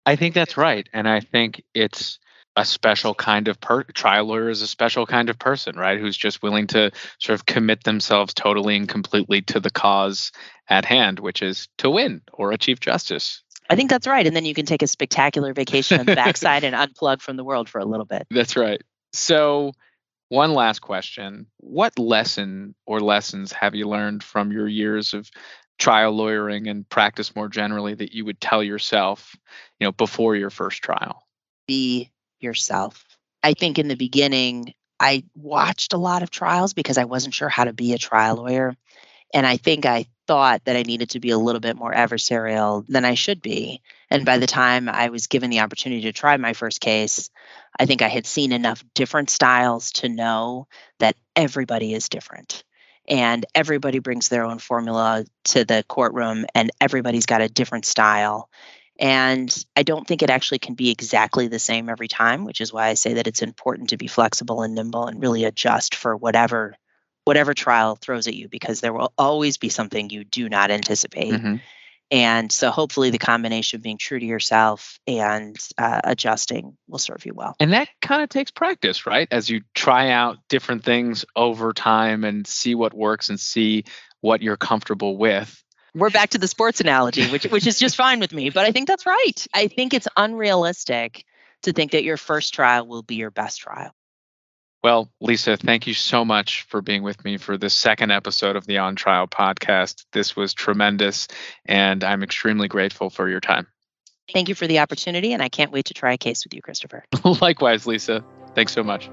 I 0.05 0.17
think 0.17 0.35
that's 0.35 0.57
right. 0.57 0.89
And 0.93 1.09
I 1.09 1.21
think 1.21 1.63
it's 1.75 2.19
a 2.59 2.65
special 2.65 3.15
kind 3.15 3.47
of 3.47 3.61
per- 3.61 3.85
trial 3.85 4.25
lawyer 4.25 4.51
is 4.51 4.63
a 4.63 4.67
special 4.67 5.07
kind 5.07 5.31
of 5.31 5.39
person, 5.39 5.77
right? 5.77 6.01
Who's 6.01 6.17
just 6.17 6.43
willing 6.43 6.67
to 6.69 6.91
sort 7.21 7.39
of 7.39 7.47
commit 7.47 7.85
themselves 7.85 8.35
totally 8.35 8.77
and 8.77 8.89
completely 8.89 9.43
to 9.43 9.61
the 9.61 9.71
cause 9.71 10.33
at 10.69 10.85
hand, 10.85 11.21
which 11.21 11.41
is 11.41 11.69
to 11.79 11.89
win 11.89 12.21
or 12.33 12.51
achieve 12.51 12.81
justice. 12.81 13.45
I 13.71 13.77
think 13.77 13.91
that's 13.91 14.09
right. 14.09 14.27
And 14.27 14.35
then 14.35 14.45
you 14.45 14.55
can 14.55 14.67
take 14.67 14.83
a 14.83 14.89
spectacular 14.89 15.55
vacation 15.55 16.01
on 16.01 16.07
the 16.07 16.15
backside 16.17 16.65
and 16.65 16.75
unplug 16.75 17.21
from 17.21 17.37
the 17.37 17.45
world 17.45 17.69
for 17.69 17.79
a 17.79 17.85
little 17.85 18.07
bit. 18.07 18.27
That's 18.29 18.57
right. 18.57 18.83
So, 19.13 19.71
one 20.29 20.53
last 20.53 20.81
question. 20.81 21.47
What 21.59 21.97
lesson 21.97 22.75
or 22.87 22.99
lessons 22.99 23.53
have 23.53 23.77
you 23.77 23.89
learned 23.89 24.25
from 24.25 24.51
your 24.51 24.67
years 24.67 25.15
of 25.15 25.31
trial 25.79 26.11
lawyering 26.11 26.67
and 26.67 26.89
practice 26.89 27.37
more 27.37 27.49
generally 27.49 27.95
that 27.95 28.13
you 28.13 28.25
would 28.25 28.41
tell 28.41 28.65
yourself, 28.65 29.37
you 29.79 29.87
know, 29.87 29.93
before 29.93 30.35
your 30.35 30.51
first 30.51 30.83
trial? 30.83 31.23
Be 31.69 32.11
yourself. 32.41 33.05
I 33.43 33.55
think 33.55 33.79
in 33.79 33.89
the 33.89 33.97
beginning, 33.97 34.75
I 35.01 35.25
watched 35.35 35.93
a 35.93 35.99
lot 35.99 36.23
of 36.23 36.31
trials 36.31 36.75
because 36.75 36.99
I 36.99 37.05
wasn't 37.05 37.35
sure 37.35 37.49
how 37.49 37.65
to 37.65 37.73
be 37.73 37.93
a 37.93 37.99
trial 37.99 38.37
lawyer. 38.37 38.77
And 39.33 39.47
I 39.47 39.57
think 39.57 39.87
I 39.87 40.07
thought 40.27 40.65
that 40.65 40.77
I 40.77 40.83
needed 40.83 41.11
to 41.11 41.21
be 41.21 41.31
a 41.31 41.39
little 41.39 41.61
bit 41.61 41.77
more 41.77 41.93
adversarial 41.93 42.87
than 42.87 43.05
I 43.05 43.15
should 43.15 43.41
be. 43.43 43.83
And 44.11 44.25
by 44.25 44.39
the 44.39 44.47
time 44.47 44.89
I 44.89 45.09
was 45.09 45.27
given 45.27 45.51
the 45.51 45.61
opportunity 45.61 46.03
to 46.03 46.13
try 46.13 46.37
my 46.37 46.53
first 46.53 46.81
case, 46.81 47.31
I 47.79 47.87
think 47.87 48.03
I 48.03 48.09
had 48.09 48.27
seen 48.27 48.53
enough 48.53 48.83
different 48.95 49.31
styles 49.31 49.93
to 49.93 50.09
know 50.09 50.67
that 50.99 51.17
everybody 51.37 51.95
is 51.95 52.09
different. 52.09 52.65
And 53.09 53.47
everybody 53.55 54.01
brings 54.01 54.29
their 54.29 54.45
own 54.45 54.59
formula 54.59 55.25
to 55.45 55.65
the 55.65 55.83
courtroom, 55.89 56.45
and 56.55 56.71
everybody's 56.79 57.25
got 57.25 57.41
a 57.41 57.49
different 57.49 57.87
style. 57.87 58.51
And 58.99 59.55
I 59.77 59.85
don't 59.85 60.07
think 60.07 60.23
it 60.23 60.31
actually 60.31 60.59
can 60.59 60.75
be 60.75 60.91
exactly 60.91 61.47
the 61.47 61.59
same 61.59 61.89
every 61.89 62.09
time, 62.09 62.45
which 62.45 62.61
is 62.61 62.73
why 62.73 62.89
I 62.89 62.95
say 62.95 63.15
that 63.15 63.27
it's 63.27 63.43
important 63.43 63.91
to 63.91 63.97
be 63.97 64.09
flexible 64.09 64.63
and 64.63 64.75
nimble 64.75 65.07
and 65.07 65.23
really 65.23 65.45
adjust 65.45 65.95
for 65.95 66.17
whatever 66.17 66.75
whatever 67.25 67.53
trial 67.53 67.95
throws 67.95 68.27
at 68.27 68.35
you 68.35 68.49
because 68.49 68.81
there 68.81 68.95
will 68.95 69.13
always 69.19 69.59
be 69.59 69.69
something 69.69 70.09
you 70.09 70.25
do 70.25 70.49
not 70.49 70.71
anticipate. 70.71 71.35
Mm-hmm. 71.35 71.57
And 72.11 72.51
so 72.51 72.71
hopefully 72.71 73.11
the 73.11 73.19
combination 73.19 73.77
of 73.77 73.83
being 73.83 73.99
true 73.99 74.19
to 74.19 74.25
yourself 74.25 74.99
and 75.07 75.55
uh, 75.77 76.01
adjusting 76.05 76.75
will 76.89 76.99
serve 76.99 77.27
you 77.27 77.35
well. 77.35 77.55
And 77.61 77.75
that 77.75 77.89
kind 78.01 78.23
of 78.23 78.31
takes 78.31 78.51
practice, 78.51 79.07
right? 79.07 79.29
As 79.31 79.51
you 79.51 79.61
try 79.75 80.11
out 80.11 80.39
different 80.49 80.85
things 80.85 81.27
over 81.37 81.75
time 81.75 82.25
and 82.25 82.47
see 82.47 82.75
what 82.75 82.95
works 82.95 83.29
and 83.29 83.39
see 83.39 83.85
what 84.23 84.41
you're 84.41 84.57
comfortable 84.57 85.19
with. 85.19 85.63
We're 85.99 86.11
back 86.11 86.31
to 86.31 86.39
the 86.39 86.49
sports 86.49 86.81
analogy, 86.81 87.27
which 87.27 87.45
which 87.45 87.67
is 87.67 87.79
just 87.79 87.97
fine 87.97 88.21
with 88.21 88.33
me, 88.33 88.51
but 88.51 88.65
I 88.65 88.73
think 88.73 88.87
that's 88.87 89.05
right. 89.05 89.47
I 89.53 89.67
think 89.67 89.95
it's 89.95 90.07
unrealistic 90.17 91.25
to 91.63 91.73
think 91.73 91.93
that 91.93 92.05
your 92.05 92.17
first 92.17 92.55
trial 92.55 92.87
will 92.87 93.03
be 93.03 93.17
your 93.17 93.33
best 93.33 93.61
trial. 93.61 93.93
Well, 94.85 95.11
Lisa, 95.21 95.57
thank 95.57 95.89
you 95.89 95.95
so 95.95 96.25
much 96.25 96.63
for 96.63 96.81
being 96.81 97.03
with 97.03 97.25
me 97.25 97.37
for 97.37 97.59
this 97.59 97.75
second 97.75 98.13
episode 98.13 98.55
of 98.55 98.65
the 98.65 98.79
On 98.79 98.95
Trial 98.95 99.27
podcast. 99.27 100.05
This 100.13 100.37
was 100.37 100.55
tremendous, 100.55 101.27
and 101.67 102.05
I'm 102.05 102.23
extremely 102.23 102.69
grateful 102.69 103.11
for 103.11 103.29
your 103.29 103.41
time. 103.41 103.67
Thank 104.33 104.49
you 104.49 104.55
for 104.55 104.69
the 104.69 104.79
opportunity, 104.79 105.33
and 105.33 105.43
I 105.43 105.49
can't 105.49 105.73
wait 105.73 105.87
to 105.87 105.95
try 105.95 106.13
a 106.13 106.19
case 106.19 106.45
with 106.45 106.55
you, 106.55 106.63
Christopher. 106.63 107.05
Likewise, 107.41 107.89
Lisa. 107.89 108.25
Thanks 108.55 108.73
so 108.73 108.85
much. 108.85 109.11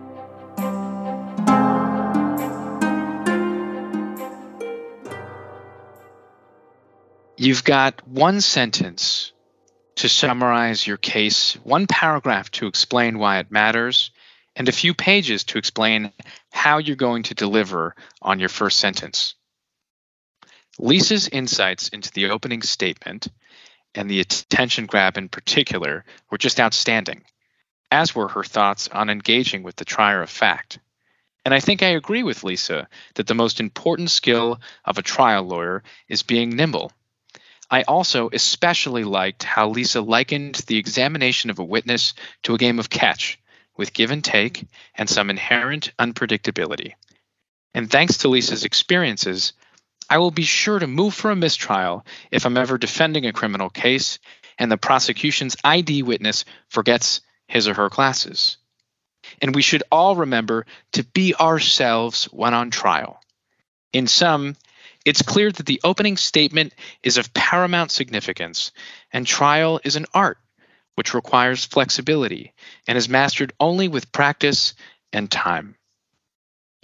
You've 7.38 7.66
got 7.66 8.08
one 8.08 8.40
sentence 8.40 9.34
to 9.96 10.08
summarize 10.08 10.88
your 10.88 10.96
case, 10.96 11.56
one 11.64 11.86
paragraph 11.86 12.50
to 12.52 12.68
explain 12.68 13.20
why 13.20 13.40
it 13.40 13.52
matters, 13.52 14.12
and 14.56 14.70
a 14.70 14.74
few 14.74 14.94
pages 14.94 15.44
to 15.46 15.58
explain 15.58 16.14
how 16.52 16.78
you're 16.78 16.96
going 16.96 17.24
to 17.24 17.36
deliver 17.36 17.94
on 18.22 18.40
your 18.40 18.48
first 18.48 18.80
sentence. 18.80 19.36
Lisa's 20.80 21.28
insights 21.28 21.90
into 21.90 22.10
the 22.14 22.30
opening 22.30 22.62
statement 22.62 23.28
and 23.94 24.10
the 24.10 24.22
attention 24.22 24.86
grab 24.86 25.18
in 25.18 25.28
particular 25.28 26.06
were 26.32 26.38
just 26.38 26.62
outstanding, 26.62 27.22
as 27.92 28.16
were 28.16 28.30
her 28.30 28.46
thoughts 28.46 28.88
on 28.88 29.10
engaging 29.10 29.62
with 29.62 29.76
the 29.76 29.86
trier 29.86 30.22
of 30.22 30.30
fact. 30.30 30.80
And 31.44 31.54
I 31.54 31.60
think 31.60 31.84
I 31.84 31.88
agree 31.90 32.24
with 32.24 32.46
Lisa 32.46 32.88
that 33.16 33.28
the 33.28 33.36
most 33.36 33.60
important 33.60 34.10
skill 34.10 34.62
of 34.86 34.98
a 34.98 35.04
trial 35.04 35.44
lawyer 35.44 35.84
is 36.08 36.24
being 36.24 36.50
nimble. 36.50 36.94
I 37.70 37.82
also 37.84 38.30
especially 38.32 39.04
liked 39.04 39.44
how 39.44 39.70
Lisa 39.70 40.02
likened 40.02 40.56
the 40.68 40.78
examination 40.78 41.50
of 41.50 41.60
a 41.60 41.64
witness 41.64 42.14
to 42.44 42.54
a 42.54 42.60
game 42.60 42.80
of 42.80 42.90
catch 42.90 43.40
with 43.76 43.94
give 43.94 44.12
and 44.12 44.24
take 44.24 44.68
and 44.96 45.10
some 45.10 45.30
inherent 45.30 45.92
unpredictability. 45.98 46.94
And 47.74 47.90
thanks 47.90 48.20
to 48.20 48.30
Lisa's 48.30 48.64
experiences, 48.64 49.54
I 50.10 50.20
will 50.20 50.32
be 50.32 50.44
sure 50.44 50.80
to 50.80 50.88
move 50.88 51.14
for 51.14 51.32
a 51.32 51.36
mistrial 51.36 52.06
if 52.32 52.46
I'm 52.46 52.58
ever 52.58 52.78
defending 52.78 53.26
a 53.26 53.34
criminal 53.34 53.70
case 53.70 54.20
and 54.58 54.72
the 54.72 54.78
prosecution's 54.78 55.58
ID 55.64 56.04
witness 56.04 56.46
forgets 56.70 57.22
his 57.48 57.68
or 57.68 57.74
her 57.74 57.90
classes. 57.90 58.58
And 59.42 59.56
we 59.56 59.62
should 59.62 59.84
all 59.92 60.16
remember 60.16 60.66
to 60.94 61.04
be 61.04 61.34
ourselves 61.36 62.26
when 62.26 62.54
on 62.54 62.70
trial. 62.70 63.20
In 63.92 64.08
sum, 64.08 64.56
it's 65.06 65.22
clear 65.22 65.52
that 65.52 65.66
the 65.66 65.80
opening 65.84 66.18
statement 66.18 66.74
is 67.04 67.18
of 67.18 67.34
paramount 67.34 67.92
significance, 67.92 68.72
and 69.14 69.26
trial 69.26 69.80
is 69.84 69.96
an 69.96 70.08
art 70.14 70.40
which 70.96 71.14
requires 71.14 71.64
flexibility 71.64 72.54
and 72.88 72.98
is 72.98 73.08
mastered 73.08 73.54
only 73.60 73.88
with 73.88 74.12
practice 74.12 74.74
and 75.14 75.30
time. 75.30 75.76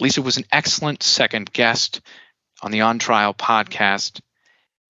Lisa 0.00 0.22
was 0.22 0.36
an 0.36 0.44
excellent 0.52 1.02
second 1.02 1.52
guest 1.52 2.00
on 2.62 2.70
the 2.70 2.82
On 2.82 2.98
Trial 2.98 3.34
podcast. 3.34 4.20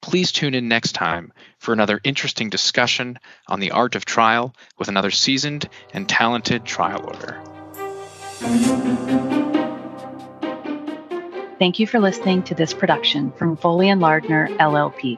Please 0.01 0.33
tune 0.33 0.55
in 0.55 0.69
next 0.69 0.93
time 0.93 1.33
for 1.59 1.73
another 1.73 2.01
interesting 2.03 2.51
discussion 2.51 3.19
on 3.49 3.61
the 3.61 3.71
art 3.71 3.95
of 3.95 4.05
trial 4.05 4.55
with 4.79 4.89
another 4.89 5.11
seasoned 5.11 5.69
and 5.95 6.09
talented 6.09 6.65
trial 6.65 7.01
lawyer. 7.03 7.41
Thank 11.63 11.79
you 11.79 11.87
for 11.87 12.01
listening 12.01 12.43
to 12.43 12.57
this 12.57 12.75
production 12.75 13.31
from 13.31 13.57
Foley 13.57 13.89
and 13.89 14.01
Lardner 14.01 14.49
LLP. 14.59 15.17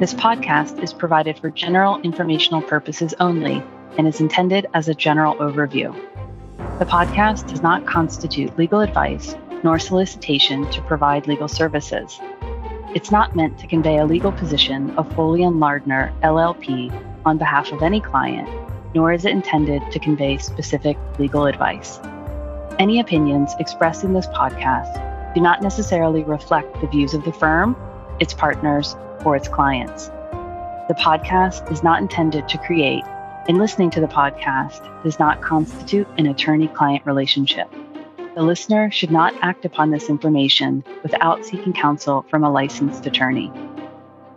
This 0.00 0.12
podcast 0.12 0.82
is 0.82 0.92
provided 0.92 1.38
for 1.38 1.48
general 1.48 2.00
informational 2.00 2.60
purposes 2.60 3.14
only 3.20 3.62
and 3.96 4.08
is 4.08 4.20
intended 4.20 4.66
as 4.74 4.88
a 4.88 4.94
general 4.94 5.36
overview. 5.36 5.94
The 6.80 6.86
podcast 6.86 7.48
does 7.48 7.62
not 7.62 7.86
constitute 7.86 8.58
legal 8.58 8.80
advice 8.80 9.36
nor 9.62 9.78
solicitation 9.78 10.68
to 10.72 10.82
provide 10.82 11.28
legal 11.28 11.46
services. 11.46 12.18
It's 12.96 13.12
not 13.12 13.36
meant 13.36 13.56
to 13.60 13.68
convey 13.68 13.98
a 13.98 14.06
legal 14.06 14.32
position 14.32 14.90
of 14.98 15.14
Foley 15.14 15.44
and 15.44 15.60
Lardner 15.60 16.12
LLP 16.24 16.90
on 17.24 17.38
behalf 17.38 17.70
of 17.70 17.84
any 17.84 18.00
client, 18.00 18.48
nor 18.92 19.12
is 19.12 19.24
it 19.24 19.30
intended 19.30 19.82
to 19.92 20.00
convey 20.00 20.36
specific 20.38 20.98
legal 21.20 21.46
advice. 21.46 22.00
Any 22.80 22.98
opinions 22.98 23.54
expressed 23.60 24.02
in 24.02 24.14
this 24.14 24.26
podcast 24.26 25.09
do 25.34 25.40
not 25.40 25.62
necessarily 25.62 26.24
reflect 26.24 26.80
the 26.80 26.86
views 26.86 27.14
of 27.14 27.24
the 27.24 27.32
firm, 27.32 27.76
its 28.18 28.34
partners, 28.34 28.96
or 29.24 29.36
its 29.36 29.48
clients. 29.48 30.08
The 30.88 30.96
podcast 30.98 31.70
is 31.70 31.82
not 31.82 32.00
intended 32.00 32.48
to 32.48 32.58
create, 32.58 33.04
and 33.48 33.58
listening 33.58 33.90
to 33.90 34.00
the 34.00 34.08
podcast 34.08 35.02
does 35.04 35.18
not 35.18 35.40
constitute 35.40 36.08
an 36.18 36.26
attorney 36.26 36.68
client 36.68 37.06
relationship. 37.06 37.68
The 38.34 38.42
listener 38.42 38.90
should 38.90 39.10
not 39.10 39.34
act 39.42 39.64
upon 39.64 39.90
this 39.90 40.08
information 40.08 40.84
without 41.02 41.44
seeking 41.44 41.72
counsel 41.72 42.24
from 42.28 42.44
a 42.44 42.50
licensed 42.50 43.06
attorney. 43.06 43.52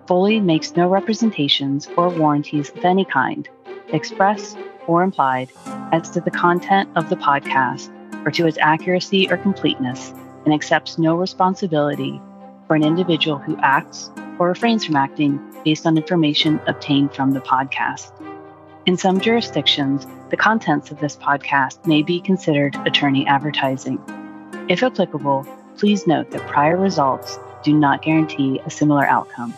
Foley 0.07 0.39
makes 0.39 0.75
no 0.75 0.89
representations 0.89 1.87
or 1.97 2.09
warranties 2.09 2.69
of 2.69 2.83
any 2.83 3.05
kind, 3.05 3.47
express 3.87 4.55
or 4.87 5.01
implied, 5.01 5.49
as 5.91 6.09
to 6.11 6.21
the 6.21 6.31
content 6.31 6.89
of 6.95 7.09
the 7.09 7.15
podcast 7.15 7.89
or 8.25 8.31
to 8.31 8.45
its 8.45 8.57
accuracy 8.59 9.29
or 9.29 9.37
completeness 9.37 10.13
and 10.45 10.53
accepts 10.53 10.97
no 10.97 11.15
responsibility 11.15 12.21
for 12.67 12.75
an 12.75 12.83
individual 12.83 13.37
who 13.37 13.57
acts 13.57 14.11
or 14.39 14.47
refrains 14.47 14.85
from 14.85 14.95
acting 14.95 15.39
based 15.63 15.85
on 15.85 15.97
information 15.97 16.59
obtained 16.67 17.13
from 17.13 17.31
the 17.31 17.39
podcast. 17.41 18.11
In 18.85 18.97
some 18.97 19.19
jurisdictions, 19.19 20.05
the 20.29 20.37
contents 20.37 20.91
of 20.91 20.99
this 20.99 21.15
podcast 21.15 21.85
may 21.85 22.01
be 22.01 22.19
considered 22.19 22.75
attorney 22.85 23.25
advertising. 23.27 24.01
If 24.67 24.83
applicable, 24.83 25.47
please 25.77 26.05
note 26.05 26.31
that 26.31 26.47
prior 26.47 26.75
results 26.77 27.39
do 27.63 27.73
not 27.73 28.01
guarantee 28.01 28.59
a 28.65 28.69
similar 28.69 29.05
outcome. 29.05 29.53